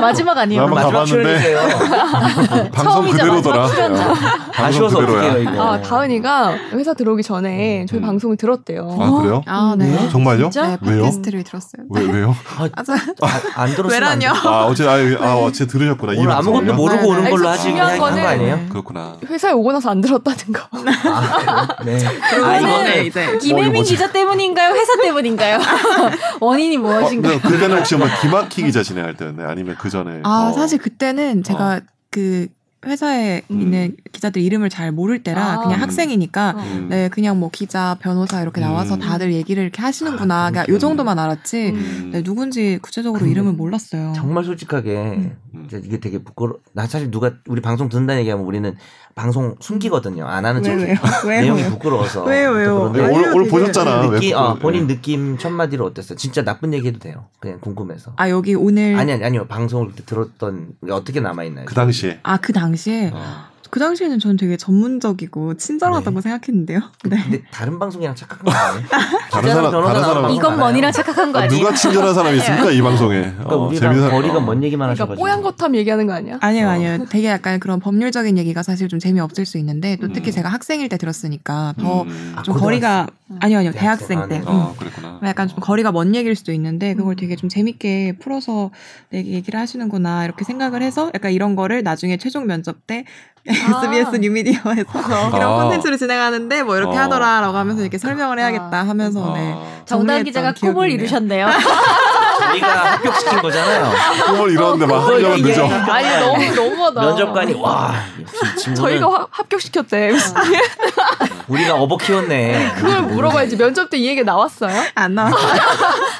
[0.00, 0.62] 마지막 아니에요?
[0.62, 2.70] 한번 마지막 가봤는데 출연이세요.
[2.72, 3.62] 방송 그대로더라.
[3.68, 4.14] 방송
[4.56, 5.26] 아쉬워서 그대로야.
[5.28, 5.62] 어떡해요 이거.
[5.62, 8.06] 아, 다은이가 회사 들어오기 전에 저희 음.
[8.06, 8.96] 방송을 들었대요.
[9.00, 9.42] 아 그래요?
[9.46, 10.08] 아 네.
[10.10, 10.50] 정말요?
[10.50, 10.66] 진짜?
[10.66, 11.02] 네, 왜요?
[11.02, 11.84] 팟캐스트를 들었어요.
[11.90, 12.34] 왜 왜요?
[12.74, 14.32] 아, 저, 아, 안안 왜라뇨?
[14.32, 14.38] 돼.
[14.48, 16.14] 아 어제 아, 아 어제 들으셨구나.
[16.14, 16.74] 이 오늘 아무것도?
[16.74, 17.30] 모르고 네, 오는 네.
[17.30, 18.60] 걸로 아니, 하시긴 중요한 한거 거는 아니에요?
[18.70, 19.16] 그렇구나.
[19.28, 20.62] 회사에 오고 나서 안 들었다는 거.
[20.72, 21.98] 아, 네.
[22.42, 23.84] 아 이거는 이제 어, 김혜민?
[23.84, 24.74] 기자 때문인 가요?
[24.74, 25.58] 회사 때문인가요?
[26.40, 27.40] 원인이 어, 무엇인가요?
[27.40, 28.06] 그- 그때는 혹시 뭐
[28.48, 29.48] 기자 진행할 때였나요?
[29.48, 30.20] 아니면 그 전에?
[30.24, 30.52] 아 어.
[30.52, 31.80] 사실 그때는 제가
[32.10, 32.48] 그
[32.86, 33.60] 회사에 음.
[33.60, 35.58] 있는 기자들 이름을 잘 모를 때라 아.
[35.58, 35.82] 그냥 음.
[35.82, 36.86] 학생이니까 음.
[36.88, 39.00] 네 그냥 뭐 기자 변호사 이렇게 나와서 음.
[39.00, 42.10] 다들 얘기를 이렇게 하시는구나 아, 그냥 요 정도만 알았지 음.
[42.12, 44.12] 네, 누군지 구체적으로 근데 이름을 몰랐어요.
[44.14, 45.36] 정말 솔직하게 음.
[45.66, 46.58] 이제 이게 되게 부끄러.
[46.72, 48.76] 나 사실 누가 우리 방송 듣는다는 얘기하면 우리는
[49.18, 50.24] 방송 숨기거든요.
[50.26, 50.76] 안 하는 척.
[50.76, 51.70] 내용이 왜요?
[51.70, 52.24] 부끄러워서.
[52.24, 52.92] 왜요, 왜요?
[52.92, 54.02] 네, 오늘 오늘 보셨잖아.
[54.02, 54.94] 왜 느낌, 어, 본인 네.
[54.94, 56.16] 느낌 첫 마디로 어땠어요?
[56.16, 57.26] 진짜 나쁜 얘기해도 돼요.
[57.40, 58.12] 그냥 궁금해서.
[58.16, 59.46] 아 여기 오늘 아니 아니 아니요.
[59.48, 61.66] 방송을 들었던 게 어떻게 남아 있나요?
[61.66, 63.47] 그 당시에 아 그 당시에 어.
[63.70, 66.22] 그 당시에는 저는 되게 전문적이고 친절하다고 네.
[66.22, 66.80] 생각했는데요.
[67.04, 67.22] 네.
[67.22, 68.86] 근데 다른 방송이랑 착각한 거 아니에요?
[69.30, 70.58] 다른 사람 다른 사람 이건.
[70.58, 71.62] 뭐니랑 착각한 거 아, 아니에요?
[71.62, 73.20] 누가 친절한 사람이 있습니까 이 방송에?
[73.20, 74.40] 그러니까 어, 우리가 재밌는 거리가 어.
[74.40, 75.24] 먼 얘기만 그러니까 하셔가지고.
[75.24, 76.38] 뽀얀 거탑 얘기하는 거 아니야?
[76.40, 76.70] 아니요, 어.
[76.70, 77.06] 아니요.
[77.10, 80.32] 되게 약간 그런 법률적인 얘기가 사실 좀 재미없을 수 있는데 또 특히 음.
[80.32, 82.34] 제가 학생일 때 들었으니까 더좀 음.
[82.36, 83.06] 아, 거리가
[83.40, 83.72] 아니요, 아니요.
[83.72, 84.18] 대학생.
[84.18, 84.38] 대학생 아, 때.
[84.38, 84.44] 네.
[84.46, 84.76] 어, 음.
[84.78, 85.20] 그랬구나.
[85.24, 87.16] 약간 좀 거리가 먼 얘기일 수도 있는데 그걸 음.
[87.16, 88.70] 되게 좀 재밌게 풀어서
[89.12, 93.04] 얘기를 하시는구나 이렇게 생각을 해서 약간 이런 거를 나중에 최종 면접 때
[93.46, 94.90] SBS 뉴미디어에서
[95.36, 95.62] 이런 아.
[95.62, 97.00] 콘텐츠를 진행하는데 뭐 이렇게 어.
[97.02, 99.52] 하더라라고 하면서 이렇게 설명을 해야겠다 하면서 네.
[99.54, 100.90] 아, 정다은 정리했던 기자가 꿈을.
[100.90, 101.46] 이루셨네요.
[102.50, 103.92] 우리가 합격시킨 거잖아요.
[104.26, 105.66] 꿈을 이뤘는데 막 합격은 늦어.
[105.66, 107.00] 아니 너무 너무하다.
[107.00, 110.12] 면접관이 와 역시 이 친구는 저희가 화- 합격시켰대.
[111.48, 112.72] 우리가 어버 키웠네.
[112.76, 113.56] 그걸 물어봐야지.
[113.56, 114.80] 면접 때 이 얘기 나왔어요?
[114.94, 115.60] 안 나왔어요.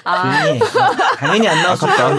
[0.05, 0.59] 조용히 해.
[1.19, 2.17] 당연히 안 너무.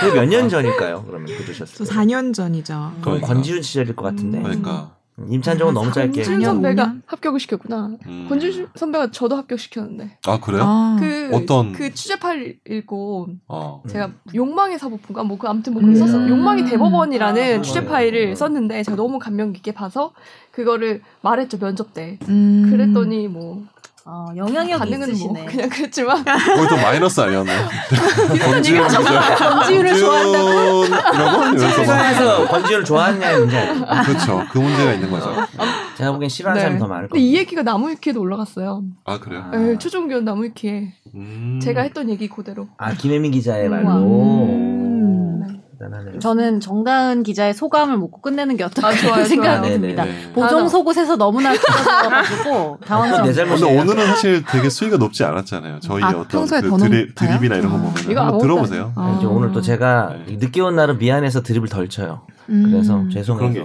[0.00, 1.02] 그게 몇 년 전일까요?
[1.04, 1.88] 그러면 저 그러셨어요.
[1.88, 2.72] 4년 전이죠.
[2.72, 3.26] 그럼 그러니까.
[3.26, 4.38] 권지윤 시절일 것 같은데.
[4.38, 4.42] 음.
[4.44, 4.90] 그러니까.
[5.28, 6.22] 임찬정은 너무 짧게.
[6.22, 7.02] 4년, 선배가 5년?
[7.06, 7.90] 합격을 시켰구나.
[8.06, 8.26] 음.
[8.28, 10.18] 권지윤 선배가 저도 합격시켰는데.
[10.26, 10.62] 아 그래요?
[10.64, 13.82] 아, 그, 어떤- 그 취재 파일 읽고 어.
[13.88, 16.18] 제가 욕망의 사법부가 뭐그 아무튼 뭐 그걸 썼어.
[16.18, 16.28] 음.
[16.28, 17.86] 욕망의 대법원이라는 아, 취재 네.
[17.86, 20.12] 파일을 썼는데 제가 너무 감명 깊게 봐서
[20.50, 22.18] 그거를 말했죠 면접 때.
[22.28, 22.68] 음.
[22.70, 23.64] 그랬더니 뭐
[24.04, 25.32] 어, 영향력이 반응은 있으시네.
[25.42, 27.68] 뭐 그냥 그랬지만 거기 또 마이너스 아니었나요?
[28.44, 28.88] 권지윤.
[28.88, 30.84] 권지윤을 좋아한다고.
[30.86, 33.86] 이라고 이러면서 권지윤을 좋아하느냐의 문제 아니에요.
[34.04, 34.44] 그렇죠.
[34.50, 35.32] 그 문제가 있는 거죠.
[35.96, 36.62] 제가 보기엔 싫어하는 네.
[36.62, 37.38] 사람이 더 많을 근데 이 거예요.
[37.38, 38.82] 얘기가 나무위키에도 올라갔어요.
[39.04, 39.44] 아 그래요?
[39.52, 39.56] 아.
[39.56, 41.60] 네, 최종 교원 나무위키에 음.
[41.62, 42.68] 제가 했던 얘기 그대로.
[42.78, 43.90] 아 김혜민 기자의 말로.
[44.00, 45.40] 음.
[45.46, 45.60] 네.
[45.82, 46.18] 대단하네요.
[46.20, 49.80] 저는 정다은 기자의 소감을 묻고 끝내는 게 어떨까 아, 좋아요, 생각이 좋아요.
[49.80, 50.04] 듭니다.
[50.04, 50.32] 네네네.
[50.32, 53.34] 보정 속옷에서 너무나 길어져가지고 내 당황스럽네요.
[53.34, 53.68] 잘못이에요.
[53.68, 55.80] 근데 오늘은 사실 되게 수위가 높지 않았잖아요.
[55.80, 57.14] 저희 아, 어떤 평소에 그더 드립?
[57.14, 57.80] 드립이나 이런 거 아.
[57.80, 58.92] 보면 이거 들어보세요.
[58.96, 59.16] 아.
[59.18, 60.36] 이제 오늘 또 제가 네.
[60.36, 62.22] 늦게 온 날은 미안해서 드립을 덜 쳐요.
[62.48, 62.70] 음.
[62.70, 63.02] 그래서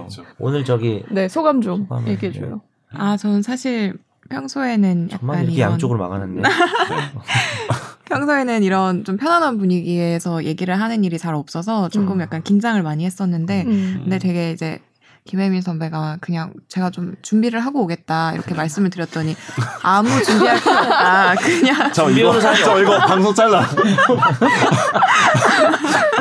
[0.08, 0.22] 있죠.
[0.38, 2.62] 오늘 저기 네 소감 좀 소감을, 얘기해 줘요.
[2.92, 3.94] 아, 저는 사실
[4.30, 6.42] 평소에는 정말 약간 이렇게 이런 양쪽으로 막아놨네.
[8.08, 12.20] 평소에는 이런 좀 편안한 분위기에서 얘기를 하는 일이 잘 없어서 조금 음.
[12.20, 14.00] 약간 긴장을 많이 했었는데 음.
[14.04, 14.78] 근데 되게 이제
[15.26, 19.36] 김혜민 선배가 그냥 제가 좀 준비를 하고 오겠다 이렇게 말씀을 드렸더니
[19.82, 23.68] 아무 준비할 필요 없다 그냥 저 준비 이거 저 이거 방송 잘라.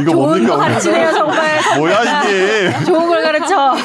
[0.02, 0.54] 이거 좋은 뭡니까?
[0.54, 1.60] 거 가르치네요 정말.
[1.78, 2.74] 뭐야 이게?
[2.86, 3.76] 좋은 걸 가르쳐.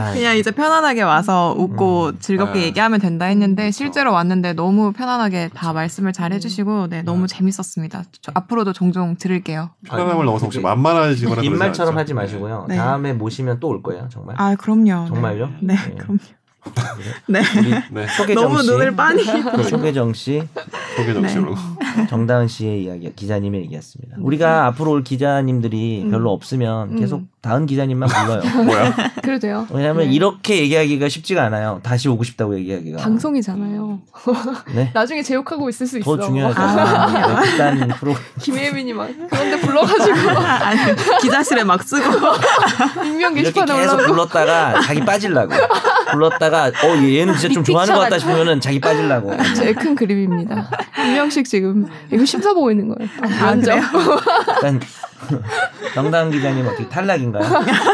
[0.00, 2.18] 아, 그냥 이제 편안하게 와서 웃고 음.
[2.18, 2.66] 즐겁게 네.
[2.66, 8.04] 얘기하면 된다 했는데 실제로 왔는데 너무 편안하게 다 말씀을 잘 해주시고 네 너무 재밌었습니다.
[8.20, 9.70] 저 앞으로도 종종 들을게요.
[9.86, 11.96] 편안함을 넘어서 혹시 만만하시거나 그러지 입말처럼?
[11.96, 12.66] 하지 마시고요.
[12.68, 12.76] 네.
[12.76, 14.34] 다음에 모시면 또 올 거예요, 정말.
[14.38, 14.82] 아 그럼요.
[15.02, 15.06] 네.
[15.08, 15.50] 정말요?
[15.60, 15.94] 네, 네.
[15.98, 16.18] 그럼요.
[17.28, 17.40] 네.
[17.92, 18.06] 네.
[18.08, 19.22] 소개정 너무 씨, 눈을 빤히.
[19.68, 20.42] 소개정 씨,
[20.96, 21.54] 소개 정치로.
[22.08, 24.16] 정다은 씨의 이야기, 기자님의 얘기였습니다.
[24.20, 26.10] 우리가 앞으로 올 기자님들이 음.
[26.10, 26.96] 별로 없으면 음.
[26.98, 28.42] 계속 다은 기자님만 불러요.
[28.64, 28.94] 뭐야?
[29.22, 29.66] 그래도 돼요.
[29.70, 30.12] 왜냐하면 네.
[30.12, 31.78] 이렇게 얘기하기가 쉽지가 않아요.
[31.84, 32.98] 다시 오고 싶다고 얘기하기가.
[33.00, 34.00] 방송이잖아요.
[34.74, 34.90] 네.
[34.94, 36.16] 나중에 제욕하고 있을 수 있어.
[36.16, 36.60] 더 중요하죠.
[36.60, 37.06] 아.
[37.12, 38.14] 네, 극단 프로.
[38.40, 40.80] 김혜민이 막 그런데 불러가지고 아니
[41.22, 42.04] 기자실에 막 쓰고
[43.04, 45.52] 익명 이렇게 게시판에 계속 올라오고 불렀다가 자기 빠질라고.
[46.10, 49.32] 불렀다가 어 얘는 진짜 좀 좋아하는 것 같다 싶으면은 자기 빠질라고.
[49.54, 50.68] 제일 큰 그림입니다.
[50.98, 53.08] 임명식 지금 이거 심사 보고 있는 거예요.
[53.22, 53.78] 아, 면접.
[54.56, 54.80] 일단
[55.94, 57.44] 정다은 기자님 어떻게 탈락인가요?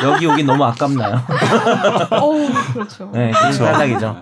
[0.03, 1.20] 여기 오기 너무 아깝나요?
[2.20, 3.11] 어우 그렇죠.
[3.12, 4.16] 네, 그게 탈락이죠.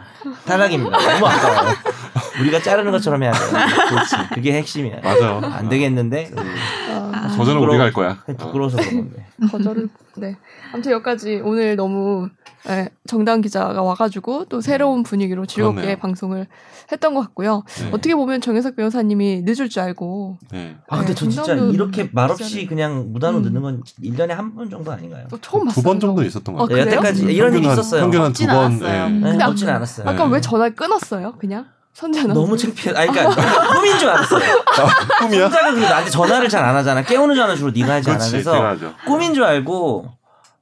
[0.47, 0.99] 탈락입니다.
[0.99, 1.75] 너무 아까워요.
[2.41, 3.51] 우리가 자르는 것처럼 해야 돼요.
[3.89, 4.17] 그렇지.
[4.35, 5.01] 그게 핵심이야.
[5.03, 5.41] 맞아요.
[5.43, 6.31] 안 되겠는데
[7.13, 7.69] 아, 저절로 부끄러워.
[7.69, 8.19] 우리가 할 거야.
[8.39, 9.27] 부끄러워서 그런 건데.
[9.51, 10.37] 거절을 네.
[10.73, 12.29] 아무튼 여기까지 오늘 너무
[12.67, 15.97] 네, 정다은 기자가 와가지고 또 새로운 분위기로 즐겁게 그렇네요.
[15.99, 16.47] 방송을
[16.93, 17.65] 했던 것 같고요.
[17.81, 17.89] 네.
[17.89, 20.77] 어떻게 보면 정혜석 변호사님이 늦을 줄 알고 네.
[20.89, 23.43] 아 근데 네, 저 진짜 이렇게 말없이 기자를- 그냥 무단으로 음.
[23.45, 25.27] 늦는 건 1년에 한 번 정도 아닌가요?
[25.31, 25.75] 또 처음 봤어요.
[25.75, 26.85] 두 번 정도 있었던 것 아, 같아요.
[26.85, 26.97] 그래요?
[26.99, 28.03] 여태까지 이런 일이 있었어요.
[28.03, 28.73] 평균 한 두 번.
[28.83, 29.09] 예.
[29.09, 30.09] 네, 근데 없진 아까- 않았어요.
[30.09, 30.35] 아까 네.
[30.35, 31.35] 왜 전화를 끊었어요?
[31.39, 32.95] 그냥 선재는 너무 창피해.
[32.95, 33.35] 아니 그러니까
[33.75, 34.41] 꿈인 줄 알았어요.
[34.41, 35.49] 아, 꿈이야?
[35.51, 37.03] 그리고 나한테 전화를 잘 안 하잖아.
[37.03, 38.25] 깨우는 전화 주로 네가 하지 않아.
[38.31, 38.77] 그래서.
[39.07, 40.07] 꿈인 줄 알고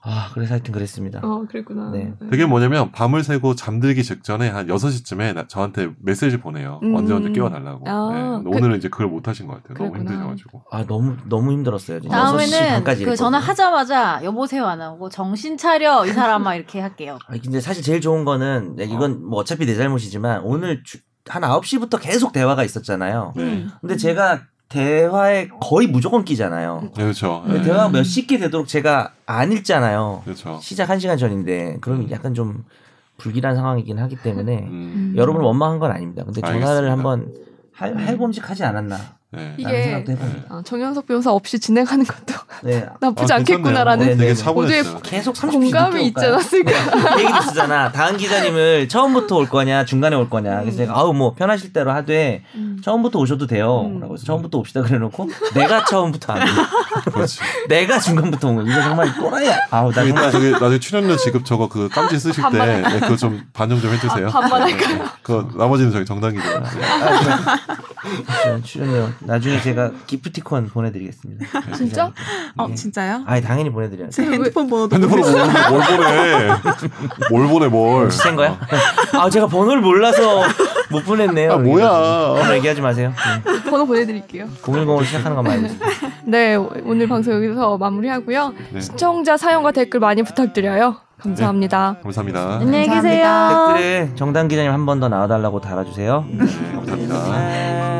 [0.03, 1.21] 아 그래서 하여튼 그랬습니다.
[1.23, 1.91] 어 그랬구나.
[1.91, 2.15] 네.
[2.31, 6.81] 그게 뭐냐면 밤을 새고 잠들기 직전에 한 6시쯤에 나, 저한테 메시지 보내요.
[6.83, 6.95] 음.
[6.95, 7.85] 언제 언제 깨워달라고.
[7.87, 8.11] 아,
[8.43, 8.43] 네.
[8.51, 9.77] 그- 오늘은 이제 그걸 못 하신 것 같아요.
[9.77, 10.11] 너무 그랬구나.
[10.13, 10.65] 힘드셔가지고.
[10.71, 12.01] 아 너무 너무 힘들었어요.
[12.01, 12.17] 진짜.
[12.17, 13.15] 6시 다음에는 반까지 그.
[13.17, 17.19] 전화 하자마자 여보세요 안 하고 정신 차려 이 사람아 이렇게 할게요.
[17.29, 20.99] 아니, 근데 사실 제일 좋은 거는 이건 뭐 어차피 내 잘못이지만 오늘 주-
[21.29, 23.35] 한 9시부터 계속 대화가 있었잖아요.
[23.37, 23.43] 네.
[23.43, 23.71] 음.
[23.83, 24.41] 근데 제가
[24.71, 26.81] 대화에 거의 무조건 끼잖아요.
[26.95, 27.43] 네, 그렇죠.
[27.45, 27.65] 근데 네.
[27.65, 30.23] 대화가 몇 시께 되도록 제가 안 읽잖아요.
[30.25, 30.59] 그렇죠.
[30.63, 32.65] 시작 1시간 전인데 그럼 약간 좀
[33.19, 35.15] 불길한 상황이긴 하기 때문에 음.
[35.17, 36.25] 여러분을 원망한 건 아닙니다.
[36.25, 36.93] 근데 전화를 알겠습니다.
[36.93, 37.35] 한번
[37.73, 38.97] 할, 할 범직하지 않았나.
[39.33, 39.55] 네.
[39.57, 40.05] 이게-.
[40.49, 42.85] 아, 정현석 변호사 없이 진행하는 것도 네.
[43.01, 44.17] 나쁘지 아, 않겠구나라는 괜찮네요.
[44.17, 44.35] 되게 네, 네.
[44.35, 44.99] 차분했어요.
[45.03, 46.73] 계속 30분 공감이 있지 않았을까.
[47.15, 47.93] 그 얘기도 쓰잖아.
[47.93, 50.61] 다은 기자님을 처음부터 올 거냐, 중간에 올 거냐.
[50.63, 52.81] 그래서 제가 아우 뭐 편하실 대로 하되 음.
[52.85, 53.83] 처음부터 오셔도 돼요.
[53.83, 54.01] 음.
[54.01, 56.49] 라고 해서 처음부터 옵시다 그래놓고 내가 처음부터 안.
[57.69, 58.63] 내가 중간부터 온 거.
[58.63, 59.59] 이거 정말 또라이야.
[59.71, 62.59] 아우 나 저기, 정말 저기 나중에 출연료 지급 저거 그 깜지 쓰실 때.
[62.59, 64.27] 네, 그거 좀 반영 좀 해주세요.
[64.27, 65.09] 아, 반반 할까요?
[65.23, 66.59] 그 나머지는 저희 정당 기자.
[66.59, 66.67] 네.
[68.43, 71.47] 저 출연료 나중에 제가 기프티콘 보내드리겠습니다.
[71.77, 72.13] 진짜?
[72.57, 72.75] 어 예.
[72.75, 73.23] 진짜요?
[73.27, 74.11] 아니 당연히 보내드려요.
[74.11, 76.49] 제 핸드폰 번호도 핸드폰으로 뭘, 뭘 보내?
[77.31, 78.11] 뭘 보내 뭘?
[78.11, 78.59] 시센 거야?
[79.15, 80.43] 아 제가 번호를 몰라서
[80.91, 81.53] 못 보냈네요.
[81.53, 81.89] 아 뭐야?
[81.89, 83.13] 번호 얘기하지 마세요.
[83.69, 84.47] 번호 보내드릴게요.
[84.63, 85.69] 010으로 시작하는 거 말고.
[86.25, 88.55] 네, 오늘 방송 여기서 마무리하고요.
[88.73, 88.81] 네.
[88.81, 90.97] 시청자 사연과 댓글 많이 부탁드려요.
[91.21, 91.97] 감사합니다.
[92.03, 92.59] 감사합니다.
[92.63, 92.89] 안녕히.
[92.89, 93.75] 계세요.
[93.75, 96.25] 댓글에 정당 기자님 한 번 더 나와달라고 달아주세요.
[96.31, 96.39] 네,
[96.75, 98.00] 감사합니다.